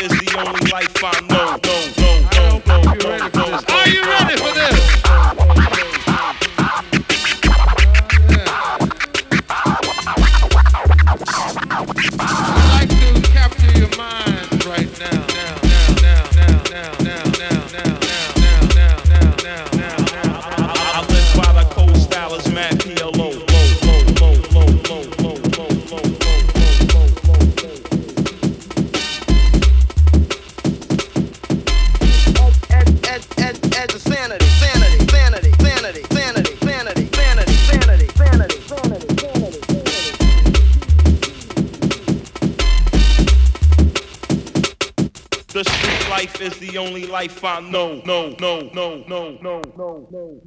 is 0.00 0.10
the 0.10 0.44
only 0.46 0.70
life 0.70 1.02
I 1.02 1.20
know. 1.30 1.75
Life 47.26 47.44
I 47.44 47.60
know. 47.60 48.00
No, 48.04 48.30
no, 48.38 48.60
no, 48.72 49.04
no, 49.08 49.36
no, 49.40 49.62
no, 49.76 50.08
no. 50.10 50.40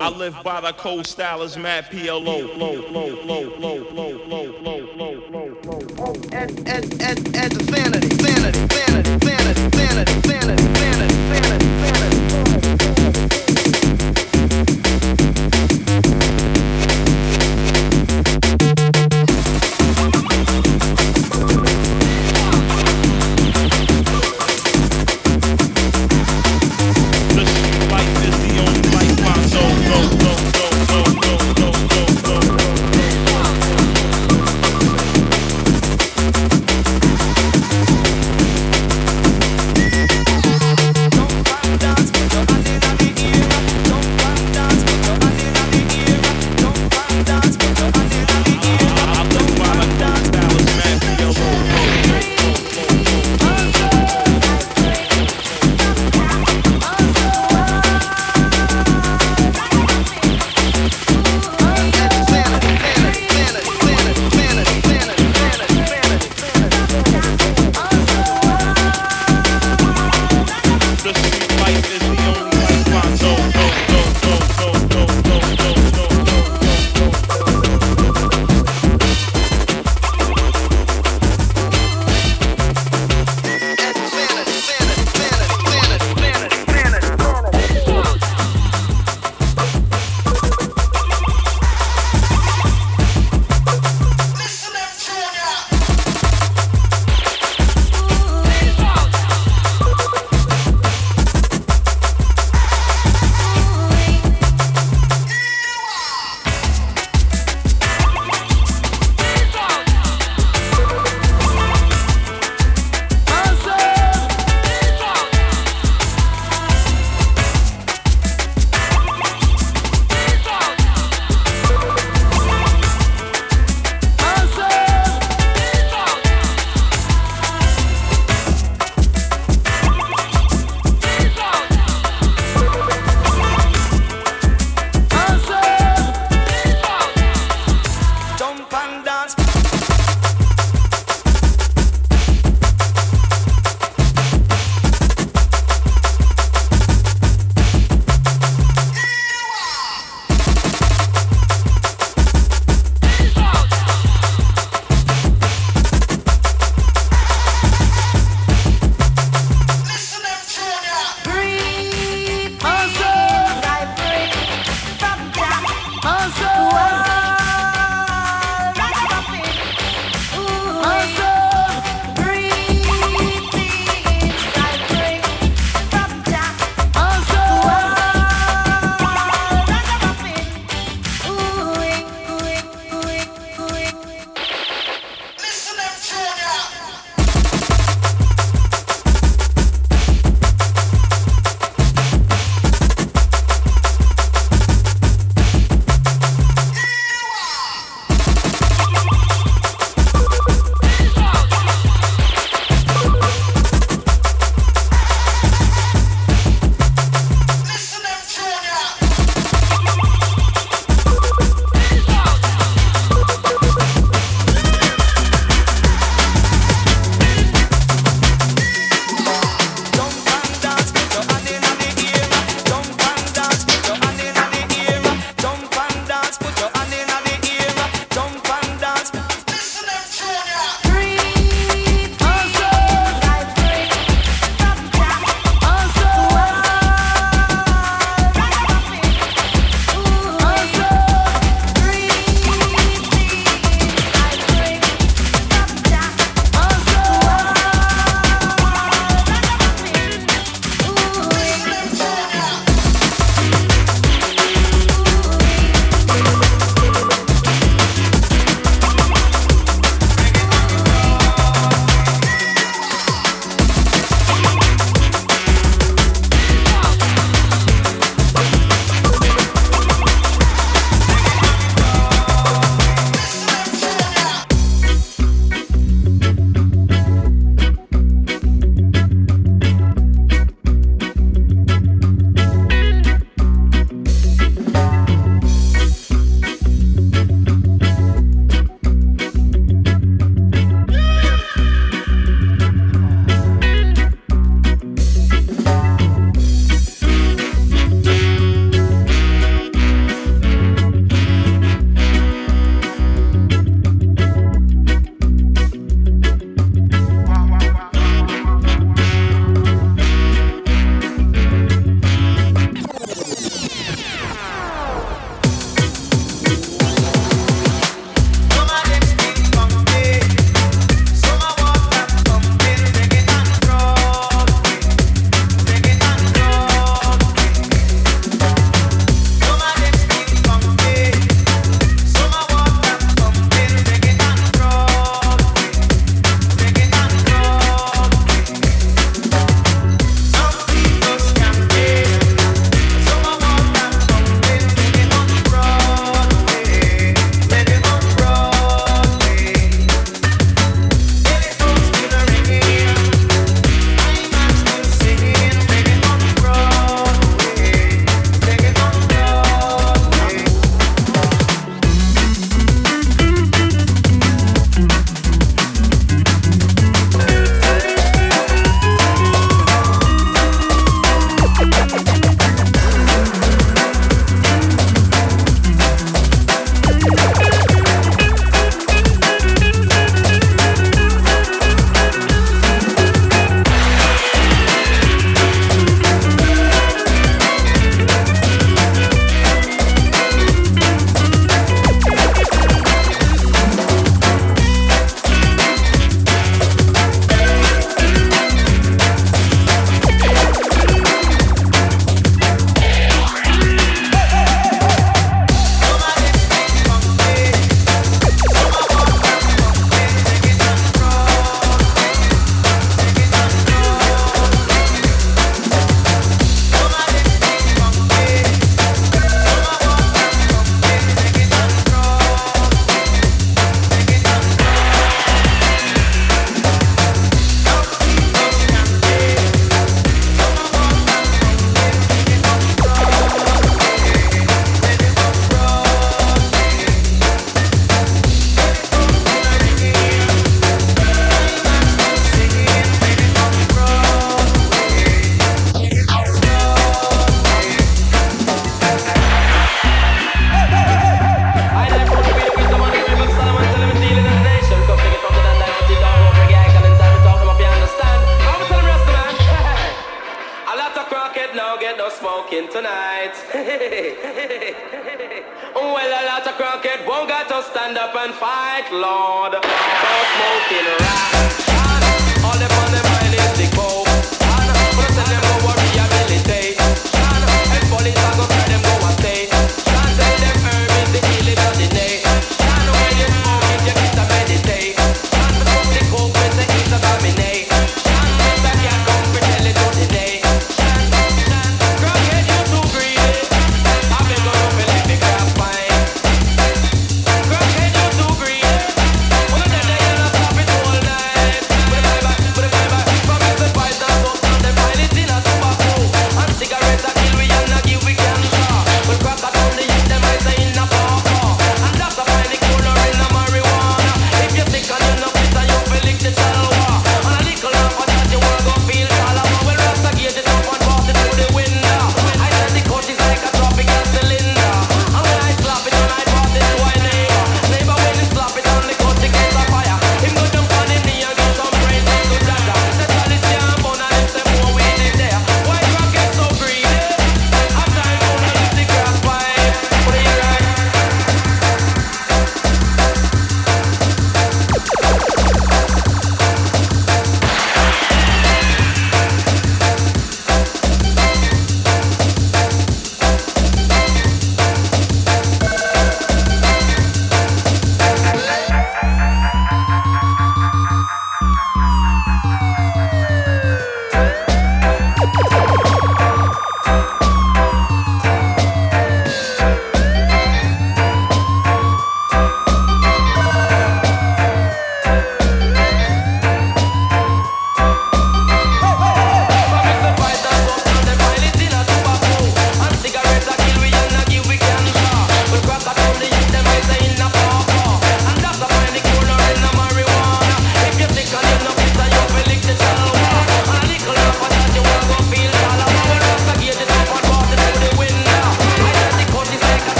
I 0.00 0.10
live 0.10 0.36
by 0.44 0.60
the 0.60 0.72
code 0.72 1.06
style 1.06 1.42
is 1.42 1.56
mad 1.56 1.86
PLO. 1.86 2.20
Low, 2.22 2.38
low, 2.56 2.74
low, 2.90 3.16
low, 3.24 3.58
low, 3.58 3.84
low, 3.88 4.28
low, 4.28 4.92
low, 4.96 5.28
low, 5.30 5.58
low. 5.64 6.12
Ed, 6.32 6.68
ed, 6.68 7.02
ed, 7.02 7.36
ed, 7.36 7.52
sanity, 7.70 8.10
sanity, 8.22 8.68
sanity, 8.68 9.18
sanity, 9.18 9.26
sanity, 9.26 9.76
sanity, 9.76 10.28
sanity, 10.28 10.78
sanity, 10.78 11.17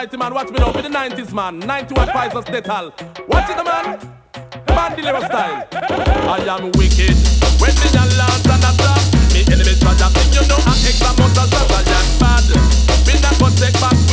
90 0.00 0.16
man. 0.16 0.32
Watch 0.32 0.50
me 0.50 0.58
now 0.58 0.72
for 0.72 0.80
the 0.80 0.88
90s 0.88 1.30
man. 1.30 1.58
91 1.58 2.08
Pfizer 2.08 2.42
Detal. 2.42 2.88
Watch 3.28 3.50
it, 3.50 3.56
the 3.58 3.64
man. 3.64 3.98
Bandilero 4.64 5.20
style. 5.26 5.68
I 5.72 6.38
am 6.48 6.72
wicked. 6.80 7.12
When 7.60 7.74
me 7.76 7.88
a 7.92 8.04
land 8.16 8.48
and 8.48 8.64
a 8.64 8.72
trap, 8.80 9.02
me 9.34 9.44
enemies 9.52 9.78
try 9.78 9.92
to 9.92 10.08
think 10.08 10.32
you 10.32 10.48
know 10.48 10.56
I'm 10.64 10.80
examine 10.88 11.34
the 11.36 11.44
bad. 12.18 12.48
Me 13.06 13.20
not 13.20 13.38
gonna 13.38 13.54
take 13.56 13.78
back. 13.78 14.09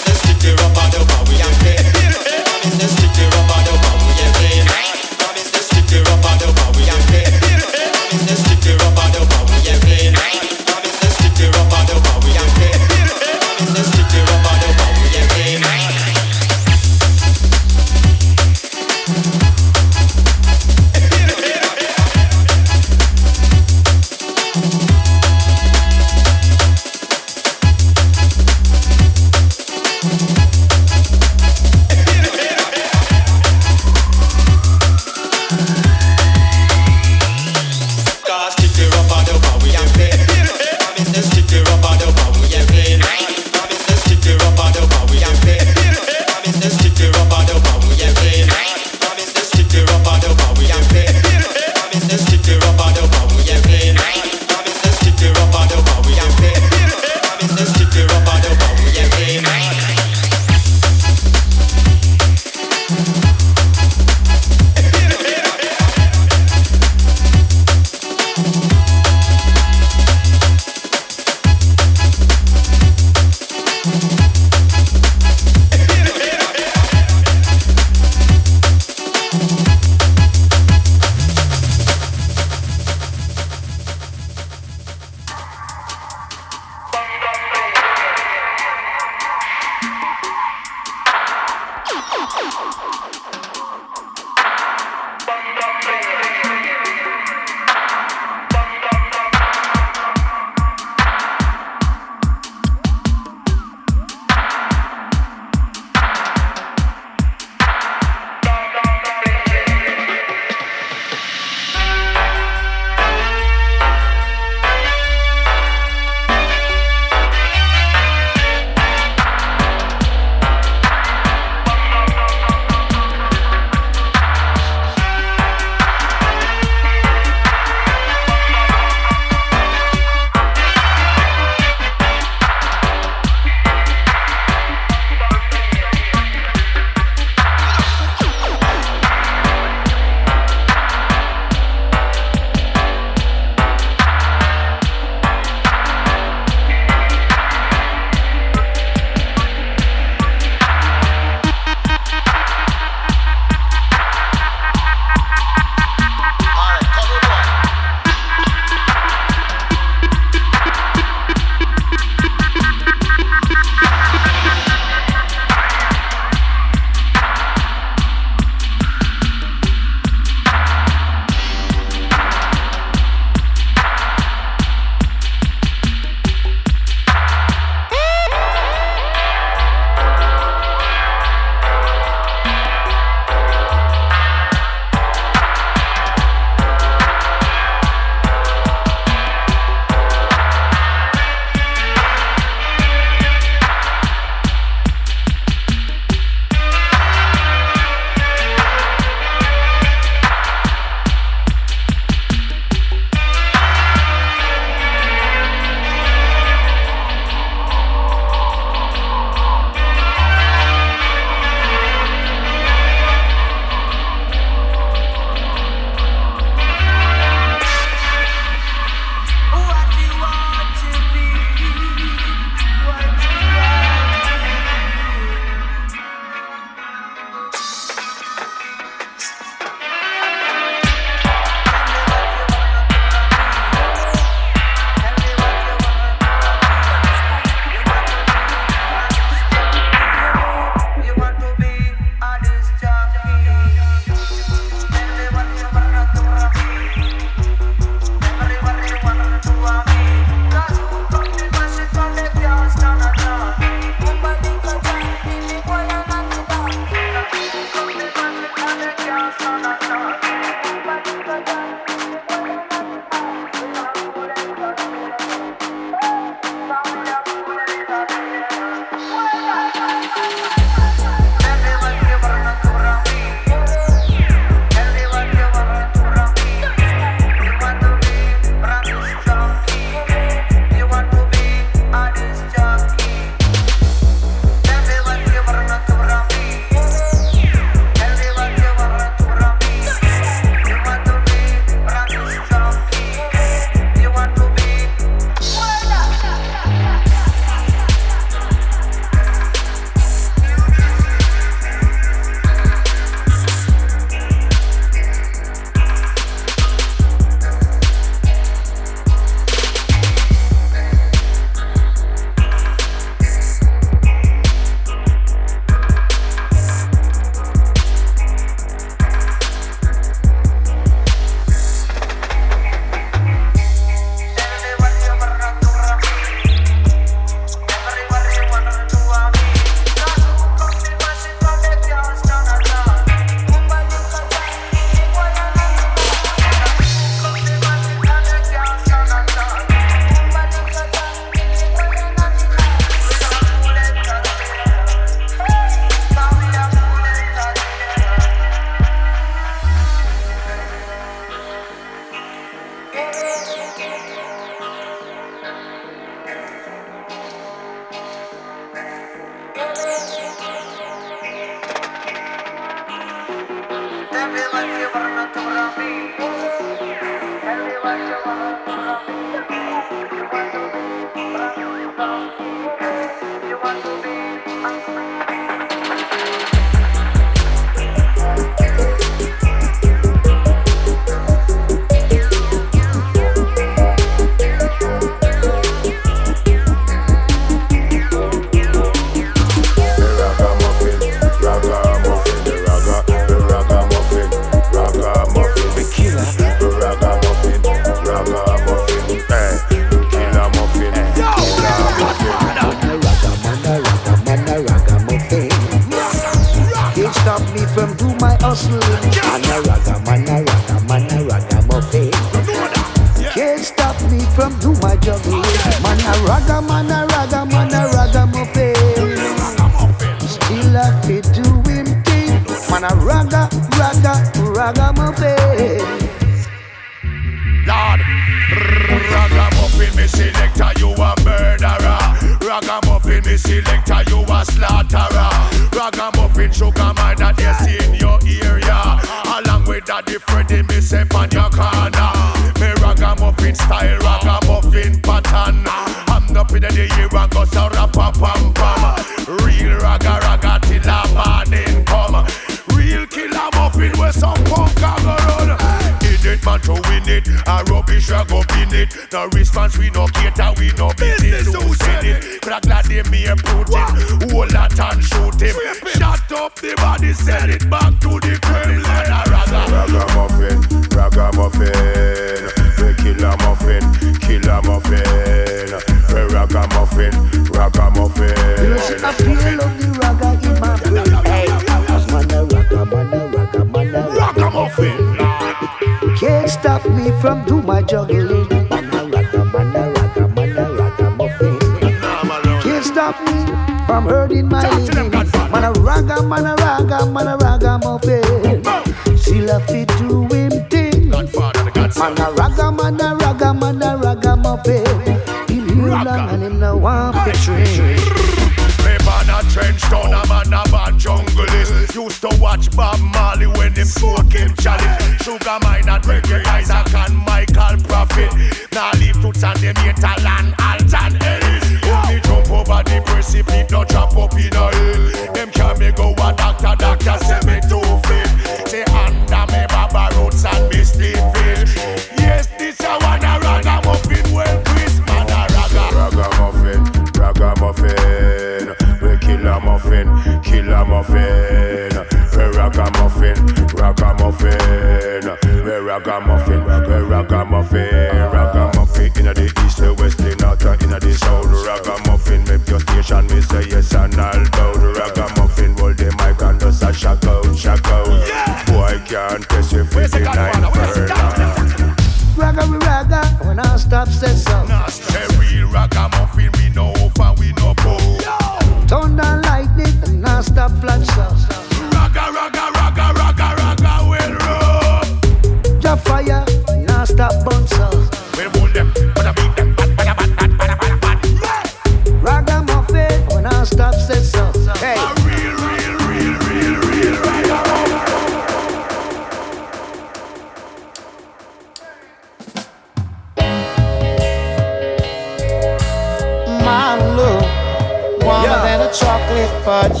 Chocolate 598.98 599.62
fudge. 599.62 600.00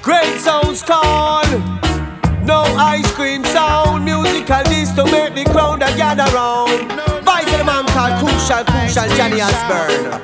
Great 0.00 0.38
sounds 0.40 0.82
call. 0.82 1.44
No 2.42 2.62
ice 2.78 3.10
cream 3.12 3.44
sound. 3.44 4.06
Musical 4.06 4.62
this 4.64 4.90
to 4.92 5.04
make 5.04 5.34
the 5.34 5.44
crowd 5.52 5.82
a 5.82 5.94
gather 5.96 6.24
round. 6.34 6.90
Vice 7.24 7.52
of 7.52 7.58
the 7.58 7.64
man 7.64 7.84
called 7.88 8.18
Crucial, 8.18 8.64
Crucial 8.64 9.08
Johnny 9.16 9.42
Osbourne. 9.42 10.22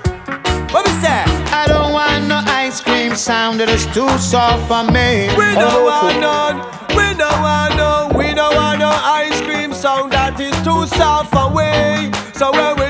What 0.72 0.86
we 0.86 0.92
say? 1.04 1.22
I 1.52 1.66
don't 1.68 1.92
want 1.92 2.28
no 2.28 2.40
ice 2.46 2.80
cream 2.80 3.14
sound 3.14 3.60
that 3.60 3.68
is 3.68 3.84
too 3.92 4.08
soft 4.18 4.66
for 4.68 4.84
me. 4.90 5.28
We 5.36 5.52
don't 5.52 5.84
want 5.84 6.18
none. 6.18 6.56
We 6.96 7.12
don't 7.12 7.40
want 7.44 7.76
no. 7.76 8.08
We 8.16 8.32
don't 8.32 8.54
want 8.56 8.78
no 8.78 8.88
ice 8.88 9.38
cream 9.42 9.74
sound 9.74 10.12
that 10.12 10.40
is 10.40 10.56
too 10.64 10.86
soft 10.96 11.30
for 11.30 11.52
we. 11.52 12.08
So 12.32 12.52
when 12.52 12.72
we 12.80 12.81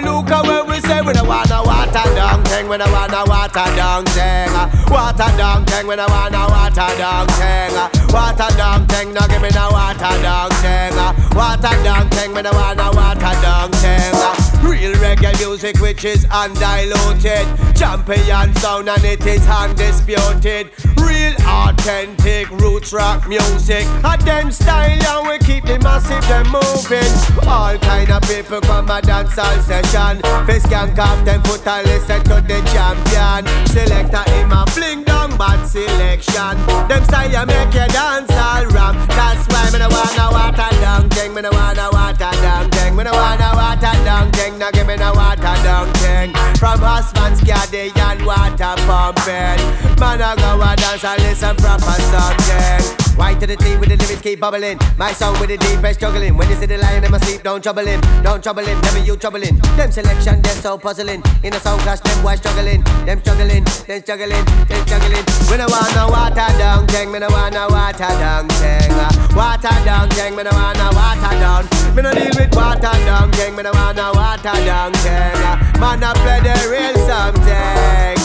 thing, 2.53 2.69
we 2.69 2.77
don't 2.77 2.93
want 2.93 3.11
no 3.13 3.25
water 3.25 3.67
down 3.77 4.05
thing. 4.05 4.49
Uh, 4.53 4.69
Water 4.91 5.31
down 5.37 5.65
thing, 5.65 5.87
we 5.87 5.97
don't 5.97 6.11
want 6.11 6.33
no 6.33 6.47
water 6.49 6.91
down 7.01 7.27
thing. 7.41 7.73
Uh, 7.75 7.89
Water 8.13 8.51
down 8.57 8.87
thing, 8.87 9.13
no 9.15 9.21
give 9.29 9.41
me 9.41 9.49
no 9.55 9.71
water 9.71 10.15
down 10.23 10.51
thing. 10.61 10.93
Uh, 10.97 11.13
Water 11.35 11.75
down 11.83 12.09
thing, 12.11 12.35
we 12.35 12.43
don't 12.43 12.55
want 12.55 12.77
no 12.77 12.91
water 12.93 13.35
down 13.43 13.71
thing. 13.81 14.42
Real 14.83 14.95
reggae 14.95 15.39
music 15.39 15.79
which 15.79 16.05
is 16.05 16.27
undiluted. 16.33 17.47
Champion 17.77 18.53
sound 18.57 18.89
and 18.89 19.05
it 19.05 19.25
is 19.25 19.47
undisputed. 19.47 20.73
Real 20.99 21.35
authentic 21.47 22.51
roots 22.51 22.93
rock 22.93 23.29
music. 23.29 23.87
A 24.03 24.19
them 24.25 24.51
style 24.51 24.91
and 24.91 25.29
we 25.29 25.39
keep 25.47 25.65
the 25.67 25.79
massive 25.79 26.27
them 26.27 26.51
moving. 26.51 27.47
All 27.47 27.79
kind 27.79 28.11
of 28.11 28.23
people 28.23 28.61
come 28.63 28.91
a 28.91 29.01
dance 29.01 29.39
all 29.39 29.61
session. 29.61 30.21
Face 30.49 30.67
can 30.67 30.99
off 30.99 31.25
them 31.25 31.41
foot 31.45 31.65
and 31.65 31.87
listen 31.87 32.21
to 32.25 32.43
the 32.43 32.59
champion. 32.75 33.47
Selector 33.69 34.29
him 34.33 34.51
a 34.51 34.67
fling 34.67 35.05
down 35.05 35.39
bad 35.39 35.65
selection. 35.65 36.59
Them 36.89 37.05
style 37.05 37.47
make 37.47 37.73
you 37.73 37.87
dance 37.87 38.33
all 38.33 38.67
ram 38.67 38.95
That's 39.09 39.47
why 39.49 39.71
me 39.73 39.79
no 39.79 39.89
wanna 39.89 40.27
water 40.31 40.71
down 40.81 41.09
thing 41.11 41.35
Me 41.35 41.43
no 41.43 41.51
wanna 41.51 41.89
water 41.93 42.31
down 42.43 42.71
thing 42.71 42.97
Me 42.97 43.05
no 43.05 43.13
wanna 43.13 43.51
water 43.55 43.95
down 44.05 44.31
thing 44.33 44.59
give 44.73 44.87
me 44.87 44.97
no 44.97 45.13
water 45.13 45.55
down 45.63 45.93
thing 46.03 46.33
From 46.59 46.81
husband's 46.81 47.41
and 47.49 48.27
water 48.27 48.75
pumping. 48.87 49.61
Man 50.01 50.21
I 50.23 50.35
go 50.37 50.61
a 50.61 50.77
dance 50.77 51.05
and 51.05 51.23
listen 51.23 51.57
proper 51.57 51.97
something. 52.11 53.03
White 53.17 53.41
to 53.41 53.47
the 53.47 53.57
team 53.57 53.79
with 53.79 53.91
the 53.91 53.97
lyrics 53.97 54.23
keep 54.23 54.41
bubbling? 54.41 54.79
My 54.97 55.13
song 55.13 55.39
with 55.39 55.51
the 55.51 55.59
deepest 55.59 56.01
struggling. 56.01 56.37
When 56.37 56.49
you 56.49 56.57
see 56.57 56.67
the 56.67 56.79
lion 56.79 57.05
in 57.05 57.11
my 57.11 57.19
sleep 57.19 57.43
don't 57.43 57.63
trouble 57.63 57.85
him. 57.85 58.01
Don't 58.23 58.43
trouble 58.43 58.65
him, 58.65 58.81
never 58.81 58.99
you 59.01 59.17
troubling. 59.17 59.57
Them 59.77 59.91
selection 59.91 60.41
they're 60.43 60.55
so 60.55 60.79
puzzling. 60.79 61.23
In 61.43 61.55
a 61.55 61.61
sound 61.61 61.81
clash 61.83 62.01
them 62.01 62.23
boys 62.23 62.39
struggling. 62.39 62.83
Them 63.05 63.21
struggling, 63.21 63.65
them 63.65 64.01
struggling, 64.03 64.45
them 64.69 64.87
struggling. 64.87 65.25
We 65.51 65.57
no 65.59 65.67
want 65.69 65.95
no 65.95 66.09
water 66.09 66.49
down 66.59 66.87
thing 66.89 67.13
Me 67.13 67.19
no 67.19 67.29
want 67.29 67.55
no 67.55 67.69
water 67.69 68.09
down 68.23 68.49
Uh, 68.51 69.11
Water 69.37 69.77
down 69.85 70.09
me 70.37 70.43
no 70.43 70.51
want 70.53 70.79
no 70.79 70.91
water 70.93 71.82
Me 71.95 72.03
no 72.03 72.13
deal 72.13 72.33
with 72.37 72.55
water 72.55 72.81
down 72.81 73.31
thing 73.33 73.55
Me 73.55 73.63
no 73.63 73.71
want 73.73 73.97
no 73.97 74.13
water 74.13 74.57
down 74.65 74.93
Uh, 74.97 75.79
Man 75.79 76.03
I 76.03 76.13
play 76.15 76.41
the 76.41 76.57
real 76.71 76.97
something 77.07 78.23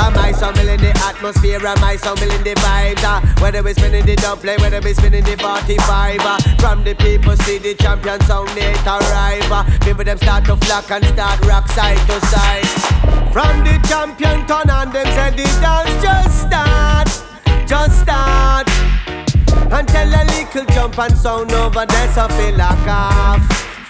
Cause 0.00 0.14
my 0.14 0.32
sound 0.32 0.56
in 0.58 0.80
the 0.80 0.96
atmosphere 1.04 1.66
and 1.66 1.80
my 1.80 1.96
sound 1.96 2.22
in 2.22 2.28
the 2.42 2.54
vibes. 2.54 3.04
Uh. 3.04 3.20
Whether 3.42 3.62
we 3.62 3.74
spinning 3.74 4.06
the 4.06 4.16
double, 4.16 4.48
whether 4.56 4.80
we 4.80 4.94
spinning 4.94 5.24
the 5.24 5.36
45. 5.36 6.20
Uh. 6.20 6.38
From 6.56 6.84
the 6.84 6.94
people 6.94 7.36
see 7.36 7.58
the 7.58 7.74
champion 7.74 8.18
sound 8.22 8.48
it 8.56 8.86
arrive. 8.86 9.52
Uh. 9.52 9.64
People 9.80 10.04
them 10.04 10.16
start 10.16 10.46
to 10.46 10.56
flock 10.56 10.90
and 10.90 11.04
start 11.04 11.44
rock 11.44 11.68
side 11.68 11.98
to 12.08 12.18
side. 12.28 12.64
From 13.30 13.62
the 13.62 13.76
champion 13.88 14.46
turn 14.46 14.70
on 14.70 14.90
them 14.90 15.06
say 15.06 15.30
the 15.36 15.44
dance 15.60 16.02
just 16.02 16.48
start, 16.48 17.68
just 17.68 18.00
start. 18.00 18.89
And 19.72 19.86
tell 19.88 20.08
a 20.08 20.22
little 20.24 20.64
jump 20.74 20.98
and 20.98 21.16
sound 21.16 21.52
over 21.52 21.86
there 21.86 22.08
so 22.12 22.28
feel 22.28 22.56
like 22.56 22.88
off, 22.88 23.40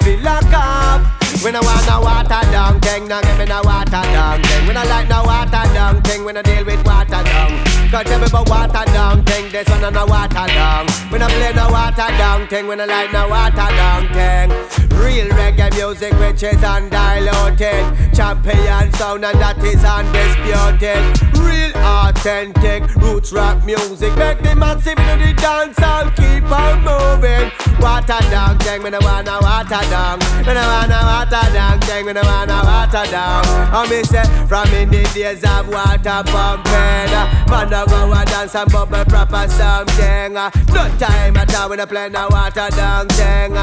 feel 0.03 0.21
like 0.21 0.53
off. 0.53 1.21
When 1.43 1.57
I 1.57 1.61
want 1.61 1.87
no 1.87 2.01
water 2.01 2.51
down 2.53 2.81
thing, 2.81 3.09
now 3.09 3.21
give 3.23 3.39
me 3.39 3.47
no 3.47 3.63
water 3.65 3.91
down 3.91 4.43
thing. 4.43 4.67
When 4.67 4.77
I 4.77 4.85
like 4.85 5.09
no 5.09 5.23
water 5.25 5.73
down 5.73 6.03
thing, 6.03 6.25
when 6.25 6.37
I 6.37 6.43
deal 6.43 6.65
with 6.65 6.85
water 6.85 7.23
down. 7.23 7.70
Cause 7.91 8.07
about 8.07 8.49
water 8.49 8.85
down 8.93 9.25
thing, 9.25 9.51
this 9.51 9.69
one 9.69 9.83
on 9.83 9.93
no 9.93 10.07
water 10.07 10.47
down. 10.47 10.87
When 11.11 11.23
I 11.23 11.29
play 11.29 11.53
no 11.53 11.69
water 11.71 12.07
down 12.17 12.47
thing, 12.47 12.69
when 12.69 12.81
I 12.81 12.85
like 12.85 13.13
no 13.13 13.29
water 13.29 13.57
down 13.57 14.07
thing. 14.15 14.51
Real 14.95 15.27
reggae 15.31 15.75
music 15.75 16.13
which 16.21 16.45
is 16.45 16.63
undiluted. 16.63 18.15
Champion 18.15 18.93
sound 18.93 19.25
and 19.25 19.41
that 19.41 19.59
is 19.65 19.83
undisputed. 19.83 21.03
Real 21.43 21.75
authentic 21.83 22.95
roots 23.03 23.33
rock 23.33 23.65
music. 23.65 24.15
Make 24.17 24.39
the 24.43 24.55
massive 24.55 24.97
into 24.97 25.27
the 25.27 25.35
dance 25.35 25.83
and 25.83 26.15
keep 26.15 26.47
on 26.47 26.85
moving. 26.87 27.51
Water 27.81 28.23
down 28.31 28.59
thing, 28.61 28.85
when 28.85 28.95
I 28.95 28.99
want 29.01 29.27
no 29.27 29.41
water 29.43 29.83
down. 29.91 30.21
When 30.47 30.57
I 30.57 30.63
want 30.69 30.91
no 30.91 31.01
water 31.03 31.53
down, 31.53 31.81
gang 31.81 32.05
when 32.05 32.17
I 32.17 32.23
wanna 32.23 32.61
water 32.63 33.11
down. 33.11 33.43
I 33.75 33.89
me 33.91 34.05
say 34.05 34.23
from 34.47 34.69
in 34.75 34.91
the 34.91 35.03
days 35.15 35.43
of 35.43 35.67
water 35.67 36.23
pumping, 36.31 37.11
man 37.51 37.73
I 37.81 37.87
go 37.87 38.13
and 38.13 38.29
dance 38.29 38.55
and 38.55 38.71
bubble 38.71 39.05
proper 39.07 39.49
something. 39.49 40.35
No 40.35 40.53
time 40.99 41.37
at 41.37 41.55
all 41.55 41.71
when 41.71 41.81
I 41.81 41.87
play 41.87 42.11
no 42.11 42.29
water 42.31 42.69
down 42.77 43.09
thing. 43.09 43.55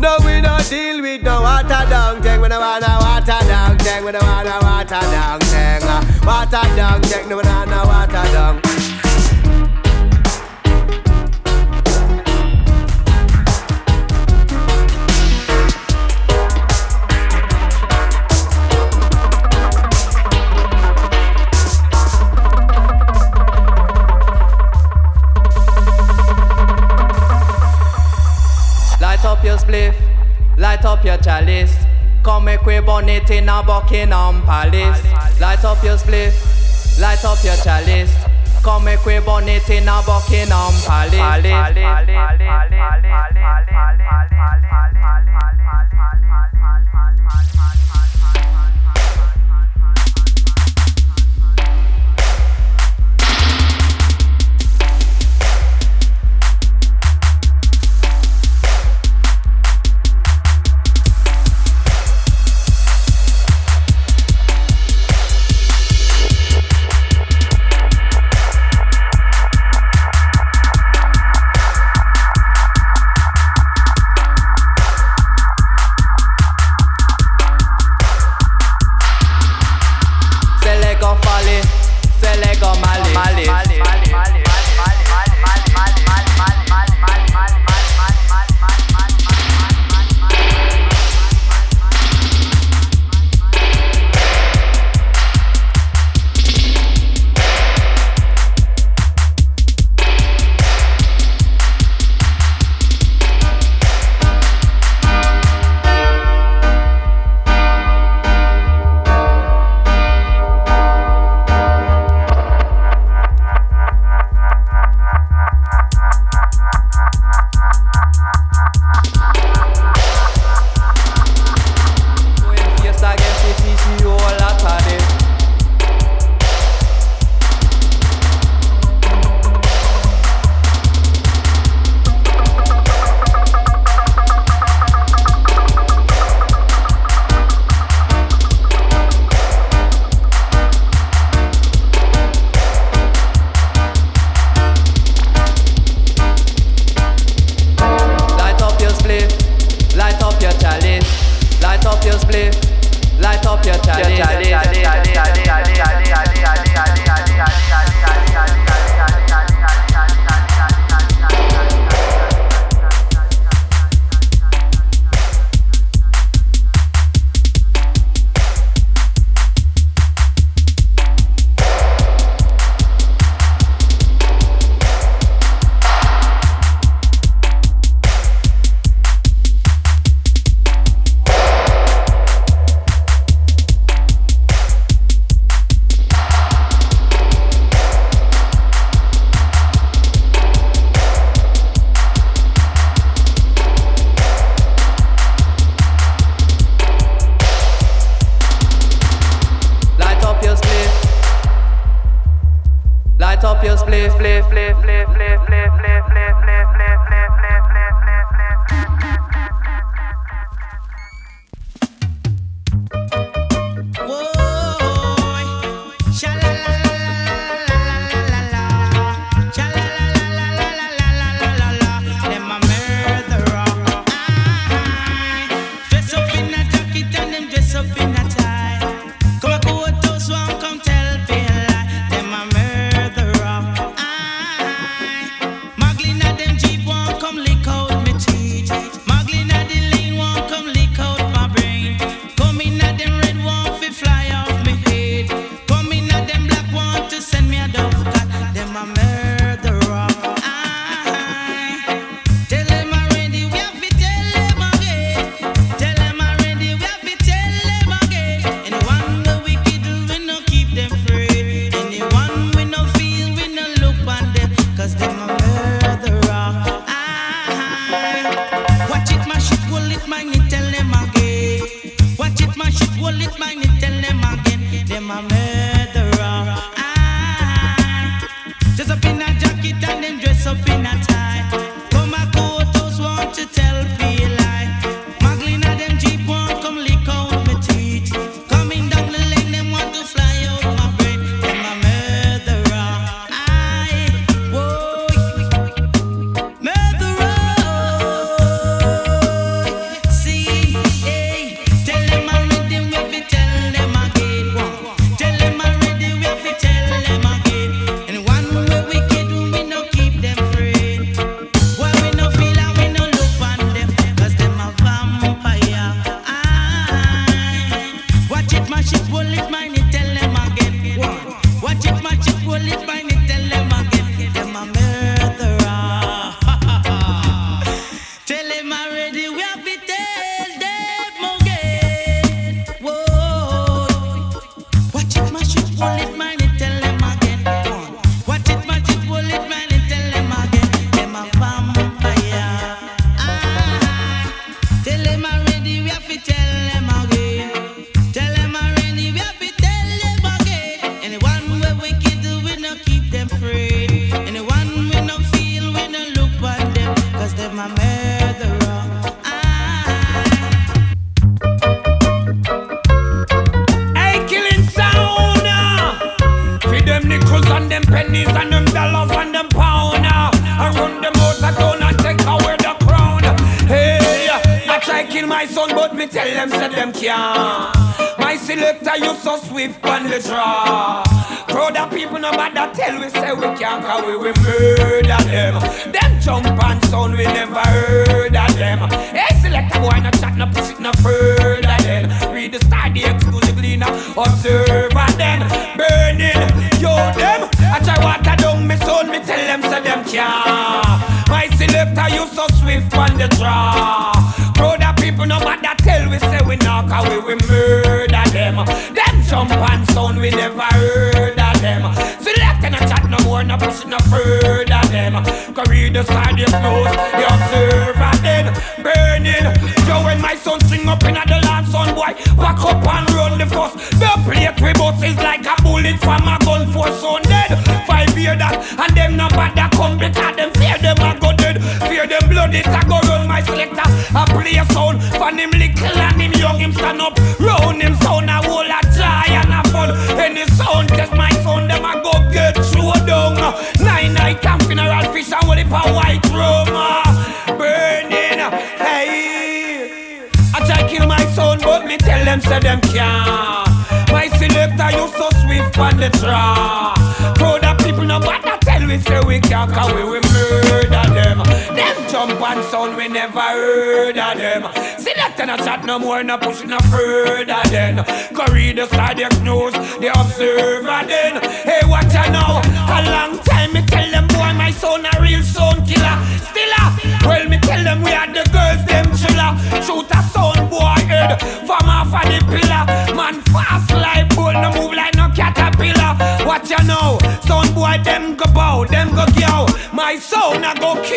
No 0.00 0.16
we 0.24 0.40
no 0.40 0.56
deal 0.70 1.02
with 1.02 1.22
no 1.22 1.42
water 1.42 1.68
down 1.68 2.22
thing 2.22 2.40
when 2.40 2.50
I 2.50 2.58
wanna 2.58 2.96
water 2.98 3.46
down 3.46 3.76
thing 3.78 4.04
when 4.04 4.16
I 4.16 4.24
wanna 4.24 4.58
water 4.62 5.00
down 5.12 5.40
thing. 5.40 5.82
Water 6.26 6.76
down 6.76 7.02
thing 7.02 7.28
when 7.28 7.46
I 7.46 7.66
wanna 7.66 7.86
water 7.86 8.32
down. 8.32 8.77
Light 30.56 30.84
up 30.84 31.04
your 31.04 31.16
chalice. 31.18 31.76
Come 32.24 32.44
make 32.46 32.64
we 32.66 32.80
burn 32.80 33.08
it 33.08 33.30
in 33.30 33.48
a 33.48 33.62
Buckingham 33.62 34.42
Palace. 34.42 35.02
Light 35.40 35.64
up 35.64 35.82
your 35.84 35.96
spliff. 35.96 36.34
Light 37.00 37.24
up 37.24 37.42
your 37.44 37.56
chalice. 37.56 38.12
Come 38.62 38.84
make 38.84 39.04
we 39.06 39.20
burn 39.20 39.48
it 39.48 39.68
in 39.70 39.88
a 39.88 40.02
Buckingham 40.04 40.72
Palace. 40.84 41.14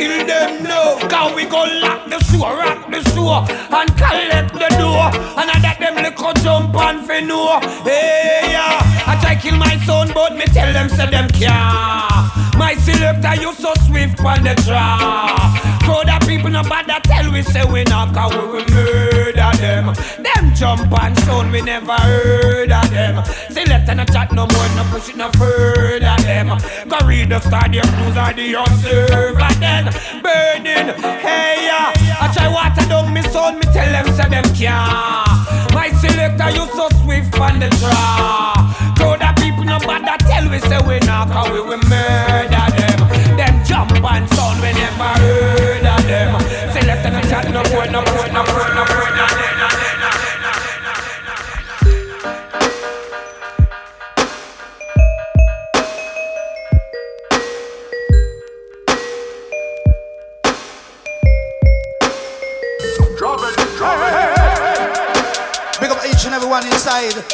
kill 0.02 0.26
them 0.26 0.64
now. 0.64 0.98
Cause 1.08 1.36
we 1.36 1.46
go 1.46 1.62
lock 1.84 2.10
the 2.10 2.20
sewer, 2.26 2.54
rock 2.62 2.90
the 2.90 3.02
sewer, 3.12 3.46
and 3.78 3.90
collect 4.02 4.54
the 4.54 4.70
door. 4.82 5.06
And 5.40 5.48
I 5.54 5.58
let 5.62 5.78
them 5.80 5.96
little 5.96 6.34
jump 6.42 6.76
and 6.76 7.06
fi 7.06 7.20
know. 7.22 7.60
Hey, 7.86 8.54
yeah. 8.54 8.82
I 9.10 9.20
try 9.22 9.36
kill 9.36 9.58
my 9.58 9.78
son, 9.86 10.12
but 10.14 10.36
me 10.36 10.46
tell 10.46 10.74
them, 10.74 10.90
say 10.90 11.10
them 11.10 11.30
can't. 11.30 12.58
My 12.58 12.74
selector, 12.76 13.36
you 13.42 13.54
so 13.54 13.74
swift 13.86 14.20
on 14.26 14.44
the 14.44 14.56
draw. 14.66 15.38
Crowd 15.86 16.10
of 16.10 16.28
people, 16.28 16.50
no 16.50 16.64
bother 16.64 17.00
tell 17.04 17.32
we, 17.32 17.42
say 17.44 17.66
we 17.66 17.84
not, 17.84 18.14
cause 18.14 18.34
we 18.34 18.46
will 18.54 18.66
murder 18.70 19.52
them 19.58 19.94
jump 20.62 20.94
and 21.02 21.18
sound 21.26 21.52
we 21.52 21.60
never 21.60 21.92
heard 21.94 22.72
of 22.72 22.88
them. 22.92 23.26
Say 23.50 23.66
let 23.66 23.88
no 23.98 24.06
chat 24.06 24.32
no 24.32 24.46
more, 24.46 24.70
no 24.78 24.84
push 24.94 25.10
it 25.10 25.18
no 25.18 25.28
further 25.32 26.16
them. 26.22 26.50
Go 26.88 26.98
read 27.08 27.30
the 27.30 27.40
stadium 27.42 27.90
news 27.98 28.16
and 28.16 28.38
the 28.38 28.54
observer 28.62 29.54
then. 29.58 29.86
Burning, 30.22 30.94
hey 31.26 31.66
ya. 31.66 31.90
Uh, 31.90 32.22
I 32.22 32.26
try 32.32 32.48
water 32.48 32.86
down 32.88 33.12
me 33.12 33.24
sound, 33.34 33.58
me 33.58 33.66
tell 33.74 33.90
them 33.90 34.06
say 34.14 34.30
them 34.30 34.46
can't. 34.54 35.74
My 35.74 35.90
selector 35.98 36.52
you 36.54 36.70
so 36.78 36.94
swift 37.02 37.34
on 37.42 37.58
the 37.58 37.70
draw. 37.82 38.54
Crowd 39.02 39.26
of 39.26 39.36
people 39.42 39.66
no 39.66 39.80
bother 39.80 40.14
tell 40.30 40.46
we 40.46 40.60
say 40.70 40.78
we 40.86 41.00
not, 41.10 41.34
cause 41.34 41.50
we 41.50 41.62
will 41.62 41.82
murder 41.90 42.68
them. 42.78 43.00
Them 43.34 43.66
jump 43.66 43.98
and 43.98 44.30
sound 44.38 44.62
we 44.62 44.70
never 44.78 45.10
heard 45.26 45.86
of 45.90 46.06
them. 46.06 46.38
Say 46.70 46.86
let 46.86 47.02
no 47.50 47.64
more, 47.74 47.86
no 47.90 48.06
more, 48.06 48.28
no 48.30 48.46
more, 48.46 48.70
no 48.70 48.86
more, 48.86 49.10
no 49.10 49.26
more, 49.26 49.56
no 49.58 49.58
more. 49.58 49.61
tonight. 67.10 67.26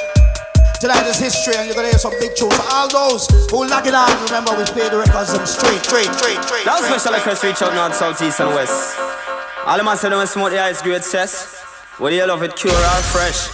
Tonight 0.79 1.07
is 1.07 1.19
history, 1.19 1.55
and 1.57 1.65
you're 1.65 1.75
gonna 1.75 1.89
hear 1.89 1.97
some 1.97 2.13
big 2.19 2.35
tunes. 2.35 2.53
for 2.55 2.65
all 2.71 2.87
those 2.87 3.27
who 3.49 3.67
lock 3.67 3.85
it 3.87 3.93
on, 3.93 4.07
remember 4.25 4.55
we 4.55 4.63
play 4.65 4.87
the 4.89 4.97
records 4.97 5.33
them 5.33 5.45
straight, 5.45 5.81
straight, 5.83 6.11
straight, 6.13 6.37
straight. 6.43 6.65
Now 6.65 6.77
special 6.77 7.13
request 7.13 7.43
reach 7.43 7.61
out 7.61 7.73
north, 7.73 7.95
south, 7.95 8.21
east, 8.21 8.39
and 8.39 8.53
west. 8.53 8.95
All 9.65 9.77
the 9.77 9.83
man 9.83 9.97
say 9.97 10.09
them 10.09 10.25
smoke 10.27 10.51
the 10.51 10.59
ice 10.61 10.81
great 10.81 11.03
cess. 11.03 11.57
do 11.97 12.13
you 12.13 12.27
love 12.27 12.43
it 12.43 12.55
cure 12.55 12.71
or 12.71 13.01
fresh. 13.11 13.49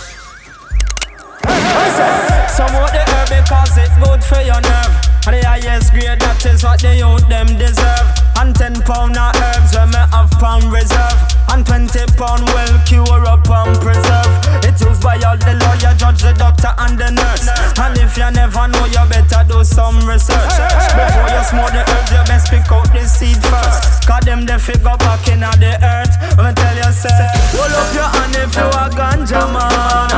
Some 2.51 2.76
of 2.76 2.91
the 2.91 3.01
herb 3.01 3.30
because 3.32 3.78
it's 3.80 3.95
good 4.03 4.22
for 4.24 4.41
your 4.43 4.59
nerve. 4.61 4.93
And 5.26 5.39
the 5.39 5.47
highest 5.47 5.91
grade 5.91 6.20
that 6.20 6.45
is 6.45 6.64
what 6.64 6.82
the 6.82 6.93
youth 6.93 7.26
them 7.30 7.47
deserve. 7.57 8.07
And 8.38 8.53
ten 8.53 8.76
pound 8.84 9.16
of 9.16 9.34
herbs 9.34 9.74
where 9.74 9.88
me 9.88 10.03
have 10.11 10.30
pound 10.38 10.68
reserve. 10.70 11.32
And 11.54 11.62
twenty 11.62 12.01
pound 12.18 12.49
well 12.49 12.82
cure 12.82 13.26
up 13.30 13.45
and 13.45 13.78
preserve. 13.78 14.34
It 14.66 14.74
used 14.82 15.06
by 15.06 15.22
all 15.22 15.38
the 15.38 15.54
lawyer, 15.54 15.93
judge, 15.93 16.26
the 16.26 16.34
doctor 16.34 16.74
and 16.82 16.97
the 16.97 17.14
nurse. 17.14 17.45
And 17.78 17.93
if 18.01 18.18
you 18.18 18.26
never 18.34 18.66
know, 18.74 18.89
you 18.89 19.06
better 19.06 19.45
do 19.45 19.64
some 19.64 20.01
research. 20.01 20.49
Before 20.97 21.30
you 21.30 21.43
smoke 21.45 21.70
the 21.70 21.86
herbs, 21.86 22.10
you 22.10 22.24
best 22.26 22.49
pick 22.49 22.66
out 22.74 22.89
the 22.89 23.06
seed 23.06 23.38
first. 23.45 24.01
Cause 24.10 24.26
them 24.26 24.49
the 24.49 24.58
figure 24.58 24.97
back 24.97 25.22
in 25.30 25.45
the 25.45 25.78
earth. 25.78 26.18
Let 26.41 26.41
me 26.41 26.51
tell 26.58 26.74
you, 26.74 26.89
say, 26.89 27.14
hold 27.54 27.70
up 27.70 27.93
your 27.93 28.10
hand 28.10 28.34
if 28.34 28.56
you 28.58 28.66
a 28.74 28.89
ganja 28.89 29.45
man. 29.54 30.10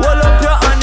Hold 0.00 0.24
up 0.24 0.40
your 0.40 0.56
hand 0.56 0.77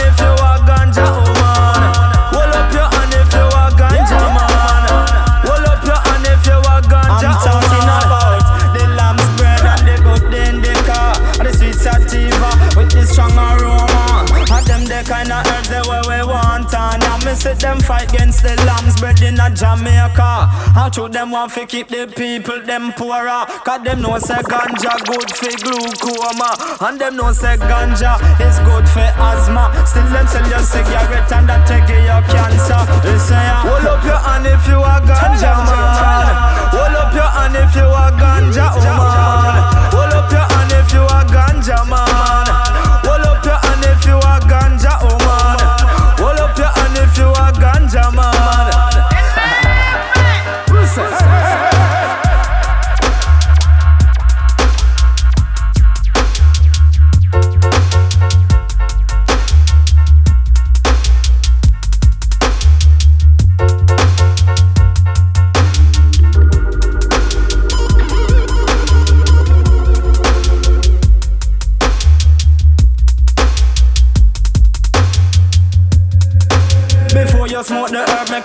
see 17.36 17.53
them 17.53 17.79
fight 17.79 18.09
against 18.13 18.43
the 18.43 18.55
lamb's 18.65 18.95
bread 18.99 19.21
in 19.21 19.39
a 19.39 19.49
Jamaica. 19.49 20.47
How 20.73 20.89
true 20.89 21.09
them 21.09 21.31
want 21.31 21.53
to 21.53 21.65
keep 21.65 21.88
the 21.89 22.07
people 22.15 22.61
them 22.61 22.93
poorer. 22.93 23.45
Cause 23.65 23.83
them 23.83 24.01
know 24.01 24.17
say 24.19 24.39
ganja 24.47 24.95
good 25.05 25.29
for 25.31 25.53
glaucoma. 25.63 26.55
And 26.81 26.99
them 26.99 27.15
know 27.17 27.31
say 27.31 27.57
ganja 27.57 28.17
is 28.39 28.57
good 28.63 28.88
for 28.89 29.05
asthma. 29.19 29.73
Still 29.86 30.07
them 30.09 30.27
sell 30.27 30.47
your 30.49 30.63
cigarette 30.63 31.31
and 31.31 31.49
that 31.49 31.67
take 31.67 31.89
your 31.89 32.21
cancer. 32.31 32.81
They 33.03 33.17
say, 33.19 33.36
ah, 33.36 33.63
hold 33.67 33.86
up 33.86 34.03
your 34.03 34.17
hand 34.17 34.47
if 34.47 34.65
you 34.67 34.79
a 34.79 34.95
ganja 35.03 35.53
man. 35.67 36.27
Hold 36.71 36.95
up 36.95 37.13
your 37.13 37.29
hand 37.29 37.55
if 37.55 37.75
you 37.75 37.88
a 37.88 38.05
ganja 38.15 38.67
woman. 38.75 39.57
Hold 39.91 40.13
up 40.13 40.31
your 40.31 40.47
hand 40.47 40.71
if 40.71 40.93
you 40.93 41.03
a 41.03 41.19
ganja 41.27 41.79
man. 41.89 42.74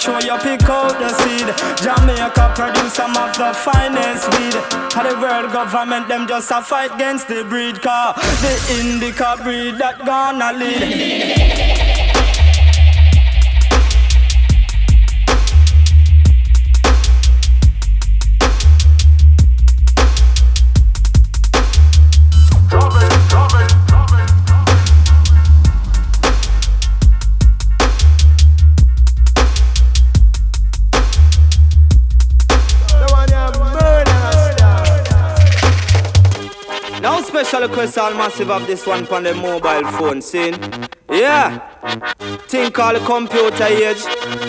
Make 0.00 0.22
sure 0.22 0.32
you 0.32 0.38
pick 0.40 0.68
out 0.68 0.98
the 0.98 1.12
seed. 1.12 1.48
Jamaica 1.82 2.52
produce 2.54 2.94
some 2.94 3.16
of 3.16 3.36
the 3.36 3.52
finest 3.52 4.26
weed. 4.38 4.54
How 4.92 5.02
the 5.02 5.18
world 5.20 5.52
government 5.52 6.08
them 6.08 6.26
just 6.26 6.50
a 6.50 6.62
fight 6.62 6.94
against 6.94 7.28
the 7.28 7.44
breed 7.44 7.80
car. 7.82 8.14
The 8.14 8.80
indica 8.80 9.36
breed 9.42 9.78
that 9.78 10.04
gonna 10.04 10.52
lead. 10.52 11.96
request 37.70 37.98
all 37.98 38.12
massive 38.14 38.50
of 38.50 38.66
this 38.66 38.84
one 38.86 39.06
on 39.08 39.22
the 39.22 39.34
mobile 39.34 39.90
phone 39.92 40.20
scene. 40.20 40.54
Yeah. 41.08 41.58
Think 42.48 42.78
all 42.78 42.92
the 42.92 43.00
computer 43.00 43.64
age. 43.64 44.02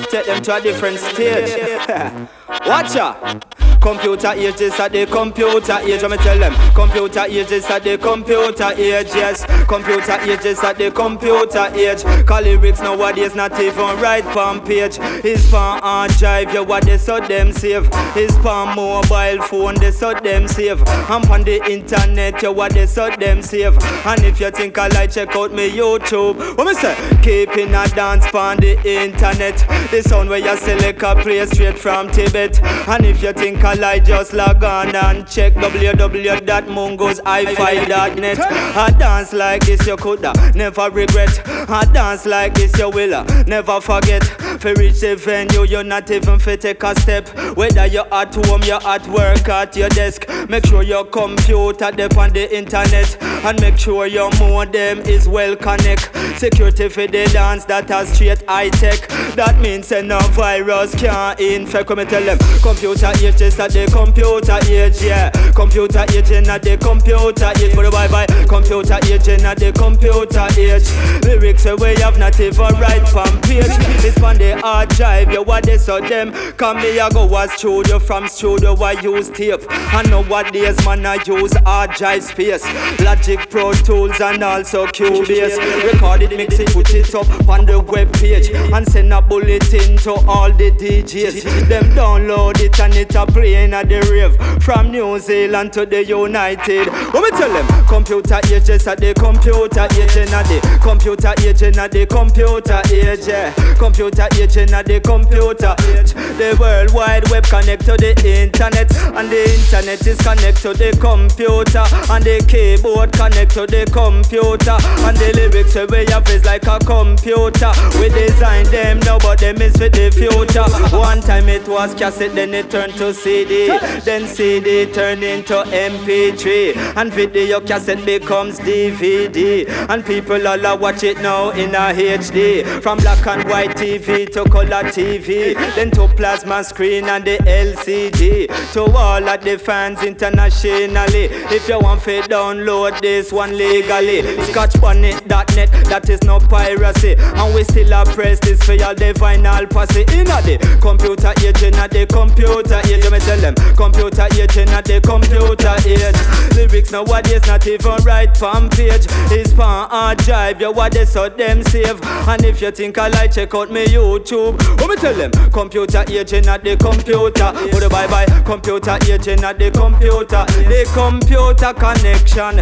Take 0.09 0.25
them 0.25 0.41
to 0.41 0.55
a 0.55 0.61
different 0.61 0.97
stage. 0.97 1.49
Watch 2.65 2.95
out. 2.95 3.45
Computer 3.81 4.33
age 4.33 4.61
is 4.61 4.79
at 4.79 4.91
the 4.91 5.07
computer 5.07 5.79
age. 5.81 6.03
Let 6.03 6.11
me 6.11 6.17
tell 6.17 6.37
them. 6.37 6.53
Computer 6.75 7.21
age 7.21 7.51
is 7.51 7.65
at 7.65 7.83
the 7.83 7.97
computer 7.97 8.71
age. 8.77 9.07
Yes. 9.07 9.43
Computer 9.65 10.19
age 10.21 10.45
is 10.45 10.63
at 10.63 10.77
the 10.77 10.91
computer 10.91 11.65
age. 11.73 12.03
Call 12.27 12.43
lyrics 12.43 12.79
nowadays 12.79 13.33
not 13.33 13.59
even 13.59 13.99
right 13.99 14.23
on 14.37 14.63
page. 14.63 14.97
His 15.23 15.49
pan 15.49 15.81
hard 15.81 16.11
drive, 16.11 16.53
you 16.53 16.63
what 16.63 16.85
they 16.85 16.99
so 16.99 17.19
them 17.21 17.51
save. 17.51 17.91
His 18.13 18.31
pan 18.37 18.75
mobile 18.75 19.41
phone, 19.47 19.73
they 19.75 19.89
so 19.89 20.13
them 20.13 20.47
save. 20.47 20.83
I'm 21.09 21.23
on 21.31 21.43
the 21.43 21.59
internet, 21.67 22.39
you 22.43 22.51
what 22.51 22.73
they 22.73 22.85
so 22.85 23.09
them 23.09 23.41
save. 23.41 23.75
And 24.05 24.23
if 24.23 24.39
you 24.39 24.51
think 24.51 24.77
I 24.77 24.89
like, 24.89 25.11
check 25.11 25.35
out 25.35 25.53
me 25.53 25.71
YouTube. 25.71 26.37
What 26.55 26.67
me 26.67 26.75
say? 26.75 26.95
Keeping 27.23 27.73
a 27.73 27.87
dance 27.87 28.31
on 28.31 28.57
the 28.57 28.77
internet. 28.85 29.57
The 29.89 30.03
sound 30.03 30.29
where 30.29 30.37
you 30.37 30.55
select 30.57 31.01
a 31.01 31.15
play 31.15 31.43
straight 31.47 31.79
from 31.79 32.11
Tibet. 32.11 32.61
And 32.87 33.07
if 33.07 33.23
you 33.23 33.33
think 33.33 33.63
I 33.63 33.70
like, 33.75 34.05
just 34.05 34.33
log 34.33 34.63
on 34.63 34.95
and 34.95 35.27
check 35.27 35.53
www.mungoshifi.net. 35.53 38.39
I 38.39 38.89
dance 38.97 39.33
like 39.33 39.65
this 39.65 39.85
you 39.87 39.97
coulda 39.97 40.33
never 40.55 40.89
regret. 40.89 41.41
I 41.69 41.85
dance 41.93 42.25
like 42.25 42.53
this 42.53 42.77
you 42.77 42.89
will 42.89 43.13
uh, 43.13 43.23
never 43.47 43.81
forget. 43.81 44.23
For 44.61 44.73
reach 44.75 44.99
the 44.99 45.15
venue, 45.15 45.63
you're 45.63 45.83
not 45.83 46.11
even 46.11 46.37
fit 46.39 46.61
take 46.61 46.83
a 46.83 46.93
step. 46.99 47.27
Whether 47.57 47.87
you're 47.87 48.13
at 48.13 48.35
home, 48.35 48.61
you're 48.63 48.83
at 48.85 49.07
work, 49.07 49.49
at 49.49 49.75
your 49.75 49.89
desk. 49.89 50.27
Make 50.49 50.65
sure 50.67 50.83
your 50.83 51.05
computer 51.05 51.89
dep 51.91 52.15
on 52.17 52.31
the 52.31 52.55
internet. 52.55 53.17
And 53.43 53.59
make 53.59 53.79
sure 53.79 54.05
your 54.05 54.29
modem 54.37 54.99
is 54.99 55.27
well 55.27 55.55
connect. 55.55 56.11
Security 56.37 56.89
for 56.89 57.07
the 57.07 57.25
dance 57.33 57.65
that 57.65 57.89
has 57.89 58.13
straight 58.13 58.43
high 58.47 58.69
tech. 58.69 59.07
That 59.35 59.57
means 59.59 59.89
no 59.91 60.19
virus 60.29 60.93
can't 60.95 61.39
infect. 61.39 61.87
Come 61.87 62.05
tell 62.05 62.23
them. 62.23 62.37
Computer 62.61 63.11
is 63.23 63.35
at 63.61 63.71
the 63.71 63.85
computer 63.93 64.57
age, 64.73 65.03
yeah. 65.03 65.29
Computer 65.53 66.03
age 66.17 66.31
in 66.31 66.49
at 66.49 66.63
the 66.63 66.77
computer 66.77 67.53
age. 67.61 67.73
For 67.75 67.83
the 67.83 67.91
bye. 67.91 68.25
Computer 68.47 68.97
age 69.05 69.27
in 69.27 69.45
at 69.45 69.59
the 69.59 69.71
computer 69.71 70.47
age. 70.57 70.89
Lyrics 71.23 71.65
away 71.67 71.93
have 72.01 72.17
not 72.17 72.39
even 72.39 72.73
right 72.81 73.07
from 73.07 73.29
page. 73.41 73.69
It's 74.01 74.21
on 74.23 74.37
the 74.37 74.59
hard 74.59 74.89
drive, 74.89 75.31
you 75.31 75.43
what 75.43 75.65
they 75.65 75.77
saw 75.77 75.99
them. 75.99 76.33
Come 76.53 76.77
me 76.77 76.99
I 76.99 77.09
go 77.11 77.29
a 77.37 77.47
studio 77.49 77.99
from 77.99 78.27
studio 78.27 78.73
I 78.81 78.93
use 79.01 79.29
tape. 79.29 79.61
I 79.69 80.01
know 80.09 80.23
what 80.23 80.51
days 80.51 80.83
man 80.83 81.05
I 81.05 81.21
use 81.23 81.53
hard 81.57 81.91
drive 81.91 82.23
space. 82.23 82.65
Logic 82.99 83.39
Pro 83.49 83.73
Tools 83.73 84.19
and 84.19 84.43
also 84.43 84.87
Cubase. 84.87 85.57
Record 85.93 86.23
it, 86.23 86.35
mix 86.35 86.57
it, 86.57 86.69
put 86.73 86.89
it 86.95 87.13
up 87.13 87.27
on 87.47 87.65
the 87.67 87.79
web 87.79 88.11
page 88.13 88.49
and 88.49 88.87
send 88.87 89.13
a 89.13 89.21
bulletin 89.21 89.97
to 89.97 90.13
all 90.27 90.51
the 90.51 90.71
DJs. 90.71 91.67
Them 91.67 91.83
download 91.93 92.59
it 92.59 92.79
and 92.79 92.95
it 92.95 93.13
a 93.15 93.25
playing 93.51 93.73
at 93.73 93.89
the 93.89 93.99
rave 94.11 94.35
from 94.63 94.91
New 94.91 95.19
Zealand 95.19 95.73
to 95.73 95.85
the 95.85 96.05
United. 96.05 96.87
What 97.11 97.21
me 97.23 97.29
tell 97.37 97.51
them? 97.51 97.67
Computer 97.85 98.39
age 98.47 98.69
is 98.69 98.87
at 98.87 98.99
the 98.99 99.13
computer 99.13 99.87
age 99.99 100.15
in 100.15 100.31
a 100.31 100.41
the 100.47 100.79
computer 100.81 101.33
age 101.43 101.61
in 101.61 101.77
a 101.77 101.87
the 101.89 102.05
computer 102.05 102.81
age. 102.93 103.27
Yeah. 103.27 103.51
Computer 103.75 104.27
age 104.39 104.57
in 104.57 104.73
a 104.73 104.83
the 104.83 105.01
computer 105.01 105.75
age. 105.91 106.13
The 106.39 106.55
World 106.59 106.93
Wide 106.93 107.27
Web 107.29 107.43
connect 107.43 107.85
to 107.85 107.97
the 107.97 108.15
internet 108.23 108.87
and 109.19 109.27
the 109.29 109.43
internet 109.51 110.05
is 110.07 110.19
connect 110.21 110.61
to 110.63 110.73
the 110.73 110.95
computer 110.99 111.83
and 112.07 112.23
the 112.23 112.39
keyboard 112.47 113.11
connect 113.11 113.51
to 113.59 113.67
the 113.67 113.83
computer 113.91 114.77
and 115.03 115.17
the 115.17 115.33
lyrics 115.35 115.75
we 115.75 116.05
have 116.11 116.27
is 116.29 116.45
like 116.45 116.67
a 116.67 116.79
computer. 116.79 117.71
We 117.99 118.07
design 118.09 118.65
them 118.71 118.99
now, 119.03 119.19
but 119.19 119.39
them 119.39 119.61
is 119.61 119.73
for 119.73 119.89
the 119.89 120.07
future. 120.11 120.67
One 120.95 121.21
time 121.21 121.49
it 121.49 121.67
was 121.67 121.93
cassette, 121.93 122.33
then 122.35 122.53
it 122.53 122.69
turned 122.71 122.93
to 122.95 123.13
CD, 123.13 123.40
then 123.45 124.27
CD 124.27 124.85
turned 124.91 125.23
into 125.23 125.53
MP3, 125.53 126.95
and 126.95 127.11
video 127.11 127.59
cassette 127.59 128.05
becomes 128.05 128.59
DVD, 128.59 129.67
and 129.89 130.05
people 130.05 130.47
all 130.47 130.65
a 130.65 130.75
watch 130.75 131.03
it 131.03 131.17
now 131.21 131.51
in 131.51 131.75
a 131.75 131.93
HD. 131.93 132.81
From 132.81 132.97
black 132.99 133.25
and 133.27 133.47
white 133.49 133.75
TV 133.75 134.31
to 134.31 134.43
color 134.49 134.83
TV, 134.83 135.53
then 135.75 135.91
to 135.91 136.07
plasma 136.09 136.63
screen 136.63 137.05
and 137.05 137.25
the 137.25 137.37
LCD. 137.37 138.47
To 138.73 138.83
all 138.83 139.27
of 139.27 139.41
the 139.43 139.57
fans 139.57 140.03
internationally, 140.03 141.29
if 141.51 141.67
you 141.67 141.79
want 141.79 142.01
to 142.03 142.21
download 142.21 142.99
this 143.01 143.31
one 143.31 143.57
legally. 143.57 144.21
Scotchbonnet.net, 144.51 145.71
that 145.85 146.09
is 146.09 146.21
no 146.23 146.39
piracy. 146.39 147.15
And 147.17 147.53
we 147.55 147.63
still 147.63 148.05
press 148.05 148.39
this 148.39 148.63
for 148.63 148.73
your 148.73 148.93
the 148.93 149.13
final 149.17 149.65
posse. 149.67 150.01
In 150.01 150.27
a 150.27 150.41
the 150.41 150.57
computer 150.81 151.33
age, 151.45 151.63
in 151.63 151.73
the 151.73 152.05
computer 152.09 152.81
age. 152.85 153.01
Tell 153.31 153.39
them, 153.39 153.55
computer 153.77 154.27
age, 154.33 154.57
in 154.57 154.67
the 154.67 154.99
computer 155.07 155.75
age. 155.87 156.51
Lyrics 156.53 156.91
nowadays 156.91 157.47
not 157.47 157.65
even 157.65 157.95
right 158.03 158.35
from 158.35 158.67
page. 158.69 159.07
It's 159.31 159.53
pan 159.53 159.87
hard 159.89 160.17
drive, 160.17 160.59
you 160.59 160.73
what 160.73 160.91
they 160.91 161.05
so 161.05 161.29
them 161.29 161.63
save. 161.63 162.03
And 162.03 162.43
if 162.43 162.61
you 162.61 162.71
think 162.71 162.97
I 162.97 163.07
like, 163.07 163.31
check 163.31 163.55
out 163.55 163.71
me 163.71 163.85
YouTube. 163.85 164.59
Let 164.81 164.89
me 164.89 164.97
tell 164.97 165.13
them, 165.13 165.31
computer 165.51 166.03
age, 166.09 166.33
in 166.33 166.43
the 166.43 166.75
computer. 166.77 167.53
Put 167.71 167.89
bye 167.89 168.05
bye, 168.07 168.25
computer 168.43 168.99
age, 169.07 169.29
in 169.29 169.39
the 169.39 169.71
computer. 169.73 170.43
The 170.67 170.83
computer 170.91 171.71
connection, 171.71 172.57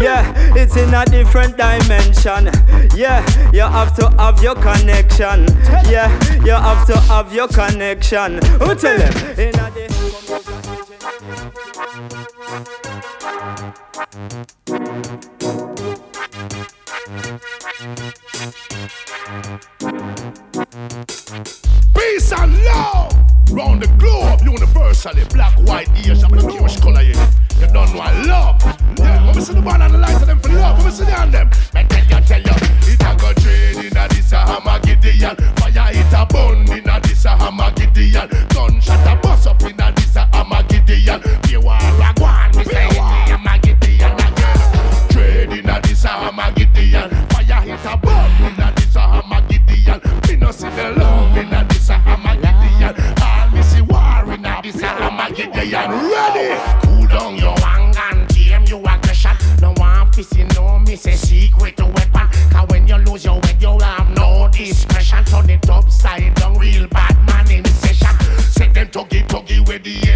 yeah, 0.00 0.54
it's 0.54 0.76
in 0.76 0.94
a 0.94 1.04
different 1.04 1.56
dimension. 1.56 2.46
Yeah, 2.94 3.26
you 3.50 3.62
have 3.62 3.92
to 3.96 4.08
have 4.22 4.40
your 4.40 4.54
connection. 4.54 5.46
Yeah, 5.90 6.14
you 6.44 6.52
have 6.52 6.86
to 6.86 7.00
have 7.10 7.34
your 7.34 7.48
connection. 7.48 8.34
Who 8.60 8.76
tell 8.76 8.96
them? 8.96 9.12
In 9.36 9.58
a 9.58 9.68
the 9.72 10.11
Peace 10.12 10.20
and 22.32 22.62
love. 22.62 23.16
Round 23.50 23.80
the 23.80 23.88
globe, 23.98 24.40
universally, 24.42 25.24
black, 25.30 25.58
white, 25.60 25.88
Asian, 25.96 26.30
color 26.82 27.00
you. 27.00 27.14
You 27.58 27.66
don't 27.72 27.94
love. 28.26 28.60
Yeah, 28.98 29.24
when 29.24 29.34
we 29.34 29.40
see 29.40 29.54
the 29.54 29.62
and 29.80 29.94
the 29.94 29.98
of 30.20 30.26
them 30.26 30.40
for 30.40 30.50
love, 30.50 30.76
when 30.76 30.84
we 30.84 30.92
see 30.92 31.04
them, 31.04 31.48
me 31.72 31.86
tell 31.88 32.04
tell 32.20 32.42
it 32.92 33.00
a 33.00 33.16
go 33.16 33.32
a 35.22 35.40
fire 35.56 35.90
it 35.94 36.12
a 36.12 36.26
a 38.32 38.54
gunshot 38.54 39.06
a 39.06 39.20
bust 39.20 39.46
up 39.46 39.62
in 39.62 39.81
Armagideon, 40.92 41.48
be 41.48 41.56
war 41.56 41.74
a 41.74 42.12
go 42.14 42.24
on, 42.24 42.56
me 42.56 42.64
say 42.64 42.86
it 42.86 42.96
a 42.96 43.32
Armagideon 43.32 44.14
again, 44.14 45.08
trade 45.08 45.52
in 45.58 45.68
a 45.70 45.80
this 45.80 46.04
a 46.04 46.08
Armagideon, 46.08 47.32
fire 47.32 47.64
it 47.66 47.84
a 47.86 47.96
burn 47.96 48.30
in 48.44 48.60
a 48.60 48.72
this 48.76 48.96
a 48.96 49.00
Armagideon, 49.00 50.28
me 50.28 50.36
no 50.36 50.50
see 50.50 50.68
the 50.68 50.90
love 50.96 51.36
in 51.36 51.52
a 51.52 51.66
this 51.68 51.88
a 51.88 51.94
Armagideon, 51.94 53.22
all 53.22 53.50
me 53.50 53.62
see 53.62 53.80
war 53.80 54.34
in 54.34 54.44
a 54.44 54.60
this 54.62 54.82
a 54.82 54.86
Armagideon, 54.86 55.88
ready, 56.10 56.60
cool 56.86 57.06
down 57.08 57.36
your 57.36 57.56
anger 57.64 57.98
and 58.12 58.28
tame 58.28 58.64
your 58.64 58.80
aggression, 58.86 59.36
no 59.62 59.72
one 59.78 60.10
fissing 60.12 60.54
no 60.54 60.78
me 60.80 60.96
say 60.96 61.14
secret 61.14 61.80
weapon, 61.80 62.28
cause 62.50 62.68
when 62.68 62.86
you 62.86 62.96
lose 62.96 63.24
your 63.24 63.40
way 63.40 63.56
you 63.58 63.78
have 63.78 64.10
no 64.10 64.48
discretion, 64.52 65.24
turn 65.24 65.48
it 65.48 65.70
upside 65.70 66.34
down, 66.34 66.58
real 66.58 66.86
bad 66.88 67.16
man 67.26 67.50
in 67.50 67.64
session, 67.64 68.14
set 68.50 68.74
them 68.74 68.88
tuggy 68.88 69.26
tuggy 69.26 69.66
where 69.66 69.78
the 69.78 70.11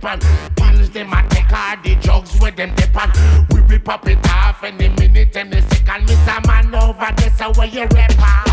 depend, 0.00 0.22
pills 0.56 0.90
them 0.90 1.12
a 1.12 1.28
take 1.28 1.52
all 1.52 1.76
the 1.82 1.94
drugs 1.96 2.38
where 2.40 2.50
them 2.50 2.74
depend, 2.74 3.12
we 3.52 3.60
rip 3.60 3.88
up 3.88 4.06
it 4.08 4.18
off 4.30 4.62
any 4.62 4.88
minute 4.88 5.36
any 5.36 5.60
second, 5.60 6.04
miss 6.06 6.26
a 6.26 6.40
man 6.46 6.74
over 6.74 7.12
there 7.16 7.30
so 7.36 7.52
where 7.52 7.66
you 7.66 7.86
rap 7.92 8.10
It 8.10 8.49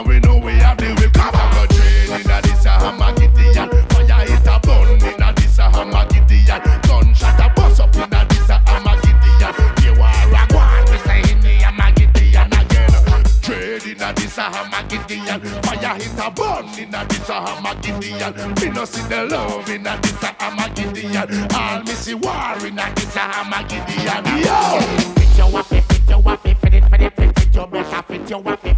and 0.00 0.08
we 0.08 0.20
know 0.20 0.38
we 0.38 0.52
have 0.52 0.78
the 0.78 0.88
will 0.98 1.10
come 1.10 1.32
back 1.32 1.70
a 1.70 1.74
train 1.74 2.20
in 2.20 2.30
a 2.30 2.40
this 2.42 2.64
a 2.64 2.72
Armagideon, 2.80 3.68
fire 3.92 4.24
it 4.24 4.46
a 4.48 4.60
burn 4.60 4.96
in 4.96 5.22
a 5.22 5.32
this 5.34 5.58
a 5.58 5.68
Armagideon, 5.68 6.82
gunshot 6.88 7.40
a 7.40 7.52
bust 7.54 7.80
up 7.80 7.94
in 7.94 8.02
a 8.02 8.26
this 8.28 8.48
a 8.48 8.56
Armagideon, 8.64 9.52
you 9.84 9.92
are 10.00 10.32
a 10.32 10.46
go 10.48 10.58
on, 10.58 10.84
we 10.90 10.98
say 11.04 11.20
in 11.30 11.40
the 11.40 11.52
Armagideon 11.68 12.48
again, 12.48 13.24
trade 13.42 13.86
in 13.92 14.02
a 14.02 14.12
this 14.14 14.38
a 14.38 14.48
Armagideon, 14.48 15.40
fire 15.66 15.96
it 15.96 16.18
a 16.18 16.30
burn 16.30 16.66
in 16.78 16.94
a 16.94 17.04
this 17.06 17.28
a 17.28 17.36
Armagideon, 17.36 18.60
me 18.60 18.68
no 18.70 18.84
see 18.84 19.06
the 19.08 19.24
love 19.26 19.68
in 19.68 19.86
a 19.86 19.98
this 20.00 20.22
a 20.22 20.32
Armagideon, 20.40 21.52
all 21.54 21.82
me 21.82 21.92
see 21.92 22.14
war 22.14 22.56
in 22.66 22.78
a 22.78 22.94
this 22.94 23.16
a 23.16 23.20
Armagideon, 23.20 24.24
yo! 24.44 24.80
Fit 25.14 25.36
your 25.36 25.48
waffy, 25.48 25.82
fit 25.82 26.08
your 26.08 26.22
waffy, 26.22 26.56
fit 26.58 26.74
it, 26.74 26.84
fit 26.88 27.00
it, 27.02 27.16
fit 27.16 27.38
it, 27.38 27.54
your 27.54 27.66
better 27.66 28.02
fit 28.02 28.30
your 28.30 28.42
waffy, 28.42 28.69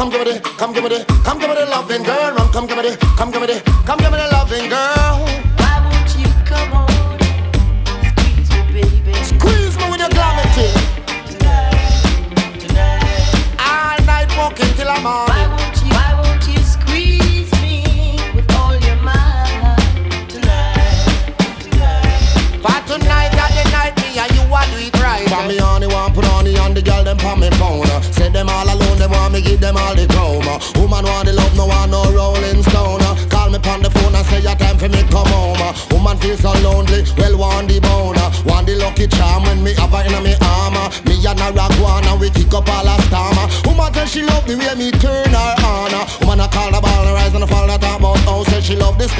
Come 0.00 0.08
give 0.08 0.24
me 0.24 0.40
come 0.56 0.72
give 0.72 0.82
me 0.82 1.04
come 1.24 1.38
give 1.38 1.50
me 1.50 1.56
the 1.56 1.66
loving 1.66 2.02
girl. 2.02 2.34
Come 2.54 2.66
give 2.66 2.78
me 2.78 2.96
come 3.18 3.30
give 3.30 3.42
me 3.42 3.69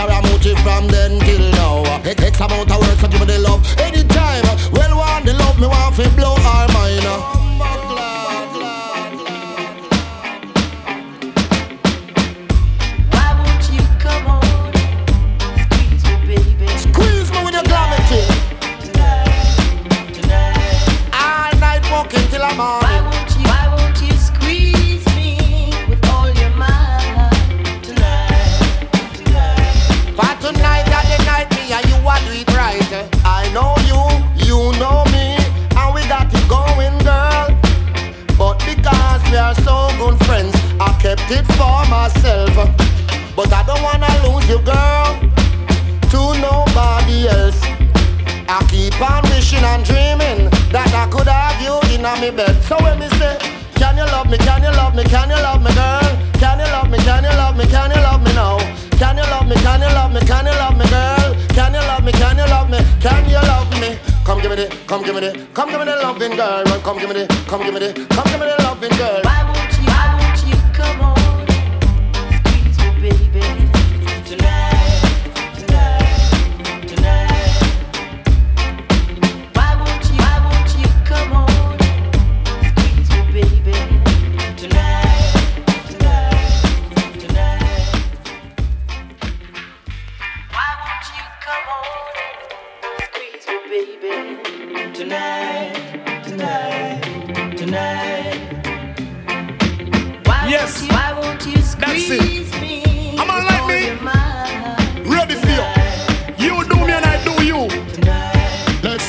Scarra 0.00 0.22
Mucci 0.22 0.54
from 0.62 0.88
the 0.88 0.99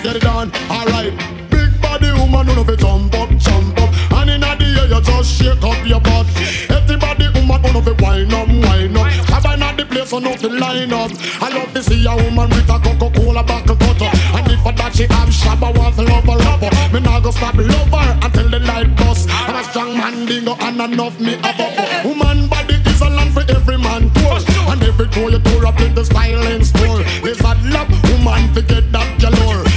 get 0.02 0.16
it 0.16 0.26
on. 0.26 0.52
Alright, 0.70 1.14
big 1.50 1.70
body 1.82 2.12
woman, 2.14 2.48
you 2.48 2.56
know 2.56 2.64
fi 2.64 2.76
jump 2.76 3.14
up, 3.16 3.30
jump 3.38 3.78
up, 3.80 3.90
and 4.18 4.30
inna 4.30 4.56
the 4.58 4.66
air 4.82 4.88
you 4.90 5.02
just 5.02 5.30
shake 5.38 5.64
up 5.64 5.86
your 5.86 6.02
butt. 6.02 6.28
Everybody 6.70 7.30
woman, 7.30 7.62
you 7.64 7.74
know 7.74 7.82
fi 7.82 7.94
wind 8.02 8.34
up, 8.34 8.48
wind 8.48 8.98
up. 8.98 9.08
Have 9.30 9.46
I 9.46 9.56
not 9.56 9.78
the 9.78 9.86
place 9.86 10.12
enough 10.12 10.40
to 10.42 10.50
line 10.50 10.94
up? 10.94 11.12
I 11.42 11.50
love 11.50 11.74
to 11.74 11.84
see 11.84 12.06
a 12.06 12.16
woman 12.16 12.50
with 12.50 12.70
a 12.70 12.80
Coca-Cola 12.80 13.44
bottle 13.44 13.76
cutter, 13.76 14.12
and 14.38 14.52
if 14.52 14.62
for 14.62 14.74
that 14.74 14.96
she 14.96 15.04
have 15.04 15.30
shabba 15.30 15.70
wants 15.78 15.98
love 16.00 16.28
a 16.28 16.36
lover. 16.36 16.72
Me 16.94 17.00
nah 17.00 17.20
go 17.20 17.32
stop 17.32 17.56
love 17.56 17.94
her 17.94 18.20
until 18.26 18.50
the 18.50 18.60
light 18.60 18.96
bust. 18.98 19.30
I'm 19.30 19.56
a 19.56 19.64
strong 19.64 19.98
man 19.98 20.26
dingo 20.26 20.56
and 20.60 20.82
enough 20.82 21.20
me 21.20 21.38
have 21.38 21.60
a 21.60 22.08
woman 22.08 22.48
body 22.48 22.76
is 22.76 23.02
a 23.02 23.10
land 23.10 23.34
for 23.34 23.46
every 23.50 23.78
man 23.78 24.10
tour, 24.14 24.38
and 24.72 24.84
every 24.84 25.08
tour 25.10 25.30
you 25.30 25.40
tour 25.40 25.66
up 25.68 25.80
in 25.80 25.94
the 25.94 26.04
silence 26.04 26.72
tour. 26.72 27.04
This 27.22 27.40
a 27.42 27.54
love 27.70 27.92
woman 28.10 28.54
to 28.56 28.62
get 28.62 28.92
that 28.92 29.20
galore. 29.22 29.71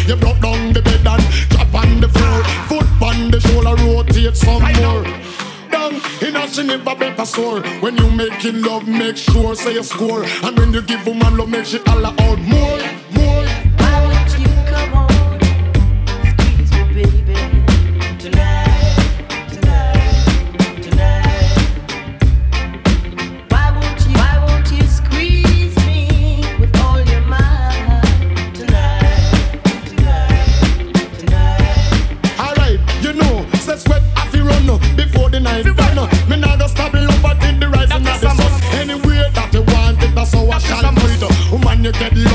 get 4.34 4.46
some 4.46 4.62
I 4.62 4.72
more. 4.72 5.02
Know. 5.02 5.20
Down 5.70 5.94
in 6.22 6.36
a 6.36 6.46
Geneva 6.48 6.94
better 6.94 7.24
store. 7.24 7.60
When 7.80 7.96
you 7.96 8.10
making 8.10 8.62
love, 8.62 8.86
make 8.86 9.16
sure 9.16 9.54
say 9.54 9.74
you 9.74 9.82
score. 9.82 10.24
And 10.42 10.58
when 10.58 10.72
you 10.72 10.82
give 10.82 11.06
woman 11.06 11.36
love, 11.36 11.48
make 11.48 11.66
sure 11.66 11.80
holler 11.86 12.14
out 12.18 12.38
more. 12.38 13.03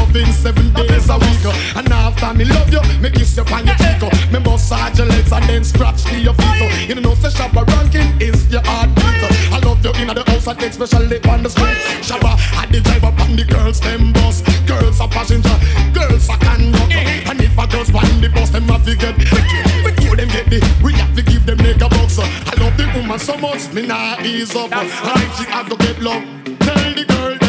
loving 0.10 0.32
seven 0.34 0.74
days 0.74 1.10
a 1.10 1.18
week. 1.18 1.46
And 1.76 1.92
after 1.92 2.34
me 2.34 2.46
love 2.46 2.72
you, 2.72 2.82
me 3.00 3.10
kiss 3.10 3.38
you 3.38 3.44
on 3.54 3.66
your 3.66 3.76
cheek. 3.76 4.02
Me 4.32 4.40
massage 4.40 4.98
your 4.98 5.08
legs 5.08 5.32
and 5.32 5.46
then 5.46 5.64
scratch 5.64 6.04
to 6.06 6.20
your 6.20 6.34
feet. 6.34 6.90
You 6.90 6.96
know, 6.96 7.14
say 7.16 7.30
Shabba 7.30 7.66
ranking 7.68 8.10
is 8.22 8.50
your 8.52 8.62
heartbeat. 8.66 9.54
I 9.54 9.60
love 9.60 9.84
you 9.84 9.92
in 10.02 10.08
the 10.08 10.24
house 10.28 10.48
and 10.48 10.62
especially 10.64 11.20
on 11.30 11.44
the 11.44 11.50
street. 11.50 11.78
Shabba, 12.02 12.36
I 12.58 12.66
the 12.68 12.82
driver 12.82 13.14
on 13.22 13.36
the 13.36 13.46
girls, 13.46 13.80
them 13.80 14.14
bus. 14.14 14.42
Girls 14.66 15.00
are 15.00 15.10
passenger, 15.10 15.56
girls 15.94 16.30
are 16.30 16.38
conductor. 16.38 17.30
And 17.30 17.42
if 17.42 17.58
a 17.58 17.68
girls 17.68 17.90
on 17.94 18.22
the 18.22 18.30
bus, 18.34 18.50
them 18.50 18.64
have 18.64 18.86
to 18.86 18.96
get 18.96 19.18
Before 19.18 20.16
them 20.16 20.30
get 20.30 20.50
the, 20.50 20.60
we 20.84 20.94
have 20.94 21.16
to 21.16 21.22
give 21.22 21.46
them 21.46 21.58
mega 21.58 21.90
bucks. 21.90 22.20
I 22.20 22.54
love 22.58 22.78
the 22.78 22.90
woman 22.96 23.20
so 23.20 23.38
much, 23.38 23.72
me 23.74 23.86
nah 23.86 24.22
ease 24.24 24.56
up. 24.56 24.72
I 24.72 24.84
like 25.14 25.32
she 25.38 25.46
have 25.52 25.70
to 25.70 25.76
get 25.78 26.02
love. 26.02 26.24
Tell 26.60 26.94
the 26.94 27.06
girl 27.06 27.49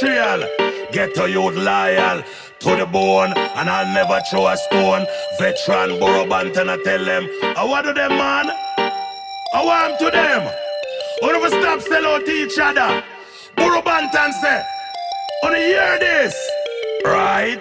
betrayal. 0.00 0.48
Get 0.92 1.14
to 1.14 1.28
youth 1.28 1.56
loyal 1.56 2.22
to 2.60 2.76
the 2.76 2.86
bone, 2.86 3.32
and 3.36 3.68
I'll 3.68 3.92
never 3.94 4.20
throw 4.30 4.46
a 4.46 4.56
stone. 4.56 5.06
Veteran 5.38 5.98
Burro 5.98 6.24
Banton, 6.24 6.68
I 6.68 6.82
tell 6.82 7.04
them, 7.04 7.28
I 7.56 7.64
want 7.64 7.86
to 7.86 7.92
them, 7.92 8.10
man. 8.10 8.50
I 9.54 9.64
want 9.64 9.98
to 10.00 10.10
them. 10.10 10.52
We 11.22 11.32
never 11.32 11.48
stop 11.48 11.80
sell 11.80 12.06
out 12.06 12.24
to 12.24 12.32
each 12.32 12.58
other. 12.58 13.02
Burro 13.56 13.82
Banton 13.82 14.32
say, 14.32 14.62
on 15.44 15.52
the 15.52 15.58
hear 15.58 15.98
this, 15.98 16.50
right? 17.04 17.60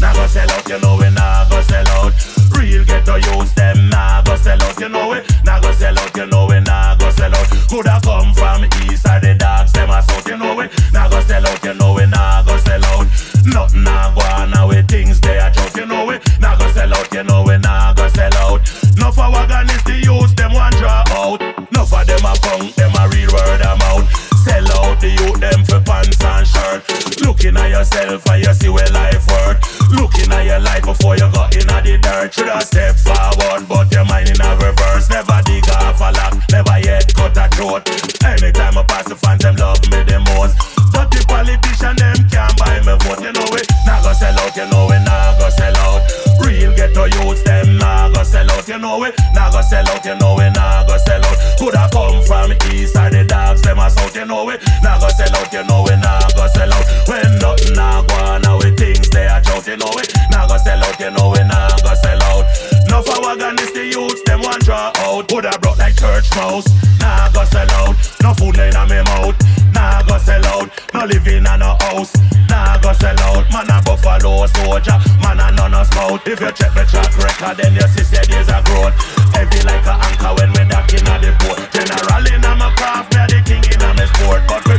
Nah 0.00 0.12
go 0.12 0.26
sell 0.26 0.50
out, 0.50 0.68
you 0.68 0.80
know 0.80 0.96
we 0.96 1.10
nah 1.10 1.48
go 1.48 1.60
sell 1.62 1.88
out. 1.88 2.33
Real 2.74 2.84
get 2.86 3.06
to 3.06 3.20
use 3.38 3.52
them, 3.54 3.88
nah 3.88 4.20
go 4.22 4.34
sell 4.34 4.60
out, 4.60 4.80
you 4.80 4.88
know 4.88 5.08
we 5.08 5.22
Nah 5.44 5.60
go 5.60 5.70
sell 5.70 5.96
out, 5.96 6.16
you 6.16 6.26
know 6.26 6.46
we 6.46 6.58
nah 6.58 6.96
go 6.96 7.08
sell 7.10 7.32
out. 7.32 7.46
Coulda 7.70 8.00
come 8.02 8.34
from 8.34 8.64
east 8.90 9.02
side, 9.04 9.22
the 9.22 9.36
dogs 9.38 9.70
them 9.72 9.90
a 9.90 10.02
south, 10.02 10.26
you 10.26 10.36
know 10.36 10.56
we 10.56 10.66
Nah 10.92 11.08
go 11.08 11.20
sell 11.20 11.46
out, 11.46 11.64
you 11.64 11.74
know 11.74 11.94
we 11.94 12.04
nah 12.06 12.42
go 12.42 12.58
sell 12.58 12.84
out. 12.84 13.06
Nothing 13.46 13.84
nah 13.84 14.12
go 14.12 14.22
on 14.26 14.66
with 14.66 14.88
things 14.88 15.20
they 15.20 15.38
a 15.38 15.52
joke, 15.52 15.76
you 15.76 15.86
know 15.86 16.04
we 16.04 16.18
Nah 16.40 16.58
go 16.58 16.66
sell 16.72 16.92
out, 16.92 17.14
you 17.14 17.22
know 17.22 17.44
we 17.46 17.58
nah 17.58 17.94
go 17.94 18.08
sell 18.08 18.34
out. 18.42 18.60
No 18.98 19.12
for 19.12 19.30
wagon 19.30 19.70
is 19.70 19.84
the 19.84 20.02
youth, 20.02 20.34
them 20.34 20.52
want 20.52 20.74
draw 20.74 21.04
out. 21.14 21.38
No 21.70 21.86
for 21.86 22.04
them 22.04 22.26
a 22.26 22.34
punk, 22.42 22.74
them 22.74 22.90
a 22.98 23.06
real 23.06 23.30
word 23.30 23.62
mouth. 23.78 24.33
Sell 24.44 24.68
out 24.76 25.00
the 25.00 25.08
youth, 25.08 25.40
them 25.40 25.64
for 25.64 25.80
pants 25.80 26.20
and 26.20 26.46
shirt. 26.46 26.84
Looking 27.24 27.56
at 27.56 27.72
yourself 27.72 28.28
and 28.28 28.44
you 28.44 28.52
see 28.52 28.68
where 28.68 28.86
life 28.92 29.24
worth. 29.24 29.56
Looking 29.96 30.28
at 30.32 30.44
your 30.44 30.60
life 30.60 30.84
before 30.84 31.16
you 31.16 31.24
got 31.32 31.56
in 31.56 31.64
the 31.64 31.96
dirt. 31.96 32.34
Should 32.34 32.52
have 32.52 32.68
step 32.68 32.94
forward, 33.00 33.64
but 33.64 33.88
your 33.88 34.04
mind 34.04 34.28
in 34.28 34.40
a 34.40 34.52
reverse. 34.60 35.08
Never 35.08 35.40
dig 35.48 35.64
off 35.80 35.96
a 36.04 36.12
lock, 36.12 36.36
never 36.52 36.76
yet 36.84 37.08
cut 37.16 37.36
a 37.40 37.48
throat. 37.56 37.88
Anytime 38.20 38.76
I 38.76 38.84
pass 38.84 39.08
the 39.08 39.16
fans, 39.16 39.40
them 39.40 39.56
love 39.56 39.80
me 39.88 40.04
the 40.04 40.20
most. 40.36 40.60
But 40.92 41.08
the 41.08 41.24
politician, 41.24 41.96
them 41.96 42.28
can't 42.28 42.52
buy 42.60 42.84
me 42.84 42.94
vote. 43.00 43.24
You 43.24 43.32
know 43.32 43.48
it, 43.56 43.64
nah 43.88 44.04
go 44.04 44.12
sell 44.12 44.36
out. 44.36 44.52
You 44.52 44.68
know 44.68 44.92
it, 44.92 45.02
nah 45.08 45.32
go 45.40 45.48
sell 45.48 45.76
out. 45.88 46.04
Real 46.44 46.76
ghetto 46.76 47.08
youths, 47.08 47.42
them 47.48 47.80
nah 47.80 48.12
go 48.12 48.22
sell 48.22 48.44
out. 48.52 48.53
You 48.66 48.78
know 48.78 49.04
it, 49.04 49.14
nah 49.34 49.50
go 49.50 49.60
sell 49.60 49.86
out. 49.88 50.04
You 50.04 50.16
know 50.16 50.38
it, 50.40 50.50
nah 50.56 50.86
go 50.86 50.96
sell 51.04 51.22
out. 51.24 51.36
Coulda 51.58 51.88
come 51.92 52.22
from 52.24 52.52
east 52.72 52.94
side, 52.94 53.12
the 53.12 53.24
dogs, 53.24 53.60
them 53.62 53.78
a 53.78 53.90
south. 53.90 54.16
You 54.16 54.24
know 54.24 54.48
it, 54.48 54.62
nah 54.82 54.98
go 54.98 55.08
sell 55.08 55.36
out. 55.36 55.52
You 55.52 55.64
know 55.64 55.84
it, 55.84 55.98
nah 56.00 56.20
go 56.32 56.48
sell 56.48 56.72
out. 56.72 56.84
When 57.06 57.38
nothing 57.38 57.74
nah 57.74 58.02
go 58.02 58.14
on, 58.24 58.42
now 58.42 58.56
with 58.56 58.78
things 58.78 59.10
they 59.10 59.26
a 59.26 59.42
shout. 59.44 59.66
You 59.66 59.76
know 59.76 59.92
it, 60.00 60.08
nah 60.30 60.46
go 60.48 60.56
sell 60.56 60.82
out. 60.82 60.98
You 60.98 61.10
know 61.10 61.34
it, 61.34 61.44
nah 61.44 61.76
go 61.84 61.92
sell 61.94 62.22
out. 62.22 62.48
No 62.88 63.02
for 63.02 63.20
wagon 63.20 63.58
is 63.60 63.72
the 63.72 63.84
youths, 63.84 64.22
them 64.24 64.40
want 64.40 64.64
draw 64.64 64.92
out. 64.96 65.30
Woulda 65.30 65.52
brought 65.60 65.78
like 65.78 65.96
church 65.96 66.32
mouse, 66.34 66.64
nah 66.98 67.28
go 67.32 67.44
sell 67.44 67.70
out. 67.84 67.94
No 68.22 68.32
food 68.32 68.56
in 68.56 68.74
a 68.74 68.82
me 68.88 69.04
mouth, 69.12 69.36
nah 69.76 70.02
go 70.08 70.16
sell 70.18 70.44
out. 70.56 70.63
No 70.94 71.04
living 71.06 71.42
in 71.42 71.46
a 71.46 71.74
house, 71.82 72.14
nah 72.48 72.78
go 72.78 72.92
sell 72.94 73.18
out. 73.26 73.50
Man 73.50 73.66
a 73.66 73.82
buffalo 73.82 74.46
soldier, 74.46 74.94
man 75.18 75.42
a 75.42 75.50
none 75.50 75.74
of 75.74 75.90
smout. 75.90 76.22
If 76.22 76.38
you 76.38 76.52
check 76.54 76.70
the 76.70 76.86
track 76.86 77.10
record, 77.18 77.58
then 77.58 77.74
you 77.74 77.88
see 77.90 78.06
say 78.06 78.22
there's 78.30 78.46
a 78.46 78.62
growth. 78.62 78.94
Heavy 79.34 79.58
like 79.66 79.82
a 79.90 79.98
anchor 79.98 80.30
when 80.38 80.54
we 80.54 80.62
dock 80.70 80.86
in 80.94 81.02
a 81.02 81.18
the 81.18 81.34
boat. 81.42 81.58
General 81.74 82.26
in 82.30 82.46
a 82.46 82.54
my 82.54 82.70
craft, 82.78 83.10
me 83.10 83.26
the 83.26 83.42
king 83.42 83.66
in 83.66 83.82
me 83.98 84.06
sport. 84.06 84.46
But 84.46 84.62
we 84.70 84.78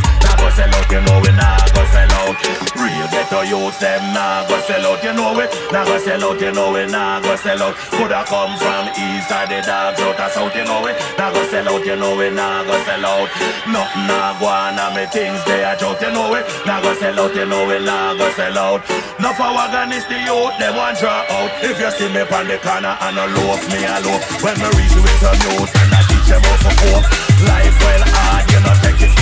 sell 0.55 0.71
out, 0.71 0.87
you 0.91 1.01
know 1.03 1.19
we 1.19 1.31
nah 1.35 1.59
go 1.75 1.83
sell 1.91 2.13
out. 2.23 2.39
Real 2.79 3.07
ghetto 3.11 3.41
youths, 3.43 3.77
them 3.79 4.01
nah 4.15 4.47
go 4.47 4.57
sell 4.63 4.85
out, 4.87 5.03
you 5.03 5.13
know 5.13 5.35
we 5.35 5.45
nah 5.71 5.83
go 5.83 5.99
sell 5.99 6.23
out, 6.23 6.39
you 6.39 6.51
know 6.51 6.71
we 6.71 6.85
nah 6.87 7.19
go 7.21 7.35
sell 7.35 7.61
out. 7.61 7.75
Coulda 7.91 8.23
come 8.25 8.55
from 8.57 8.87
east 8.95 9.27
side, 9.27 9.51
the 9.51 9.59
dogs 9.61 9.99
out 9.99 10.19
of 10.19 10.31
south, 10.31 10.55
you 10.55 10.63
know 10.63 10.81
we 10.81 10.91
nah 11.19 11.31
go 11.31 11.43
sell 11.51 11.67
out, 11.67 11.85
you 11.85 11.95
know 11.95 12.15
we 12.15 12.31
nah 12.31 12.63
go 12.63 12.75
sell 12.87 13.05
out. 13.05 13.29
Nothing 13.67 14.07
nah 14.07 14.39
go 14.39 14.47
on, 14.47 14.79
me 14.95 15.05
things 15.11 15.43
they 15.45 15.63
a 15.63 15.75
joke, 15.75 16.01
you 16.01 16.11
know 16.11 16.31
we 16.31 16.39
nah 16.65 16.81
go 16.81 16.95
sell 16.95 17.19
out, 17.19 17.35
you 17.35 17.45
know 17.45 17.67
we 17.67 17.77
nah 17.83 18.15
go 18.15 18.29
sell 18.31 18.57
out. 18.57 18.81
No 19.19 19.31
for 19.35 19.51
wagon 19.51 19.91
is 19.91 20.07
the 20.07 20.17
youth, 20.23 20.55
them 20.57 20.75
want 20.75 20.97
draw 20.99 21.27
out. 21.35 21.51
If 21.63 21.79
you 21.79 21.91
see 21.91 22.09
me 22.11 22.23
on 22.23 22.47
the 22.47 22.57
corner 22.63 22.95
and 22.99 23.17
a 23.19 23.25
loaf, 23.35 23.61
me 23.71 23.83
a 23.83 23.99
loaf. 24.07 24.23
When 24.43 24.55
me 24.59 24.67
reach 24.75 24.95
with 24.95 25.19
some 25.19 25.39
youth 25.51 25.71
and 25.71 25.91
I 25.91 26.01
teach 26.07 26.27
them 26.31 26.41
how 26.43 26.57
to 26.63 26.71
cope. 26.79 27.05
Life 27.47 27.77
well 27.83 28.03
hard, 28.15 28.43
you 28.51 28.59
know 28.63 28.75
take 28.81 29.01
it 29.07 29.14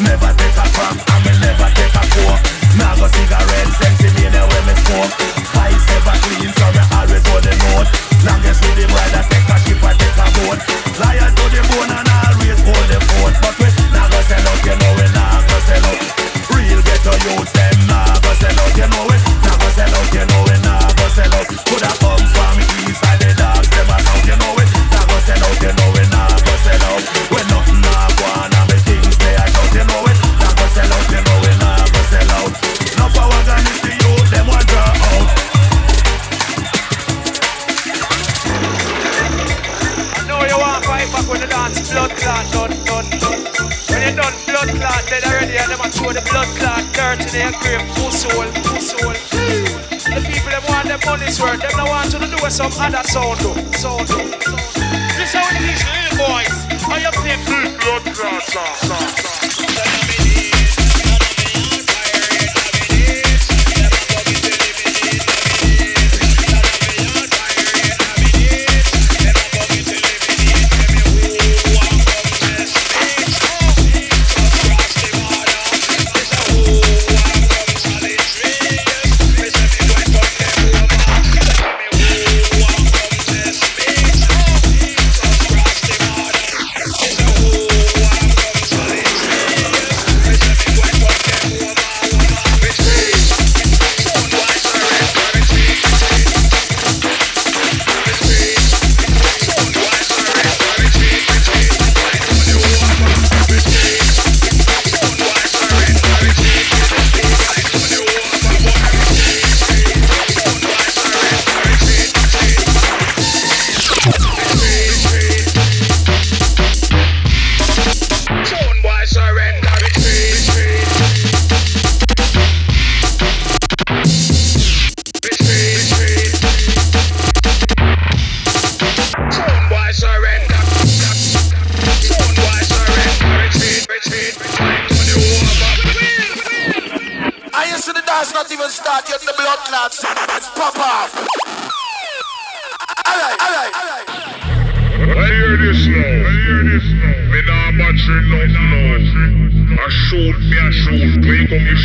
Never 0.00 0.32
take 0.32 0.56
a 0.56 0.66
crap, 0.72 0.96
and 0.96 1.20
me 1.24 1.32
never 1.44 1.68
take 1.76 1.92
a 1.92 2.02
coke. 2.08 2.40
Go 2.96 3.06
cigarette, 3.12 3.72
sense 3.76 4.00
me 4.16 4.24
the 4.32 4.40
me 4.64 4.74
smoke. 4.80 5.12
Vice 5.52 5.88
ever 5.92 6.16
clean, 6.24 6.52
so 6.56 6.66
me 6.72 6.82
always 6.96 7.24
the 7.44 7.52
I 9.14 9.20
take 9.28 9.44
a 9.44 9.56
ship, 9.60 9.82
I 9.84 9.92
to 11.36 11.44
the 11.52 11.60
bone 11.68 11.92
and 11.92 12.08
always 12.08 12.60
the 12.88 12.98
phone. 13.12 13.34
But 13.44 13.56
we 13.60 13.68
go 14.08 14.20
sell 14.24 14.48
out, 14.48 14.60
you 14.64 14.76
know 14.80 14.92
we 14.96 15.06
go 15.48 15.56
sell 15.68 15.84
out. 15.84 16.00
Real 16.56 16.80
ghetto 16.80 17.12
them 17.52 17.78
go 18.24 18.32
sell 18.40 18.56
out, 18.56 18.72
you 18.72 18.88
know 18.88 19.04
we 19.04 19.16
go 19.20 19.68
sell 19.76 19.94
out, 20.00 20.08
you 20.16 20.24
know 20.28 20.40
we 20.48 20.56
go 20.96 21.06
sell 21.12 21.34
out. 21.34 22.09
And 45.38 45.70
them 45.70 45.80
a 45.80 45.88
throw 45.88 46.12
the 46.12 46.22
blood 46.30 46.48
clot 46.58 46.84
dirt 46.92 47.20
in 47.20 47.30
their 47.30 47.52
grave, 47.60 47.82
full 47.94 48.10
soul, 48.10 48.46
full 48.66 48.80
soul. 48.80 49.14
The 50.10 50.20
people 50.26 50.50
them 50.50 50.64
want 50.68 50.88
them 50.88 51.00
money's 51.06 51.40
worth, 51.40 51.60
them 51.60 51.70
don't 51.76 51.88
want 51.88 52.10
to 52.10 52.18
do 52.18 52.50
some 52.50 52.72
other 52.78 53.04
sound 53.04 53.38
though, 53.40 53.70
sound 53.72 54.08
though. 54.08 54.26
This 55.16 55.34
how 55.34 55.46
it 55.46 55.62
is, 55.68 55.82
little 55.86 56.26
boys. 56.26 56.70
How 56.82 56.96
you 56.96 57.10
play 57.12 57.36
big 57.46 57.78
blood 57.78 58.04
clot 58.14 59.39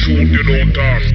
When 0.08 0.28
you 0.28 0.43
come 0.43 0.72
me 0.72 1.14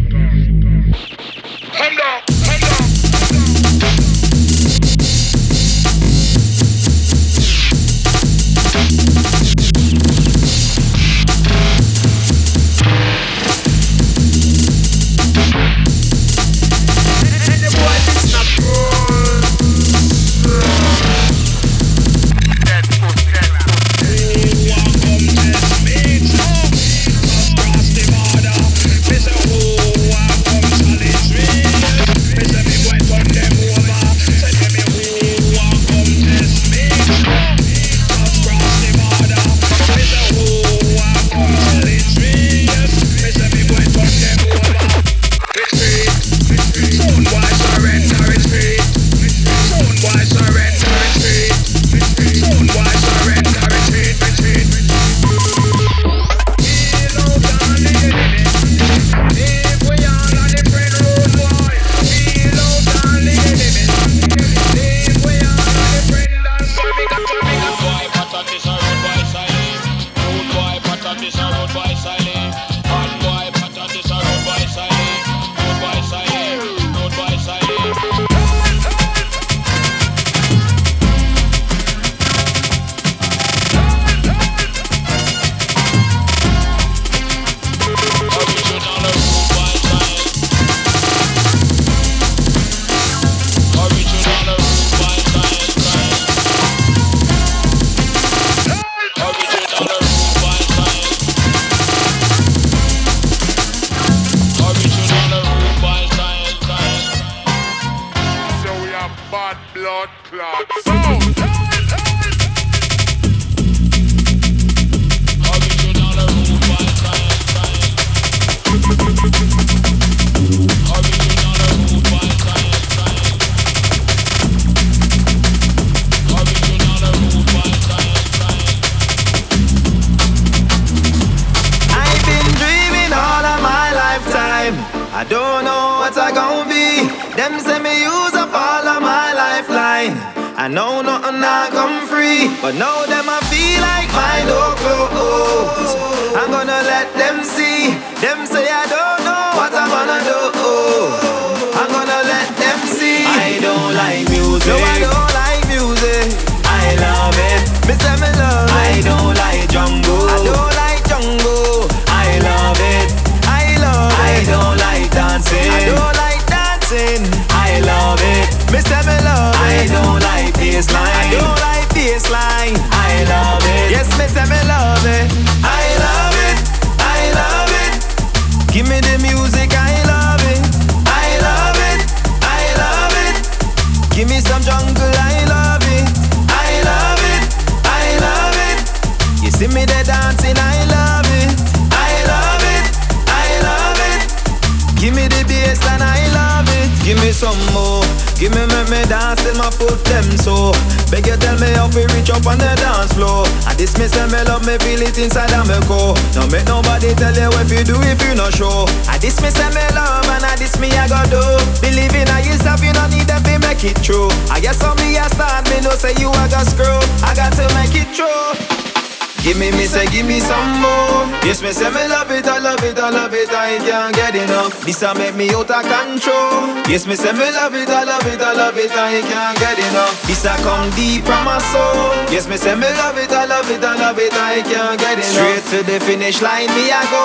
Yes, 226.91 227.07
me 227.07 227.15
say 227.15 227.31
me 227.31 227.47
love 227.55 227.73
it, 227.79 227.89
I 227.89 228.03
love 228.03 228.27
it, 228.27 228.43
I 228.43 228.53
love 228.53 228.77
it, 228.77 228.91
I 228.91 229.23
can't 229.23 229.57
get 229.63 229.79
enough. 229.79 230.11
This 230.27 230.43
a 230.45 230.59
come 230.59 230.91
deep 230.99 231.23
from 231.23 231.47
my 231.47 231.63
soul. 231.71 232.11
Yes, 232.35 232.49
me 232.51 232.57
say 232.57 232.75
me 232.75 232.91
love 232.99 233.15
it, 233.17 233.31
I 233.31 233.47
love 233.47 233.71
it, 233.71 233.79
I 233.79 233.95
love 233.95 234.19
it, 234.19 234.35
I 234.35 234.59
can't 234.67 234.99
get 234.99 235.15
enough. 235.23 235.31
Straight 235.31 235.63
to 235.71 235.87
the 235.87 236.03
finish 236.03 236.43
line, 236.43 236.67
me 236.75 236.91
I 236.91 237.07
go. 237.07 237.23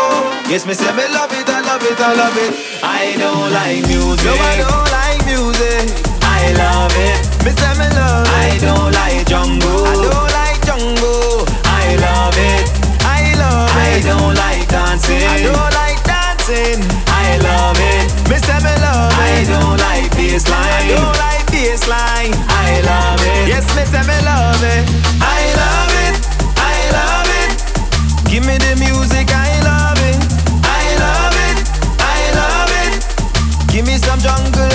Yes, 0.54 0.70
me 0.70 0.78
say 0.78 0.94
me 0.94 1.10
love 1.10 1.34
it, 1.34 1.50
I 1.50 1.66
love 1.66 1.82
it, 1.82 1.98
I 1.98 2.14
love 2.14 2.38
it. 2.38 2.54
I 2.86 3.18
don't 3.18 3.50
like 3.58 3.82
music. 3.90 4.30
No, 4.30 4.38
I 4.38 4.54
don't 4.62 4.90
like 4.94 5.26
music. 5.26 5.98
I 6.22 6.54
love 6.62 6.94
it. 7.02 7.18
Me 7.42 7.50
say 7.50 7.74
me 7.82 7.90
love 7.98 8.22
it. 8.22 8.38
I 8.38 8.62
don't 8.62 8.94
like 8.94 9.26
jungle. 9.26 9.82
I 9.82 9.98
don't 9.98 10.30
like 10.30 10.62
jungle. 10.62 11.42
I 11.66 11.98
love 12.06 12.38
it. 12.38 12.70
I 13.02 13.34
love 13.42 13.74
it. 13.82 13.82
I 13.82 14.14
don't 14.14 14.34
like 14.38 14.70
dancing. 14.70 15.26
I 15.26 15.42
don't 15.42 15.74
like 15.74 15.98
dancing. 16.06 16.86
I 17.10 17.42
love 17.42 17.82
it. 17.82 18.14
Me 18.30 18.38
say 18.38 18.62
me 18.62 18.70
love 18.70 18.78
it. 18.78 18.85
I 18.85 18.85
don't 18.85 18.85
like 20.36 20.44
bassline. 20.44 20.68
I 20.68 20.88
don't 20.92 21.18
like 21.18 21.46
bassline. 21.48 22.34
I 22.50 22.82
love 22.84 23.22
it. 23.22 23.48
Yes, 23.48 23.66
me 23.76 23.86
say 23.86 24.04
me 24.04 24.18
love 24.26 24.64
it. 24.64 24.84
I 25.22 25.42
love 25.56 25.94
it. 26.06 26.16
I 26.60 26.76
love 26.92 27.30
it. 27.42 28.30
Give 28.30 28.46
me 28.46 28.58
the 28.58 28.76
music. 28.76 29.32
I 29.32 29.62
love 29.64 30.00
it. 30.04 30.20
I 30.64 30.86
love 31.00 31.36
it. 31.48 31.58
I 32.00 32.20
love 32.36 32.72
it. 32.84 33.72
Give 33.72 33.86
me 33.86 33.98
some 33.98 34.20
jungle. 34.20 34.75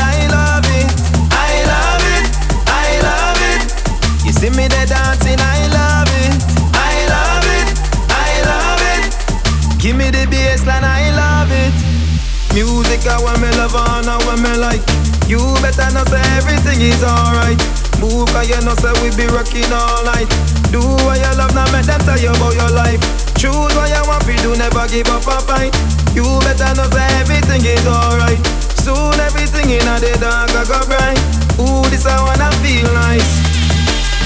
Music 12.61 13.09
I 13.09 13.17
want 13.25 13.41
me 13.41 13.49
love 13.57 13.73
and 13.73 14.05
I 14.05 14.21
want 14.29 14.45
me 14.45 14.53
like. 14.61 14.85
You 15.25 15.41
better 15.65 15.89
know 15.97 16.05
say 16.13 16.21
everything 16.37 16.77
is 16.85 17.01
alright. 17.01 17.57
Move 18.05 18.29
cause 18.37 18.53
you 18.53 18.61
know 18.61 18.77
say 18.77 18.93
we 19.01 19.09
be 19.17 19.25
rocking 19.33 19.73
all 19.73 20.05
night. 20.05 20.29
Do 20.69 20.85
what 21.09 21.17
you 21.17 21.33
love, 21.41 21.57
now 21.57 21.65
make 21.73 21.89
them 21.89 21.97
tell 22.05 22.21
you 22.21 22.29
about 22.29 22.53
your 22.53 22.69
life. 22.77 23.01
Choose 23.41 23.73
what 23.73 23.89
you 23.89 24.05
want 24.05 24.29
to 24.29 24.37
do, 24.45 24.53
never 24.61 24.85
give 24.93 25.09
up 25.09 25.25
a 25.25 25.41
fight. 25.41 25.73
You 26.13 26.29
better 26.45 26.69
know 26.77 26.85
say 26.93 27.09
everything 27.25 27.65
is 27.65 27.87
alright. 27.89 28.37
Soon 28.85 29.17
everything 29.25 29.73
in 29.73 29.89
the 29.97 30.13
dark 30.21 30.53
I 30.53 30.61
go 30.69 30.85
bright. 30.85 31.17
Ooh, 31.65 31.89
this 31.89 32.05
I 32.05 32.21
wanna 32.21 32.53
feel 32.61 32.93
nice. 32.93 33.50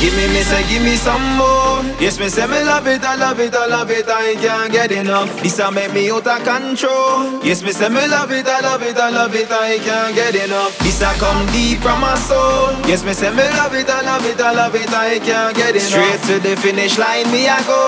Give 0.01 0.15
me, 0.17 0.29
me 0.29 0.43
say, 0.43 0.61
give 0.69 0.83
me 0.83 0.97
some 0.97 1.23
more. 1.37 1.81
Yes, 1.99 2.19
me 2.21 2.29
say, 2.29 2.47
me 2.47 2.63
love 2.63 2.87
it, 2.87 3.03
I 3.03 3.17
love 3.17 3.41
it, 3.41 3.55
I 3.55 3.67
love 3.67 3.91
it, 3.91 4.07
I 4.07 4.35
can't 4.37 4.71
get 4.71 4.93
enough. 4.93 5.33
This 5.43 5.59
a 5.59 5.71
make 5.71 5.95
me 5.95 6.11
out 6.11 6.27
of 6.27 6.45
control. 6.45 7.41
Yes, 7.43 7.63
me 7.63 7.73
say, 7.73 7.89
me 7.89 8.07
love 8.09 8.31
it, 8.31 8.47
I 8.47 8.61
love 8.61 8.83
it, 8.83 8.99
I 8.99 9.09
love 9.09 9.35
it, 9.35 9.51
I 9.51 9.79
can't 9.79 10.15
get 10.15 10.35
enough. 10.35 10.77
This 10.81 11.01
a 11.01 11.09
come 11.17 11.47
deep 11.53 11.79
from 11.81 12.01
my 12.01 12.15
soul. 12.17 12.77
Yes, 12.85 13.03
me 13.03 13.15
say, 13.15 13.31
me 13.31 13.49
love 13.57 13.75
it, 13.75 13.89
I 13.89 14.03
love 14.03 14.27
it, 14.27 14.41
I 14.41 14.53
love 14.53 14.75
it, 14.75 14.93
I 14.93 15.19
can't 15.21 15.57
get 15.57 15.75
enough. 15.75 15.89
Straight 15.89 16.21
to 16.29 16.39
the 16.39 16.55
finish 16.61 16.99
line, 16.99 17.31
me 17.33 17.49
I 17.49 17.63
go. 17.65 17.81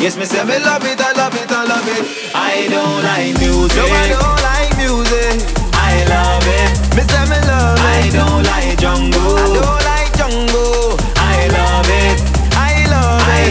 Yes, 0.00 0.16
me 0.16 0.26
say, 0.26 0.44
me 0.44 0.58
love 0.62 0.84
it, 0.86 1.00
I 1.00 1.12
love 1.18 1.34
it, 1.34 1.50
I 1.50 1.64
love 1.64 1.88
it. 1.90 2.04
I 2.36 2.68
don't 2.70 3.02
like 3.02 3.34
music. 3.42 3.76
No, 3.76 3.86
I 3.90 4.08
don't 4.14 4.40
like 4.46 4.72
music. 4.78 5.42
I 5.74 6.06
love 6.06 6.46
it. 6.46 6.70
Me 6.94 7.02
say, 7.02 7.24
me 7.26 7.38
love 7.50 7.78
it. 7.78 7.82
I 7.82 8.10
don't 8.14 8.42
like 8.46 8.78
jungle. 8.78 9.34
I 9.34 9.58
don't 9.58 9.82
like 9.90 10.12
jungle. 10.16 10.53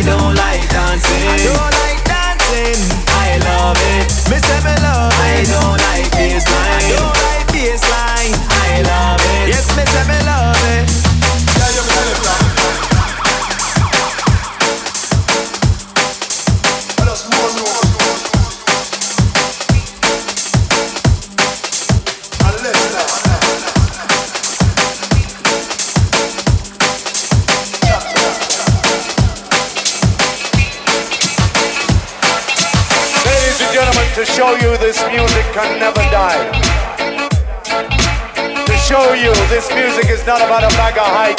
Don't 0.06 0.36
like 0.36 0.68
dancing. 0.70 1.28
I 1.28 1.38
don't 1.48 1.74
like 1.84 2.02
dancing. 2.04 2.80
I 3.08 3.38
love 3.48 3.78
it. 3.96 4.08
Me 4.30 4.38
say 4.40 4.60
me 4.66 4.76
love 4.84 5.14
it. 5.14 5.24
I 5.24 5.44
don't 5.48 5.78
like 5.80 6.08
bassline. 6.12 6.76
I 6.76 6.90
don't 6.92 7.18
like 7.24 7.48
bassline. 7.56 8.36
I 8.50 8.82
love 8.84 9.22
it. 9.24 9.48
Yes, 9.50 9.68
me 9.76 9.84
say 9.86 10.04
me 10.08 10.20
love 10.28 10.64
it. 10.76 11.13
can 35.54 35.78
never 35.78 36.02
die. 36.10 36.42
To 38.66 38.74
show 38.90 39.14
you 39.14 39.30
this 39.54 39.70
music 39.70 40.10
is 40.10 40.26
not 40.26 40.42
about 40.42 40.66
a 40.66 40.72
bag 40.74 40.98
of 40.98 41.06
hype. 41.06 41.38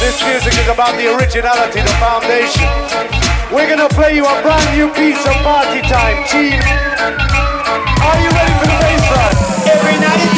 This 0.00 0.24
music 0.24 0.56
is 0.56 0.68
about 0.72 0.96
the 0.96 1.12
originality, 1.12 1.84
the 1.84 1.96
foundation. 2.00 2.64
We're 3.52 3.68
gonna 3.68 3.92
play 3.92 4.16
you 4.16 4.24
a 4.24 4.40
brand 4.40 4.72
new 4.72 4.88
piece 4.94 5.20
of 5.26 5.36
party 5.44 5.82
time, 5.84 6.24
Chief. 6.32 6.56
Are 8.08 8.18
you 8.24 8.30
ready 8.32 8.54
for 8.56 8.66
the 8.72 8.78
bass? 8.80 9.68
Every 9.68 10.00
night 10.00 10.37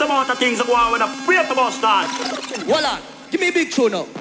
some 0.00 0.10
of 0.10 0.38
things 0.38 0.56
that 0.56 0.66
go 0.66 0.74
on 0.74 0.92
when 0.92 1.02
a 1.02 1.26
break 1.26 1.50
about 1.50 1.74
start. 1.74 2.06
Hold 2.06 2.84
on, 2.84 3.00
give 3.30 3.38
me 3.38 3.48
a 3.48 3.52
big 3.52 3.70
tune 3.70 3.92
up. 3.92 4.19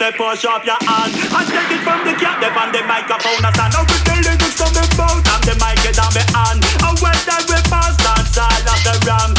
say 0.00 0.12
push 0.16 0.44
up 0.46 0.64
your 0.64 0.80
hand. 0.88 1.12
And 1.12 1.46
take 1.52 1.76
it 1.76 1.82
from 1.84 2.00
the 2.08 2.16
cat, 2.16 2.40
they 2.40 2.48
on 2.48 2.72
the 2.72 2.80
microphone. 2.88 3.44
I 3.44 3.52
stand 3.52 3.76
up 3.76 3.84
with 3.84 4.04
the 4.08 4.16
lyrics 4.24 4.60
on 4.64 4.72
the 4.72 4.84
phone 4.96 5.20
And 5.20 5.42
the 5.44 5.54
mic 5.60 5.84
is 5.84 6.00
on 6.00 6.12
the 6.16 6.24
hand. 6.32 6.64
And 6.64 6.96
when 7.04 7.18
they 7.28 7.40
we 7.52 7.60
pass, 7.68 7.94
that's 8.00 8.40
all 8.40 8.64
of 8.64 8.80
the 8.80 8.94
wrong 9.04 9.29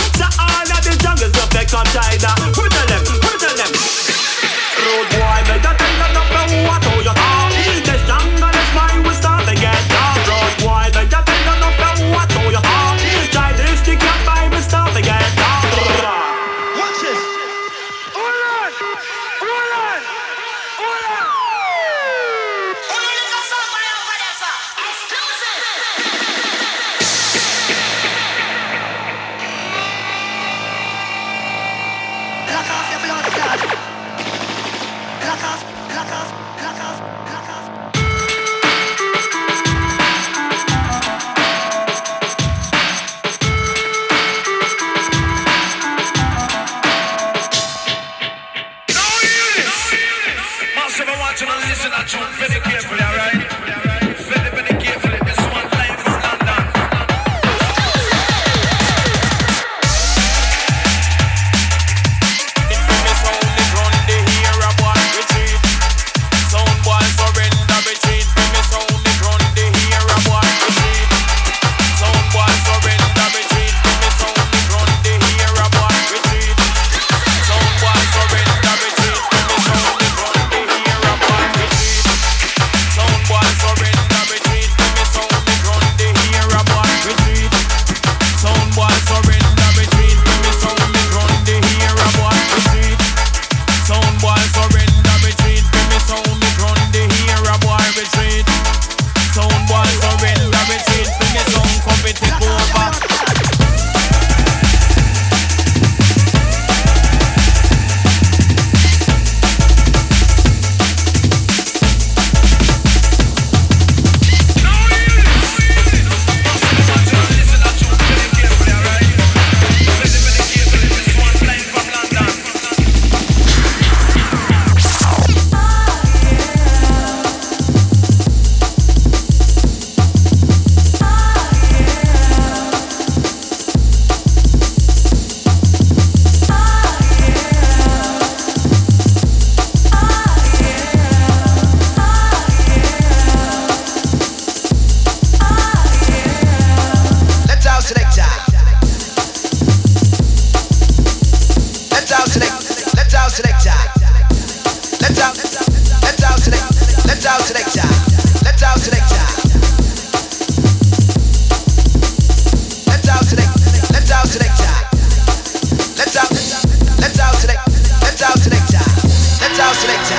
house 169.71 169.79
selector. 169.79 170.15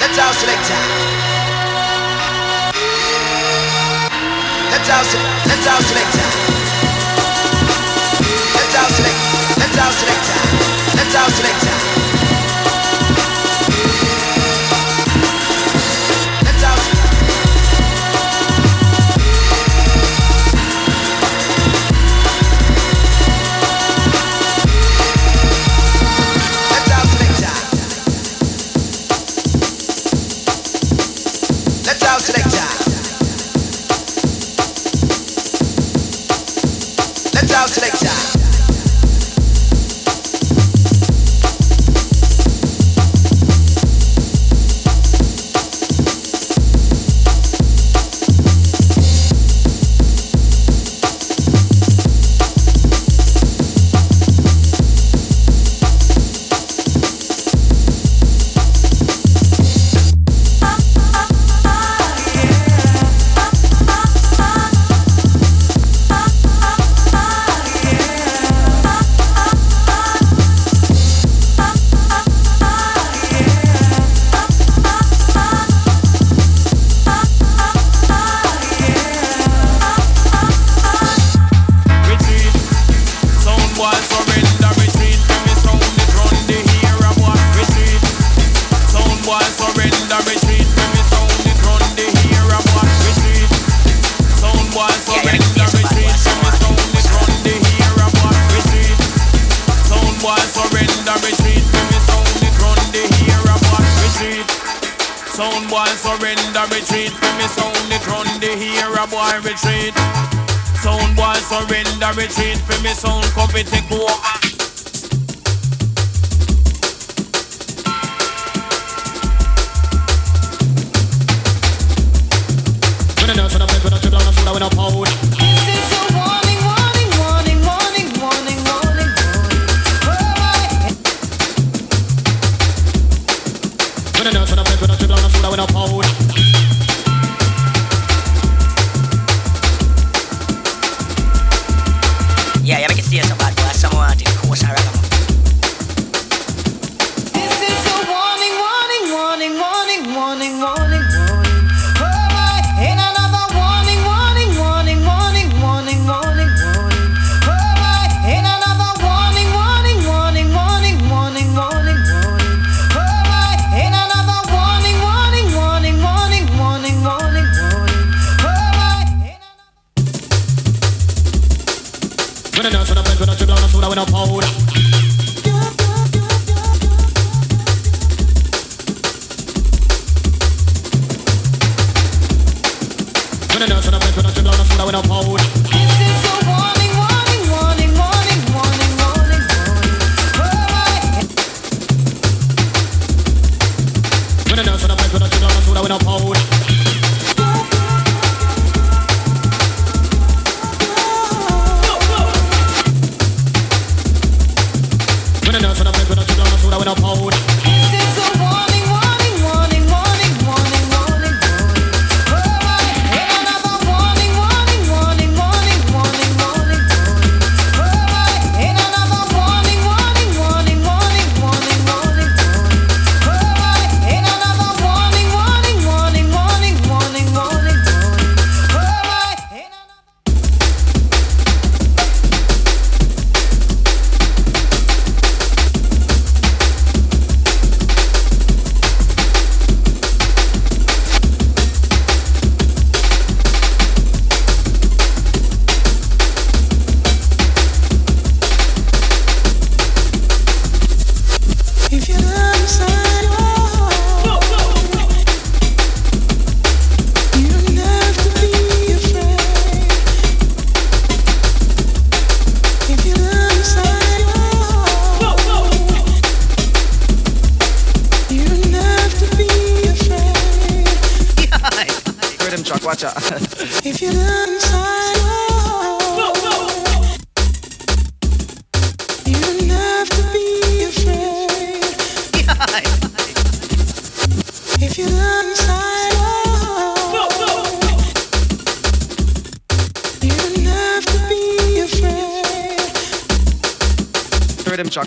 That's 0.00 0.18
house 0.18 0.38
selector. 0.38 0.80
That's 4.70 4.88
house. 4.88 5.14
That's 5.46 5.66
house 5.66 5.86
selector. 5.86 6.26
That's 8.54 8.74
house 8.74 8.96
selector. 8.96 9.54
That's 9.60 9.76
house 9.78 9.98
selector. 10.00 10.38
That's 10.96 11.14
house 11.14 11.34
selector. 11.34 11.91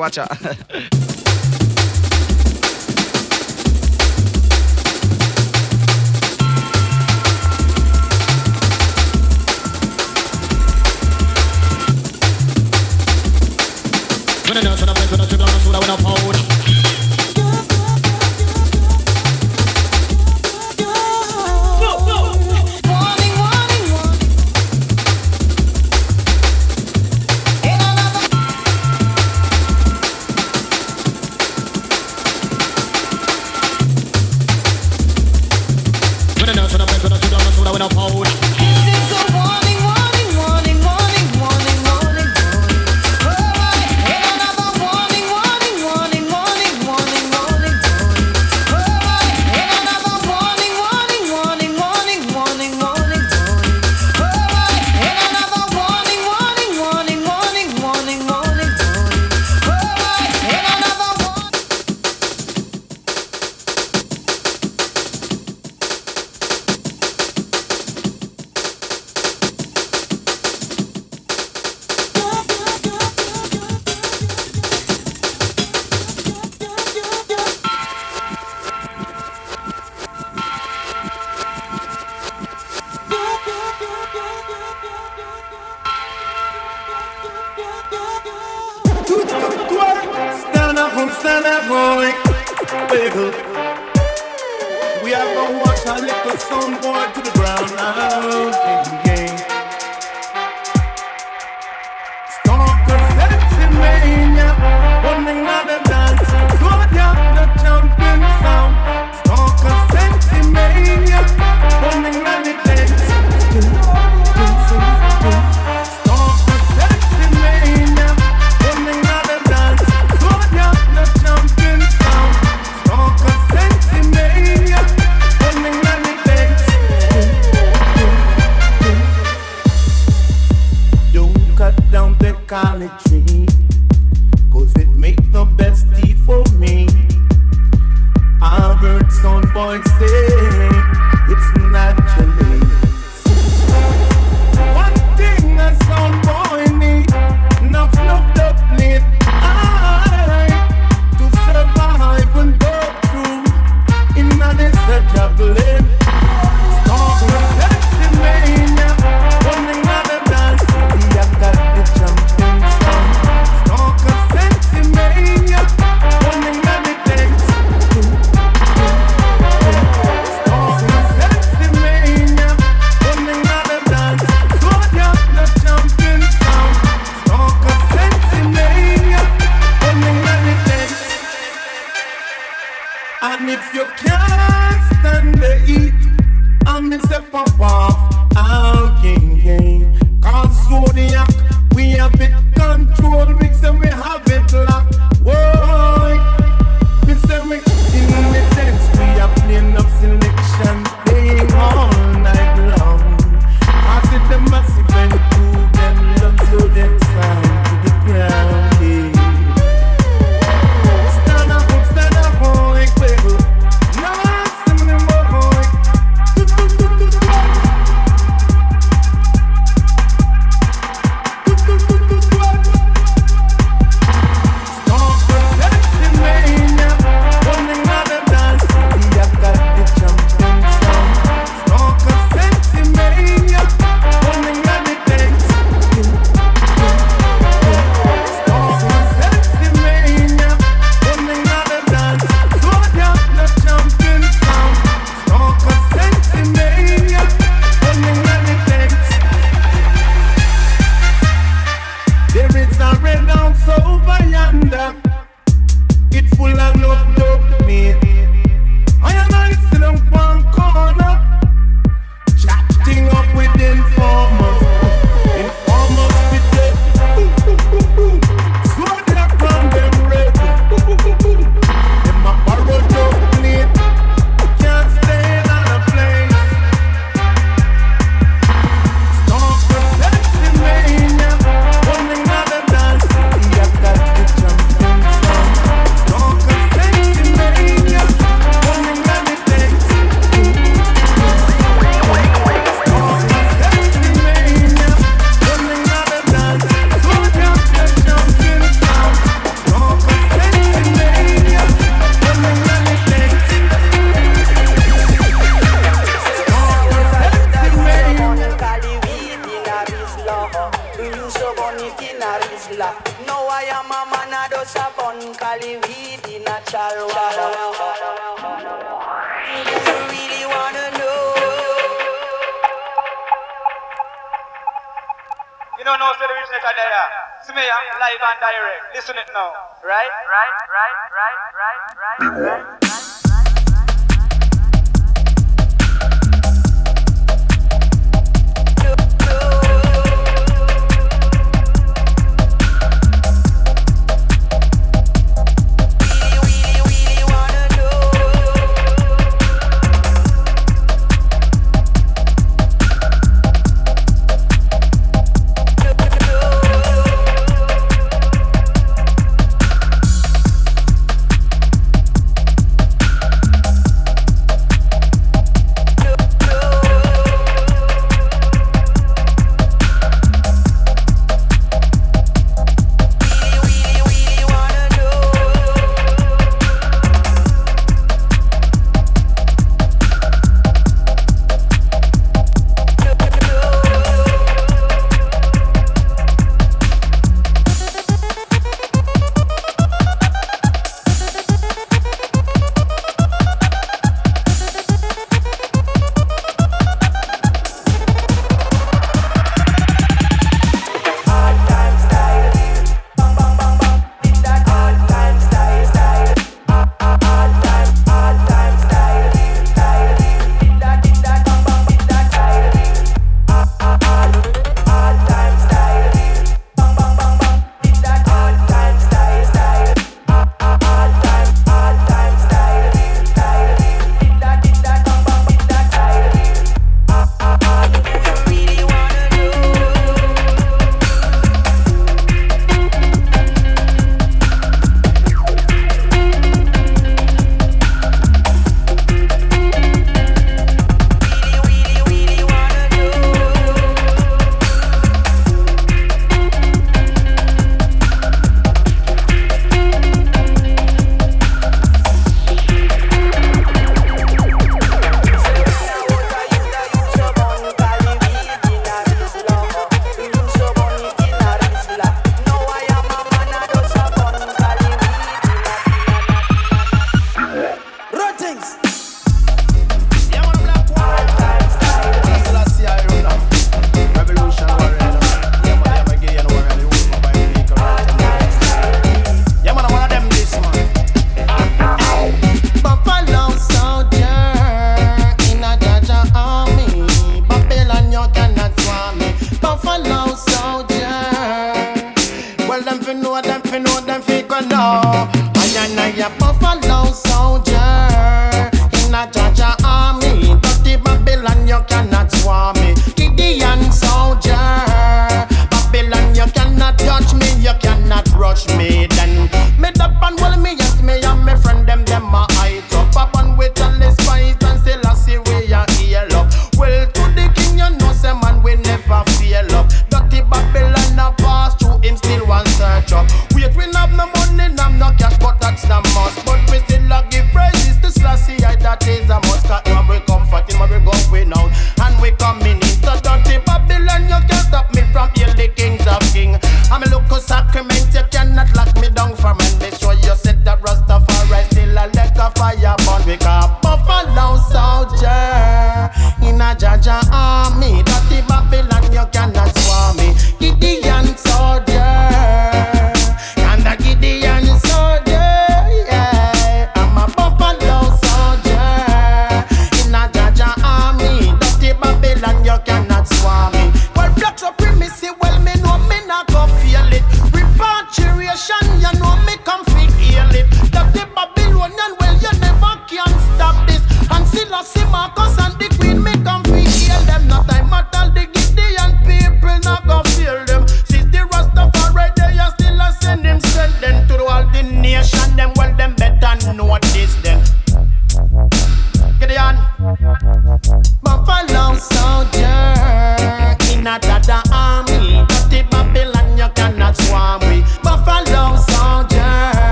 Watch 0.00 0.16
out. 0.16 0.29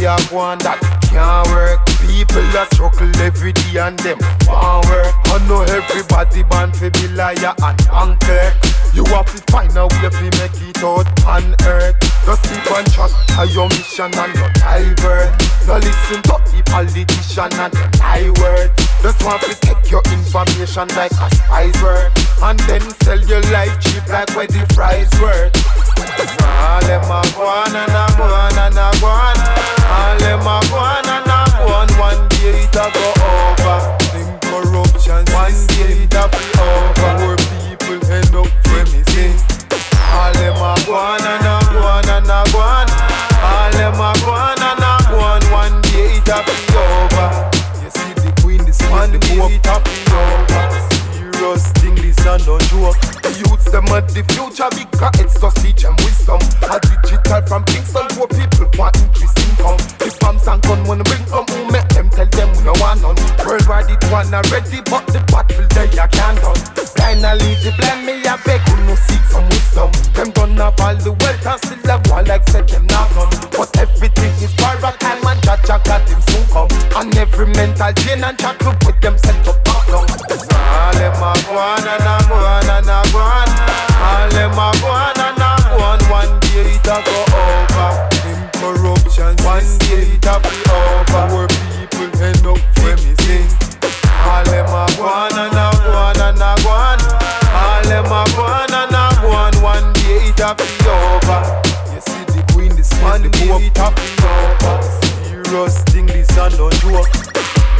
Ya 0.00 0.16
where 0.16 0.30
you 0.30 0.36
want 0.36 0.62
that 0.62 0.80
can't 1.10 1.46
work. 1.52 1.84
People 2.06 2.42
a 2.56 2.64
struggle 2.72 3.10
every 3.20 3.52
day 3.52 3.78
and 3.78 3.98
them 4.00 4.18
want 4.48 4.86
work. 4.88 5.12
I 5.28 5.38
know 5.46 5.62
everybody 5.62 6.42
born 6.44 6.72
fi 6.72 6.88
be 6.88 7.08
liar 7.08 7.54
and 7.60 7.78
bank 7.88 8.20
clerk. 8.24 8.54
You 8.94 9.04
have 9.12 9.26
to 9.30 9.38
find 9.52 9.76
a 9.76 9.86
way 9.86 10.10
fi 10.10 10.28
make 10.40 10.58
it 10.62 10.82
out 10.82 11.06
on 11.26 11.54
earth. 11.66 11.96
Just 12.24 12.42
keep 12.48 12.64
on 12.72 12.84
track 12.90 13.12
of 13.38 13.50
your 13.52 13.68
mission 13.68 14.10
and 14.14 14.32
your 14.34 14.50
divert. 14.58 15.30
No 15.66 15.76
listen 15.76 16.22
to 16.22 16.36
the 16.48 16.62
politician 16.66 17.52
and 17.60 17.72
the 17.72 17.84
lie 18.00 18.30
word. 18.40 18.70
Just 19.02 19.22
want 19.24 19.42
to 19.42 19.54
take 19.60 19.90
your 19.90 20.02
information 20.10 20.88
like 20.96 21.12
a 21.12 21.28
spice 21.34 21.82
word. 21.82 22.10
And 22.42 22.58
then 22.64 22.82
sell 23.04 23.20
your 23.28 23.42
life 23.52 23.78
cheap 23.80 24.06
like 24.08 24.34
where 24.34 24.46
the 24.46 24.64
fries 24.74 25.10
worth. 25.20 25.79
All 26.00 26.80
them 26.86 27.04
a 27.04 27.20
go 27.36 27.44
on 27.46 27.76
and 27.76 27.92
a 27.92 28.04
go 28.16 28.24
on 28.24 28.58
and 28.58 28.78
a 28.78 28.88
go 29.00 29.06
on. 29.06 29.36
All 29.90 30.16
them 30.18 30.40
a 30.40 30.56
go 30.70 30.76
on 30.76 31.06
and 31.08 31.28
a 31.28 31.40
go 31.58 31.72
on. 31.72 31.88
One 31.98 32.28
day 32.28 32.64
it 32.64 32.76
a 32.76 32.86
go 32.92 33.06
over. 33.20 33.78
Them 34.12 34.30
corruption, 34.48 35.24
one 35.34 35.56
day 35.76 36.04
it 36.04 36.14
a 36.14 36.24
be 36.30 36.42
over. 36.60 37.10
Poor 37.20 37.36
people 37.36 38.00
end 38.10 38.34
up 38.34 38.48
missing. 38.92 39.34
All 40.14 40.32
them 40.34 40.56
a 40.56 40.72
go 40.86 40.94
on 40.94 41.20
and 41.20 41.46
a 41.46 41.56
go 41.72 41.80
on 41.84 42.08
and 42.08 42.26
a 42.26 42.40
go 42.52 42.58
on. 42.60 42.88
All 43.42 43.70
them 43.72 43.94
a 44.00 44.10
go 44.20 44.30
on 44.30 44.60
and 44.60 44.84
a 44.84 44.92
go 45.10 45.18
on. 45.20 45.42
One 45.52 45.80
day 45.82 46.18
it 46.18 46.28
a 46.28 46.38
be 46.46 46.56
over. 46.76 47.28
You 47.82 47.90
see 47.90 48.12
the 48.22 48.30
queen, 48.42 48.62
the 48.64 48.72
one 48.90 49.12
day 49.12 49.38
it 49.54 49.66
a 49.66 49.76
be 49.84 49.96
over. 50.12 50.64
Serious 51.12 51.64
this 52.22 52.46
no 52.46 52.58
joke. 52.68 52.98
The 53.22 53.30
youths 53.38 53.70
them 53.70 53.86
at 53.92 54.08
the 54.08 54.22
future 54.32 54.70
because 54.72 55.16
it's 55.20 55.36
just 55.40 55.56
teach 55.62 55.82
them 55.82 55.96
wisdom. 56.04 56.40
A 56.68 56.76
digital 56.80 57.40
from 57.46 57.64
Kingston, 57.64 58.06
poor 58.16 58.28
people 58.28 58.68
want 58.76 58.96
increase 59.00 59.34
income. 59.48 59.78
The 59.98 60.08
pumps 60.20 60.46
and 60.46 60.62
gun 60.62 60.84
wanna 60.84 61.04
bring 61.04 61.24
come 61.26 61.46
who 61.48 61.70
make 61.70 61.88
them 61.90 62.10
tell 62.10 62.26
them 62.26 62.48
we 62.56 62.62
no 62.64 62.74
want 62.80 63.02
none. 63.02 63.18
Worldwide 63.44 63.90
it 63.90 64.02
one 64.10 64.32
already, 64.32 64.80
but 64.88 65.06
the 65.08 65.20
battle 65.30 65.66
they 65.74 65.88
a 65.96 66.06
can't 66.08 66.40
done. 66.40 66.60
Lead 67.10 67.58
the 67.62 67.74
blind, 67.76 68.06
me 68.06 68.22
a 68.24 68.38
beg 68.46 68.60
who 68.70 68.76
no 68.86 68.94
seek 68.94 69.22
some 69.26 69.44
wisdom. 69.50 69.90
Them 70.14 70.30
done 70.30 70.56
have 70.56 70.78
all 70.80 70.96
the 70.96 71.12
wealth 71.12 71.46
and 71.46 71.60
still 71.60 71.90
a 71.90 71.98
go 72.00 72.22
like 72.26 72.48
said 72.48 72.68
them 72.68 72.86
not 72.86 73.10
none. 73.14 73.30
But 73.50 73.76
everything 73.78 74.32
is 74.40 74.54
a 74.54 74.90
time 74.98 75.26
and 75.26 75.42
Jah 75.42 75.58
Jah 75.66 75.80
got 75.84 76.08
him 76.08 76.20
soon 76.30 76.44
come. 76.48 76.70
And 76.96 77.14
every 77.16 77.46
mental 77.46 77.92
chain 78.02 78.24
and 78.24 78.38
group 78.58 78.78
with 78.86 79.00
them 79.00 79.18
set 79.18 79.46
up 79.46 79.62
back 79.64 79.86
down. 79.88 80.49
Them 81.20 81.28
a 81.28 81.42
go 81.44 81.52
on 81.52 81.86
and 81.86 82.00
a 82.00 82.16
go 82.28 82.34
on 82.34 82.64
and 82.64 82.88
a 82.88 83.04
go 83.12 83.18
on. 83.20 83.48
All 84.00 84.28
them 84.32 84.56
a 84.56 84.72
go 84.80 84.88
on 84.88 85.20
and 85.20 85.36
a 85.36 85.52
go 85.68 85.84
on. 85.84 86.00
One 86.08 86.40
day 86.40 86.64
it 86.64 86.88
a 86.88 86.96
go 87.04 87.18
over. 87.36 88.08
Them 88.24 88.40
corruption, 88.56 89.36
one 89.44 89.68
day 89.84 90.16
it 90.16 90.24
a 90.24 90.40
be 90.40 90.56
over. 90.72 91.28
Poor 91.28 91.44
people 91.44 92.24
end 92.24 92.46
up 92.48 92.56
missing. 92.80 93.52
All 94.24 94.44
them 94.48 94.72
a 94.72 94.88
go 94.96 95.04
on 95.04 95.36
and 95.36 95.52
a 95.52 95.68
go 95.84 95.92
on 95.92 96.16
and 96.24 96.40
a 96.40 96.56
go 96.64 96.70
on. 96.72 96.98
All 97.52 97.84
them 97.84 98.06
a 98.08 98.24
go 98.32 98.40
on 98.40 98.72
and 98.72 98.96
a 98.96 99.20
go 99.20 99.28
on. 99.28 99.52
One 99.60 99.92
day 99.92 100.32
it 100.32 100.40
a 100.40 100.56
be 100.56 100.64
over. 100.88 101.60
You 101.92 102.00
see 102.00 102.24
the 102.32 102.40
queen, 102.54 102.72
the 102.72 102.84
one 103.04 103.28
day 103.28 103.68
it 103.68 103.76
a 103.76 103.92
be 103.92 104.08
over. 104.24 104.80
Serious 105.28 105.82
thing, 105.84 106.06
this 106.06 106.34
a 106.38 106.48
no 106.56 106.70
joke. 106.80 107.29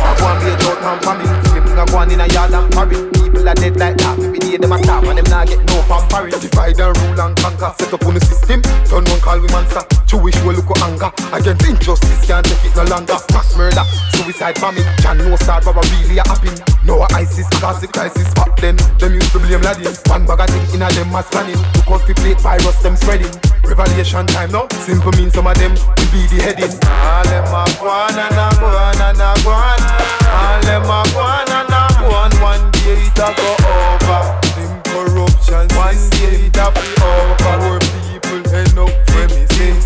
Go 0.00 0.26
and 0.26 0.44
a 0.44 0.52
dog 0.56 0.82
and 0.82 1.00
family. 1.04 1.28
Them 1.52 1.78
a 1.78 1.84
go 1.86 1.98
on 1.98 2.10
in 2.10 2.20
a 2.20 2.26
yard 2.32 2.52
and 2.52 2.72
parry. 2.72 2.96
People 3.12 3.48
are 3.48 3.54
dead 3.54 3.76
like 3.76 3.96
that. 3.98 4.18
Every 4.18 4.38
day 4.38 4.56
them 4.56 4.72
a 4.72 4.78
starve 4.82 5.04
and 5.04 5.18
them 5.18 5.28
not 5.30 5.46
get 5.46 5.60
no 5.70 5.82
pampering. 5.88 6.34
Divide 6.40 6.80
and 6.80 6.96
rule 6.96 7.20
and 7.20 7.36
conquer. 7.36 7.72
Set 7.78 7.92
up 7.92 8.04
on 8.04 8.14
the 8.14 8.20
system. 8.20 8.62
Turn 8.88 9.04
one 9.04 9.20
call 9.20 9.40
we 9.40 9.48
monster. 9.48 9.84
Jewish 10.06 10.36
will 10.42 10.58
look 10.58 10.68
with 10.68 10.82
anger. 10.82 11.10
Against 11.32 11.66
injustice 11.66 12.26
can't 12.26 12.44
take 12.44 12.64
it 12.64 12.74
no 12.76 12.84
longer. 12.90 13.16
Mass 13.30 13.56
murder, 13.56 13.84
suicide 14.16 14.58
bombing. 14.60 14.88
Can 14.98 15.18
no 15.18 15.36
star 15.36 15.62
but 15.62 15.78
really 15.94 16.18
a 16.18 16.24
happen. 16.26 16.52
No 16.84 17.06
ISIS 17.14 17.48
cause 17.60 17.80
the 17.80 17.86
crisis 17.86 18.26
back 18.34 18.56
then. 18.58 18.76
Them 18.98 19.14
used 19.14 19.32
to 19.32 19.38
blame 19.38 19.62
Latin. 19.62 19.94
One 20.10 20.26
bag 20.26 20.40
of 20.40 20.50
thing 20.50 20.66
in 20.74 20.82
a 20.82 20.88
them 20.90 21.12
mass 21.12 21.28
planning. 21.30 21.56
To 21.56 21.80
cause 21.86 22.04
the 22.06 22.14
plate 22.14 22.40
virus 22.40 22.76
them 22.82 22.96
spreading. 22.96 23.30
Revelation 23.62 24.26
time 24.26 24.50
now. 24.50 24.66
Simple 24.82 25.12
means 25.14 25.34
some 25.34 25.46
of 25.46 25.54
them 25.56 25.72
will 25.72 26.10
be 26.10 26.26
the 26.26 26.42
heading. 26.42 26.74
All 26.82 27.24
them 27.30 27.46
a 27.46 27.62
go 27.78 27.86
and 27.86 28.18
a 28.18 28.48
go 28.58 28.68
and 28.68 29.20
a 29.20 29.30
go 29.44 29.50
on. 29.54 29.89
All 30.30 30.60
them 30.62 30.84
a 30.84 31.00
go 31.12 31.20
on 31.20 31.50
and 31.50 31.72
a 31.72 31.82
go 31.98 32.08
on. 32.14 32.32
One 32.40 32.70
day 32.72 33.04
it 33.08 33.18
a 33.18 33.28
go 33.34 33.50
over. 33.60 34.22
Them 34.56 34.72
corruption, 34.90 35.66
one 35.76 36.00
day 36.16 36.48
it 36.48 36.56
a 36.56 36.66
be 36.74 36.86
over. 37.02 37.54
Poor 37.60 37.78
people 37.80 38.42
end 38.54 38.78
up 38.78 38.92
missing. 39.14 39.78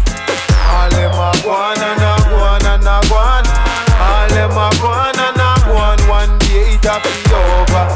All 0.71 0.91
them 0.91 1.13
a 1.13 1.31
go 1.43 1.51
on 1.51 1.79
and 1.79 2.03
a 2.03 2.15
go 2.29 2.37
on 2.37 2.65
and 2.67 2.85
a 2.85 2.97
go 3.09 3.17
on. 3.17 3.45
All 3.99 4.29
them 4.29 4.53
a 4.53 4.69
go 4.81 4.89
on 4.89 5.19
and 5.19 5.41
a 5.41 5.51
go 5.67 5.77
on. 5.77 5.99
One 6.09 6.39
day 6.39 6.77
it 6.77 6.85
a 6.85 6.97
be 7.03 7.13
over. 7.33 7.87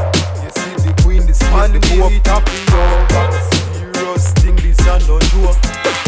You 0.43 0.51
see 0.57 0.75
the 0.85 0.93
queen, 1.03 1.23
the 1.27 1.35
one 1.53 1.73
day 1.73 2.01
it 2.01 2.29
a 2.29 2.37
be 2.45 2.59
over. 2.75 3.27
Serious 3.93 4.33
thing, 4.41 4.57
this 4.57 4.81
a 4.87 4.99
no 5.07 5.19
joke. 5.21 6.08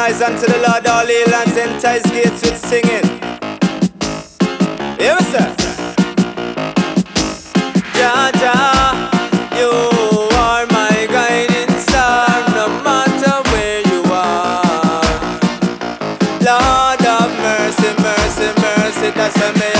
Noise 0.00 0.22
unto 0.22 0.46
the 0.46 0.58
Lord, 0.66 0.86
all 0.86 1.04
ye 1.04 1.24
lands, 1.26 1.56
and 1.58 1.72
entice 1.72 2.06
gates 2.10 2.40
with 2.42 2.58
singing. 2.70 3.06
Hear 4.98 5.14
me, 5.16 5.24
sir? 5.32 5.46
You 9.60 9.70
are 10.46 10.66
my 10.78 10.96
guiding 11.16 11.72
star, 11.86 12.28
no 12.58 12.66
matter 12.86 13.34
where 13.50 13.80
you 13.90 14.00
are. 14.10 15.02
Lord 16.48 17.02
of 17.16 17.28
mercy, 17.46 17.90
mercy, 18.06 18.48
mercy, 18.66 19.10
that's 19.18 19.36
why 19.40 19.52
me 19.60 19.79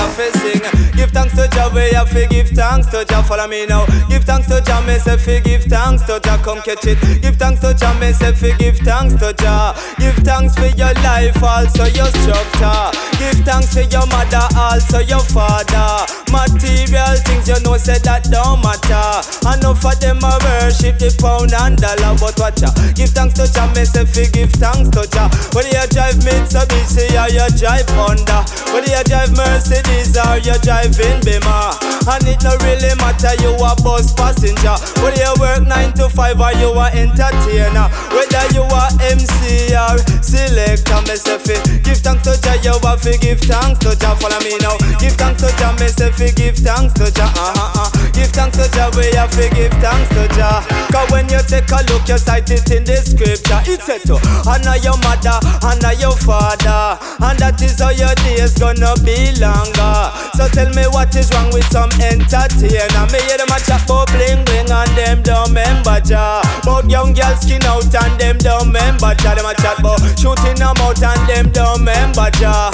to 1.81 1.91
we 1.91 1.95
have 1.97 2.11
to 2.11 2.27
give 2.29 2.49
thanks 2.49 2.87
to 2.89 3.05
Jah. 3.05 3.23
Follow 3.23 3.47
me 3.47 3.67
now. 3.67 3.87
Give 4.09 4.25
thanks 4.25 4.49
to 4.49 4.61
Jah, 4.61 4.83
me 4.87 4.99
say 4.99 5.17
fi 5.17 5.41
give 5.41 5.65
thanks 5.65 6.03
to 6.05 6.21
Jah. 6.21 6.41
Come 6.43 6.61
catch 6.63 6.87
it. 6.87 6.99
Give 7.23 7.37
thanks 7.37 7.61
to 7.61 7.75
Jah, 7.75 7.99
me 8.01 8.13
say 8.13 8.33
fi 8.33 8.57
give 8.57 8.79
thanks 8.79 9.15
to 9.15 9.33
Jah. 9.33 9.75
Give 9.99 10.17
thanks 10.25 10.55
for 10.55 10.67
your 10.77 10.93
life, 11.05 11.43
also 11.43 11.85
your 11.85 12.11
structure. 12.21 12.91
Give 13.19 13.45
thanks 13.45 13.75
for 13.75 13.83
your 13.83 14.07
mother, 14.07 14.47
also 14.57 14.99
your 15.01 15.21
father. 15.21 16.10
Material 16.31 17.19
things 17.27 17.49
you 17.51 17.59
know 17.67 17.77
say 17.77 17.99
that 18.07 18.31
don't 18.31 18.63
matter. 18.63 19.19
Enough 19.51 19.83
of 19.83 19.97
them 19.99 20.23
a 20.23 20.33
worship 20.47 20.97
the 21.03 21.11
pound 21.19 21.51
and 21.51 21.75
dollar, 21.75 22.15
but 22.23 22.39
watch 22.39 22.63
ya. 22.63 22.71
Give 22.95 23.11
thanks 23.11 23.35
to 23.43 23.51
Jah, 23.51 23.67
me 23.75 23.83
say 23.83 24.07
fi 24.07 24.31
give 24.31 24.55
thanks 24.55 24.95
to 24.95 25.03
Jah. 25.11 25.27
Whether 25.53 25.75
you 25.75 25.87
drive 25.91 26.23
Mitsubishi 26.23 27.11
or 27.19 27.29
you 27.35 27.47
drive 27.59 27.89
Honda, 27.99 28.47
whether 28.71 28.87
you 28.87 29.03
drive 29.11 29.35
Mercedes 29.35 30.15
or 30.15 30.39
you 30.39 30.55
driving 30.63 31.19
Beamer, 31.27 31.75
and 32.07 32.27
it 32.31 32.39
no 32.47 32.55
really 32.63 32.95
matter 33.03 33.35
you 33.43 33.51
a 33.59 33.75
bus 33.83 34.15
passenger. 34.15 34.79
Whether 35.03 35.19
you 35.27 35.35
work 35.43 35.67
nine 35.67 35.93
to 35.99 36.07
five 36.09 36.39
or 36.39 36.55
you 36.63 36.71
a 36.71 36.87
entertainer, 36.95 37.91
whether 38.15 38.47
you 38.55 38.63
a 38.63 38.83
MC 39.03 39.75
or 39.75 39.99
selector, 40.23 41.01
me 41.11 41.17
say 41.19 41.39
fi 41.43 41.59
give 41.83 41.99
thanks 41.99 42.23
to 42.23 42.39
Jah. 42.39 42.55
You 42.63 42.79
a 42.79 42.93
fi 42.95 43.19
give 43.19 43.43
thanks 43.43 43.83
to 43.83 43.99
Jah. 43.99 44.15
Follow 44.21 44.39
me 44.47 44.55
now. 44.63 44.79
Give 45.03 45.13
thanks 45.19 45.43
to 45.43 45.51
Jah, 45.59 45.75
me 45.81 45.89
say 45.91 46.13
fi 46.21 46.33
give 46.33 46.57
thanks 46.57 46.93
to 46.95 47.11
Jah. 47.11 47.33
Uh, 47.35 47.55
uh, 47.57 47.91
uh. 47.95 48.00
Give 48.21 48.29
thanks 48.37 48.61
to 48.61 48.69
Jah, 48.77 48.93
we 49.01 49.09
have 49.17 49.33
to 49.33 49.49
give 49.57 49.73
thanks 49.81 50.13
to 50.13 50.29
Jah. 50.37 50.61
Cause 50.93 51.09
when 51.09 51.25
you 51.33 51.41
take 51.41 51.73
a 51.73 51.81
look, 51.89 52.05
you 52.05 52.21
cite 52.21 52.53
it 52.53 52.69
in 52.69 52.85
the 52.85 53.01
scripture. 53.01 53.65
It 53.65 53.81
said 53.81 54.05
to 54.13 54.21
honor 54.45 54.77
your 54.85 55.01
mother, 55.01 55.41
honor 55.65 55.97
your 55.97 56.13
father, 56.21 57.01
and 57.01 57.41
that 57.41 57.57
is 57.65 57.81
how 57.81 57.97
your 57.97 58.13
days 58.21 58.53
gonna 58.61 58.93
be 59.09 59.33
longer. 59.41 60.13
So 60.37 60.53
tell 60.53 60.69
me 60.77 60.85
what 60.93 61.17
is 61.17 61.33
wrong 61.33 61.49
with 61.49 61.65
some 61.73 61.89
entertainer? 61.97 63.09
Me 63.09 63.25
hear 63.25 63.41
them 63.41 63.49
a 63.49 63.57
chat 63.57 63.89
about 63.89 64.13
bling 64.13 64.45
bling 64.45 64.69
and 64.69 64.93
them 64.93 65.25
don't 65.25 65.49
remember 65.49 65.97
Jah. 66.05 66.45
About 66.61 66.93
young 66.93 67.17
girls 67.17 67.41
skin 67.41 67.65
out 67.65 67.89
and 67.89 68.15
them 68.21 68.37
don't 68.37 68.69
remember 68.69 69.17
Jah. 69.17 69.33
Them 69.33 69.49
a 69.49 69.57
chat 69.57 69.81
about 69.81 69.97
shooting 70.21 70.61
them 70.61 70.77
out 70.85 71.01
and 71.01 71.25
them 71.25 71.49
don't 71.57 71.81
remember 71.81 72.29
Jah. 72.37 72.69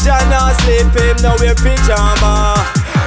Jah 0.00 0.24
not 0.32 0.56
sleep 0.64 0.88
him 0.96 1.20
no 1.20 1.36
wear 1.44 1.52
pajama. 1.52 2.56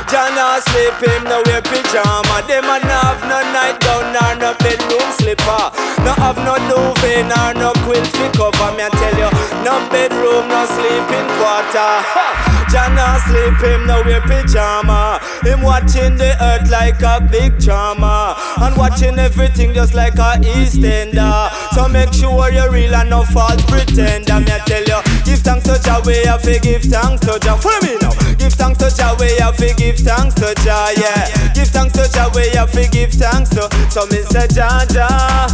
Jah 0.10 0.30
not 0.36 0.64
sleep 0.70 0.98
him 1.04 1.24
no 1.26 1.42
wear 1.46 1.62
pajama. 1.62 2.42
Them 2.48 2.66
a 2.66 2.80
no 2.82 2.98
have 3.06 3.22
no 3.30 3.40
nightgown 3.54 4.14
nor 4.14 4.34
no 4.42 4.52
bedroom 4.60 5.10
slipper. 5.20 5.72
No 6.04 6.14
have 6.18 6.38
no 6.46 6.56
duvet 6.70 7.28
nor 7.28 7.54
no 7.54 7.74
quilt 7.84 8.08
fi 8.08 8.28
cover. 8.36 8.72
Me 8.76 8.84
I 8.84 8.90
tell 8.90 9.18
you, 9.18 9.30
no 9.64 9.78
bedroom, 9.90 10.48
no 10.48 10.66
sleeping 10.66 11.28
quarter. 11.38 12.51
Jah 12.72 12.88
not 12.96 13.20
sleep 13.28 13.60
him 13.60 13.86
no 13.86 14.02
wear 14.04 14.22
pajama. 14.22 15.20
Him 15.44 15.62
watching 15.62 16.16
the 16.16 16.32
earth 16.42 16.72
like 16.72 17.02
a 17.02 17.20
big 17.20 17.60
drama 17.60 18.36
and 18.62 18.78
watching 18.78 19.20
everything 19.20 19.74
just 19.74 19.94
like 19.94 20.16
a 20.16 20.40
EastEnder. 20.40 21.52
So 21.76 21.90
make 21.90 22.14
sure 22.14 22.50
you're 22.50 22.72
real 22.72 22.96
and 22.96 23.10
no 23.10 23.24
false 23.24 23.62
pretender. 23.66 24.40
Me 24.40 24.56
tell 24.66 24.84
you, 24.84 25.02
give 25.26 25.40
thanks 25.40 25.66
to 25.68 25.82
Jah, 25.84 26.02
we 26.06 26.24
have 26.24 26.44
to 26.44 26.60
give 26.60 26.84
thanks 26.84 27.26
to 27.26 27.38
Jah. 27.40 27.58
Follow 27.58 27.82
me 27.82 27.98
now. 28.00 28.16
Give 28.40 28.54
thanks 28.54 28.80
to 28.80 28.96
Jah, 28.96 29.18
we 29.20 29.36
have 29.40 29.58
to 29.58 29.74
give 29.76 29.98
thanks 29.98 30.36
to 30.36 30.56
Jah. 30.64 30.94
Yeah, 30.96 31.54
give 31.54 31.68
thanks 31.68 31.94
to 32.00 32.10
Jah, 32.10 32.32
we 32.34 32.48
have 32.56 32.72
to 32.72 32.88
give 32.90 33.12
thanks 33.12 33.50
to. 33.52 33.68
So 33.92 34.06
me 34.08 34.24
say 34.24 34.48
Jah 34.48 34.86
Jah, 34.88 35.48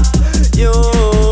you 0.56 0.72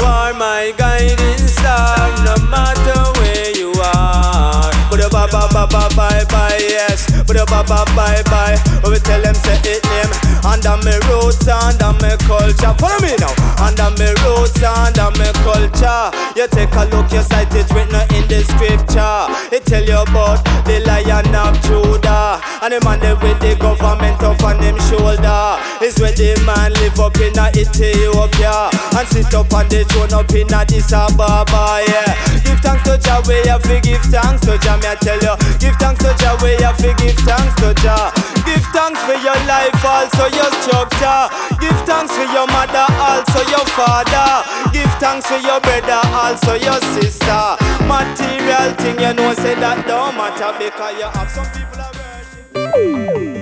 are 0.02 0.34
my 0.34 0.74
guiding 0.78 1.48
star, 1.48 2.10
no 2.26 2.36
matter 2.49 3.22
where 3.22 3.56
you 3.56 3.72
are. 3.84 4.74
But 4.95 5.07
a 5.07 5.09
ba 5.09 5.27
ba 5.27 5.43
ba 5.51 5.67
ba 5.67 5.89
bye 5.97 6.23
bye 6.31 6.55
yes, 6.55 7.11
but 7.27 7.35
a 7.35 7.43
ba 7.51 7.67
ba 7.67 7.84
bye 7.99 8.23
bye. 8.31 8.55
When 8.80 8.93
we 8.93 8.99
tell 8.99 9.19
them 9.22 9.35
say 9.35 9.59
it 9.67 9.84
name, 9.84 10.07
under 10.45 10.77
me 10.85 10.93
roots, 11.09 11.47
under 11.49 11.91
me 12.05 12.13
culture. 12.30 12.73
Follow 12.77 13.01
me 13.01 13.17
now, 13.17 13.34
under 13.57 13.89
me 13.97 14.13
roots, 14.22 14.61
under 14.61 15.09
me 15.17 15.27
culture. 15.41 16.13
You 16.38 16.45
take 16.47 16.73
a 16.77 16.85
look, 16.93 17.09
you 17.11 17.26
cite 17.26 17.49
it 17.57 17.65
written 17.73 17.97
in 18.13 18.23
the 18.30 18.45
scripture. 18.45 19.26
It 19.49 19.65
tell 19.65 19.84
you 19.84 19.97
about 20.05 20.45
the 20.69 20.85
lion 20.85 21.34
of 21.34 21.57
Judah 21.65 22.38
and 22.61 22.73
the 22.73 22.80
man 22.85 22.99
there 22.99 23.15
with 23.17 23.39
the 23.41 23.57
government 23.57 24.22
up 24.22 24.41
on 24.43 24.61
him 24.61 24.77
shoulder. 24.85 25.57
Is 25.81 25.97
where 25.99 26.13
the 26.13 26.38
man 26.45 26.73
live 26.81 26.99
up 26.99 27.17
in 27.17 27.34
Ethiopia 27.34 28.69
and 28.97 29.07
sit 29.09 29.34
up 29.34 29.51
on 29.53 29.67
the 29.69 29.84
throne 29.89 30.13
up 30.13 30.30
in 30.31 30.51
Addis 30.53 30.93
Ababa. 30.93 31.81
Yeah, 31.88 32.13
give 32.45 32.59
thanks 32.61 32.84
to 32.85 32.97
Jah, 32.97 33.22
we 33.27 33.41
have 33.49 33.63
to 33.63 33.81
give 33.81 34.01
thanks 34.13 34.45
to 34.45 34.57
Jah. 34.59 34.77
Me 34.77 34.88
I 34.91 34.95
tell 34.95 35.19
you, 35.19 35.35
give 35.57 35.76
thanks 35.81 36.03
to 36.03 36.11
Jah, 36.19 36.38
we 36.43 36.55
have 36.61 36.77
to 36.84 36.93
give 37.01 37.17
thanks 37.26 37.55
to 37.61 37.73
Jah. 37.81 38.11
Give 38.45 38.61
thanks 38.76 38.99
for 39.07 39.17
your 39.19 39.38
life, 39.49 39.73
also 39.84 40.27
your 40.36 40.52
structure. 40.62 41.32
Give 41.64 41.80
thanks 41.88 42.12
for 42.14 42.28
your 42.30 42.48
mother, 42.48 42.86
also 42.99 43.41
your 43.49 43.66
father. 43.74 44.44
Give 44.76 44.91
thanks 44.99 45.26
for 45.26 45.40
your 45.40 45.60
brother, 45.64 46.02
also 46.12 46.53
your 46.60 46.80
sister. 46.99 47.57
Material 47.88 48.76
thing, 48.78 48.99
you 48.99 49.14
know, 49.16 49.34
say 49.34 49.56
that 49.56 49.88
don't 49.88 50.16
matter 50.20 50.52
because 50.60 50.94
you 50.99 51.07
have 51.07 51.32
some 51.32 51.48
people. 51.56 51.76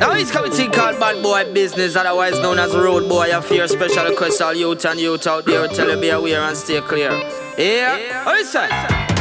Now 0.04 0.14
he's 0.14 0.32
coming 0.32 0.52
to 0.52 0.70
called 0.70 1.00
Bad 1.00 1.22
Boy 1.24 1.54
Business, 1.54 1.96
otherwise 1.96 2.40
known 2.40 2.60
as 2.60 2.76
Road 2.76 3.08
Boy. 3.08 3.36
I 3.36 3.42
fear 3.42 3.68
special 3.68 4.06
request 4.06 4.42
all 4.42 4.54
youth 4.54 4.86
and 4.86 5.00
youth 5.00 5.28
out 5.28 5.46
there. 5.46 5.68
Tell 5.68 5.90
you 5.90 6.00
be 6.00 6.10
aware 6.10 6.42
and 6.42 6.58
stay 6.58 6.82
clear. 6.82 7.12
Yeah, 7.58 7.98
yeah. 7.98 8.26
what 8.26 8.40
you 8.40 8.46
say? 8.46 9.13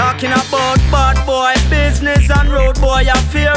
Talking 0.00 0.32
about 0.32 0.78
bad 0.90 1.26
boy 1.26 1.52
business 1.68 2.30
and 2.30 2.48
road 2.48 2.80
boy 2.80 3.04
affair. 3.06 3.52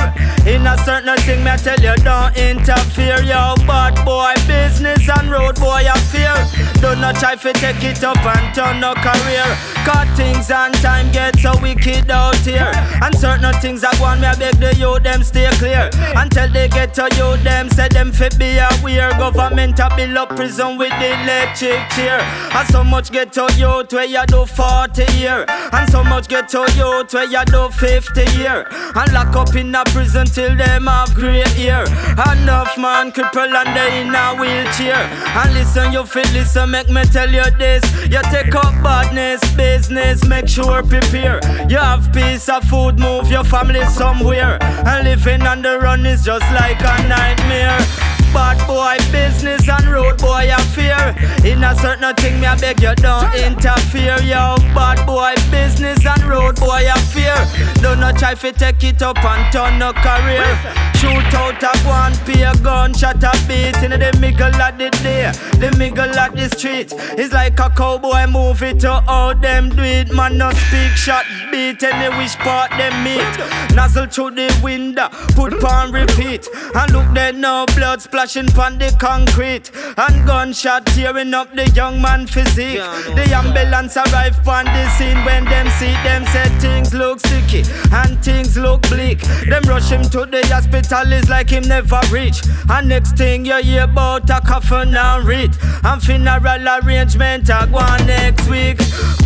In 0.45 0.67
a 0.67 0.77
certain 0.79 1.15
thing, 1.23 1.41
me 1.41 1.55
tell 1.55 1.79
you, 1.79 1.95
don't 2.03 2.35
interfere. 2.35 3.23
Yo, 3.23 3.55
bad 3.65 3.95
boy 4.03 4.33
business 4.45 5.07
and 5.07 5.31
road 5.31 5.55
boy 5.55 5.87
affair. 5.87 6.35
Do 6.81 6.99
not 6.99 7.15
try 7.15 7.35
to 7.35 7.53
take 7.53 7.81
it 7.85 8.03
up 8.03 8.17
and 8.25 8.53
turn 8.53 8.81
no 8.81 8.93
career. 8.93 9.47
Cut 9.85 10.05
things 10.17 10.51
and 10.51 10.73
time 10.75 11.09
get 11.13 11.39
so 11.39 11.53
wicked 11.61 12.11
out 12.11 12.35
here. 12.39 12.71
And 13.01 13.15
certain 13.15 13.53
things 13.61 13.85
I 13.85 13.97
want 14.01 14.19
me, 14.19 14.27
I 14.27 14.35
beg 14.35 14.55
the 14.55 14.75
youth 14.75 15.03
them 15.03 15.23
stay 15.23 15.49
clear. 15.53 15.89
Until 16.15 16.49
they 16.51 16.67
get 16.67 16.93
to 16.95 17.07
you, 17.15 17.37
them 17.43 17.69
say 17.69 17.87
them 17.87 18.11
fit 18.11 18.37
be 18.37 18.57
aware. 18.57 19.11
Government 19.11 19.79
a 19.79 19.89
build 19.95 20.17
up 20.17 20.29
prison 20.35 20.77
with 20.77 20.91
the 20.99 21.13
electric 21.23 21.87
chair. 21.91 22.19
And 22.51 22.67
so 22.67 22.83
much 22.83 23.13
get 23.13 23.31
to 23.33 23.47
youth 23.55 23.93
where 23.93 24.03
you 24.03 24.25
do 24.27 24.45
40 24.45 25.05
year. 25.13 25.45
And 25.71 25.89
so 25.89 26.03
much 26.03 26.27
get 26.33 26.49
to 26.49 26.61
where 26.61 27.25
you 27.25 27.45
do 27.45 27.69
50 27.69 28.21
year. 28.37 28.65
And 28.95 29.13
lock 29.13 29.35
up 29.35 29.55
in 29.55 29.75
a 29.75 29.83
prison 29.85 30.25
till 30.25 30.55
them 30.55 30.87
have 30.87 31.13
great 31.13 31.55
ear. 31.59 31.83
Enough 32.31 32.75
man 32.77 33.11
cripple 33.11 33.53
and 33.53 33.77
they 33.77 34.01
in 34.01 34.15
a 34.15 34.35
wheelchair. 34.35 35.03
And 35.39 35.53
listen, 35.53 35.93
you 35.93 36.03
feel 36.05 36.29
listen, 36.33 36.71
make 36.71 36.89
me 36.89 37.03
tell 37.03 37.29
you 37.29 37.49
this. 37.59 37.83
You 38.09 38.21
take 38.31 38.55
up 38.55 38.73
badness, 38.83 39.41
business, 39.55 40.25
make 40.25 40.47
sure 40.47 40.81
prepare. 40.81 41.39
You 41.69 41.77
have 41.77 42.11
piece 42.11 42.49
of 42.49 42.63
food, 42.63 42.97
move 42.97 43.29
your 43.29 43.43
family 43.43 43.85
somewhere. 43.85 44.57
And 44.61 45.07
living 45.07 45.43
on 45.43 45.61
the 45.61 45.77
run 45.77 46.03
is 46.05 46.23
just 46.23 46.49
like 46.53 46.79
a 46.81 47.07
nightmare. 47.07 48.12
Bad 48.33 48.65
boy 48.67 48.97
business 49.11 49.69
and 49.69 49.85
road 49.85 50.17
boy 50.17 50.49
affair. 50.51 51.15
In 51.45 51.63
a 51.63 51.75
certain 51.75 52.15
thing, 52.15 52.39
me 52.39 52.47
I 52.47 52.59
beg 52.59 52.81
you 52.81 52.95
don't 52.95 53.33
interfere. 53.35 54.17
Yo, 54.23 54.57
bad 54.73 55.05
boy 55.05 55.35
business 55.51 56.03
and 56.05 56.23
road 56.23 56.59
boy 56.59 56.83
affair. 56.89 57.35
Do 57.75 57.95
not 57.95 58.13
no 58.15 58.19
try 58.19 58.33
to 58.33 58.51
take 58.51 58.83
it 58.83 59.01
up 59.03 59.23
and 59.23 59.53
turn 59.53 59.77
no 59.77 59.93
career. 59.93 60.57
Shoot 60.95 61.33
out 61.35 61.61
a 61.61 61.77
one, 61.85 62.15
pay 62.25 62.43
a 62.43 62.55
gunshot 62.63 63.21
a 63.23 63.31
beat 63.45 63.75
in 63.83 63.91
the 63.91 64.17
middle 64.19 64.47
of 64.47 64.77
the 64.77 64.89
day, 65.03 65.31
the 65.59 65.75
middle 65.77 66.17
of 66.17 66.33
the 66.33 66.47
street. 66.55 66.93
It's 67.19 67.33
like 67.33 67.59
a 67.59 67.69
cowboy 67.69 68.25
movie 68.27 68.73
to 68.79 69.01
how 69.01 69.33
them 69.33 69.69
do 69.69 69.83
it. 69.83 70.13
Man, 70.13 70.37
no 70.37 70.51
speak 70.51 70.91
shot, 70.95 71.25
beat 71.51 71.83
any 71.83 72.07
which 72.17 72.35
part 72.37 72.71
them 72.71 73.03
meet. 73.03 73.75
Nozzle 73.75 74.07
through 74.07 74.31
the 74.31 74.57
window, 74.63 75.09
put 75.35 75.61
on 75.65 75.91
repeat, 75.91 76.47
and 76.73 76.91
look 76.93 77.13
there 77.13 77.33
no 77.33 77.65
blood 77.75 78.01
splash 78.01 78.22
splashing 78.23 78.51
pon 78.55 78.77
the 78.77 78.95
concrete. 78.99 79.71
And 79.97 80.25
gunshot 80.25 80.85
tearing 80.87 81.33
up 81.33 81.53
the 81.55 81.69
young 81.71 82.01
man 82.01 82.25
physique. 82.25 82.79
The 83.15 83.29
ambulance 83.33 83.97
arrive 83.97 84.41
pon 84.43 84.65
the 84.65 84.89
scene 84.91 85.17
when 85.25 85.45
them 85.45 85.67
see 85.79 85.91
them 86.03 86.25
say 86.27 86.47
things 86.59 86.93
look 86.93 87.19
sticky 87.19 87.63
and 87.91 88.23
things 88.23 88.57
look 88.57 88.81
bleak. 88.83 89.19
Them 89.49 89.63
rush 89.63 89.89
him 89.89 90.03
to 90.03 90.25
the 90.25 90.45
hospital 90.47 91.11
is 91.11 91.29
like 91.29 91.49
him 91.49 91.63
never 91.67 91.99
reach. 92.11 92.41
And 92.69 92.89
next 92.89 93.17
thing 93.17 93.45
you 93.45 93.61
hear 93.61 93.83
about 93.83 94.29
a 94.29 94.39
coffin 94.39 94.95
and 94.95 95.25
read. 95.25 95.51
And 95.83 96.01
funeral 96.01 96.67
arrangement 96.79 97.49
a 97.49 97.67
go 97.69 97.79
on 97.79 98.07
next 98.07 98.47
week. 98.49 98.77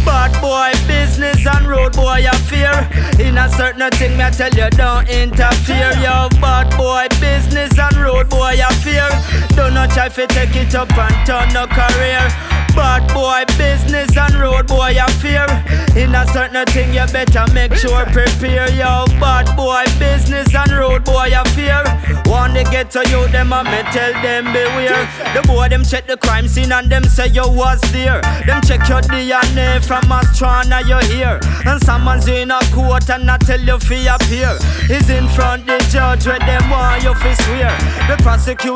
Bad 0.06 0.34
boy 0.42 0.72
business 0.88 1.46
and 1.46 1.68
road 1.68 1.94
boy 1.94 2.26
affair. 2.26 2.90
In 3.20 3.38
a 3.38 3.50
certain 3.50 3.92
thing, 3.92 4.18
me 4.18 4.24
I 4.24 4.32
tell 4.32 4.54
you 4.54 4.70
don't 4.72 5.08
interfere. 5.10 5.92
Yo, 6.02 6.30
bad 6.42 6.76
boy 6.78 7.08
business 7.20 7.78
and 7.78 7.96
road 7.98 8.30
boy 8.30 8.56
affair. 8.60 8.87
Don't 9.56 9.74
not 9.74 9.90
try 9.90 10.08
to 10.08 10.28
take 10.28 10.56
it 10.56 10.74
up 10.76 10.92
and 10.98 11.28
turn 11.28 11.54
no 11.54 11.68
career. 11.68 12.24
Bad 12.74 13.12
boy 13.12 13.44
business 13.58 14.16
and 14.16 14.36
road 14.36 14.68
boy 14.68 14.96
affair. 15.02 15.48
In 15.98 16.14
a 16.14 16.28
certain 16.28 16.64
thing, 16.68 16.94
you 16.94 17.06
better 17.12 17.52
make 17.52 17.74
sure 17.74 18.06
prepare. 18.06 18.70
Yo, 18.70 19.06
bad 19.20 19.50
boy 19.58 19.84
business 19.98 20.54
and 20.54 20.72
road 20.72 21.04
boy 21.04 21.32
affair. 21.36 21.84
Want 22.28 22.54
to 22.56 22.64
get 22.66 22.92
to 22.92 23.00
you, 23.10 23.28
them 23.30 23.52
and 23.52 23.68
me 23.68 23.82
tell 23.92 24.14
them 24.22 24.46
beware. 24.54 25.10
The 25.34 25.42
boy 25.48 25.70
them 25.70 25.84
check 25.84 26.06
the 26.06 26.18
crime 26.18 26.48
scene 26.48 26.72
and 26.72 26.88
them 26.88 27.04
say 27.06 27.28
you 27.28 27.50
was 27.50 27.82
there. 27.92 28.22
Them 28.46 28.62
check 28.62 28.88
your 28.88 29.02
DNA 29.02 29.84
from 29.84 30.04
Astrana 30.04 30.86
you 30.86 31.02
here. 31.16 31.40
And 31.66 31.82
someone's 31.82 32.28
in 32.28 32.52
a 32.52 32.60
court 32.72 33.10
and 33.10 33.30
I 33.32 33.38
tell 33.40 33.60
you 33.60 33.80
fi 33.80 34.06
appear. 34.06 34.54
Is 34.90 35.10
in 35.10 35.28
front 35.30 35.66
the 35.66 35.80
judge 35.90 36.28
where 36.28 36.40
them 36.40 36.70
want 36.70 37.02
you 37.02 37.16
fi 37.16 37.34
swear. 37.34 37.74
The 38.08 38.22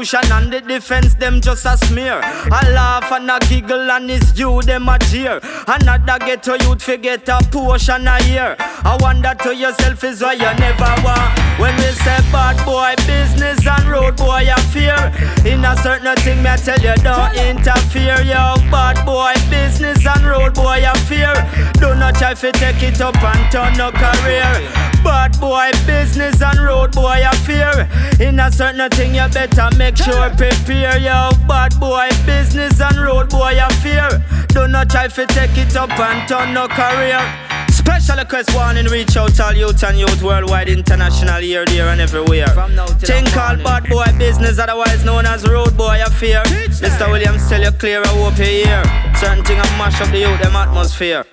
and 0.02 0.52
the 0.52 0.62
defense 0.62 1.14
them 1.14 1.40
just 1.40 1.64
a 1.66 1.78
smear. 1.78 2.22
I 2.24 2.72
laugh 2.72 3.12
and 3.12 3.30
I 3.30 3.38
giggle 3.40 3.92
and 3.92 4.10
it's 4.10 4.38
you 4.38 4.62
them 4.64 4.90
a 4.90 4.98
jeer. 4.98 5.40
Another 5.68 6.18
get 6.26 6.42
to 6.44 6.58
youth 6.64 6.82
fi 6.82 6.98
get 6.98 7.30
a 7.30 7.40
portion 7.52 8.08
a 8.08 8.18
year. 8.24 8.56
I 8.60 8.98
wonder 9.00 9.36
to 9.44 9.56
yourself 9.56 10.04
is 10.04 10.22
why 10.24 10.34
you 10.34 10.52
never 10.58 10.96
want. 11.04 11.38
When 11.60 11.76
we 11.76 11.92
say 12.02 12.18
bad 12.34 12.58
boy 12.66 12.96
business 13.06 13.66
and 13.68 13.86
road 13.86 14.18
boy 14.18 14.50
affair. 14.52 15.14
In 15.46 15.64
a 15.64 15.78
certain 15.78 16.16
thing 16.18 16.42
me 16.42 16.50
tell 16.58 16.82
you 16.82 16.96
don't 17.04 17.36
interfere. 17.38 18.22
Yo, 18.26 18.58
bad 18.74 19.06
boy 19.06 19.34
business 19.52 20.04
and 20.06 20.26
road 20.26 20.56
boy 20.56 20.82
affair. 20.84 21.34
Do 21.74 21.94
not 21.94 22.16
try 22.16 22.34
to 22.34 22.52
take 22.52 22.82
it 22.82 23.00
up 23.02 23.22
and 23.22 23.52
turn 23.52 23.78
no 23.78 23.92
career. 23.92 24.50
Bad 25.04 25.40
boy 25.40 25.70
business 25.86 26.42
and 26.42 26.60
road 26.60 26.92
boy 26.92 27.22
affair. 27.24 27.88
In 28.20 28.40
a 28.40 28.52
certain 28.52 28.90
thing 28.92 29.16
you 29.16 29.28
better 29.30 29.70
make 29.78 29.91
sure 29.98 30.30
prepare. 30.32 30.98
Yo, 30.98 31.32
bad 31.48 31.78
boy 31.80 32.10
business 32.26 32.80
and 32.82 32.98
road 32.98 33.30
boy 33.30 33.58
affair. 33.60 34.10
Do 34.50 34.68
not 34.68 34.90
try 34.90 35.08
to 35.08 35.26
take 35.28 35.58
it 35.58 35.76
up 35.76 35.90
and 35.92 36.28
turn 36.28 36.54
no 36.54 36.68
career. 36.68 37.22
Special 37.70 38.18
request 38.18 38.54
warning, 38.54 38.86
reach 38.86 39.18
out 39.18 39.34
to 39.36 39.46
all 39.46 39.54
youth 39.54 39.84
and 39.84 39.98
youth 39.98 40.22
worldwide, 40.22 40.70
international, 40.70 41.42
here, 41.42 41.66
there, 41.66 41.88
and 41.88 42.02
everywhere. 42.02 42.48
Thing 43.00 43.26
called 43.28 43.64
bad 43.64 43.90
boy 43.90 44.06
business, 44.18 44.60
otherwise 44.60 45.04
known 45.04 45.26
as 45.26 45.48
road 45.48 45.76
boy 45.78 46.00
affair. 46.06 46.44
Mr. 46.44 47.08
Williamz 47.10 47.48
tell 47.50 47.62
you 47.62 47.72
clear, 47.72 48.04
I 48.04 48.08
hope 48.08 48.38
you 48.38 48.66
hear. 48.66 48.84
Certain 49.16 49.44
thing 49.44 49.60
I 49.60 49.78
mash 49.78 50.00
up 50.02 50.12
the 50.12 50.20
youth, 50.20 50.40
them 50.42 50.56
atmosphere. 50.56 51.26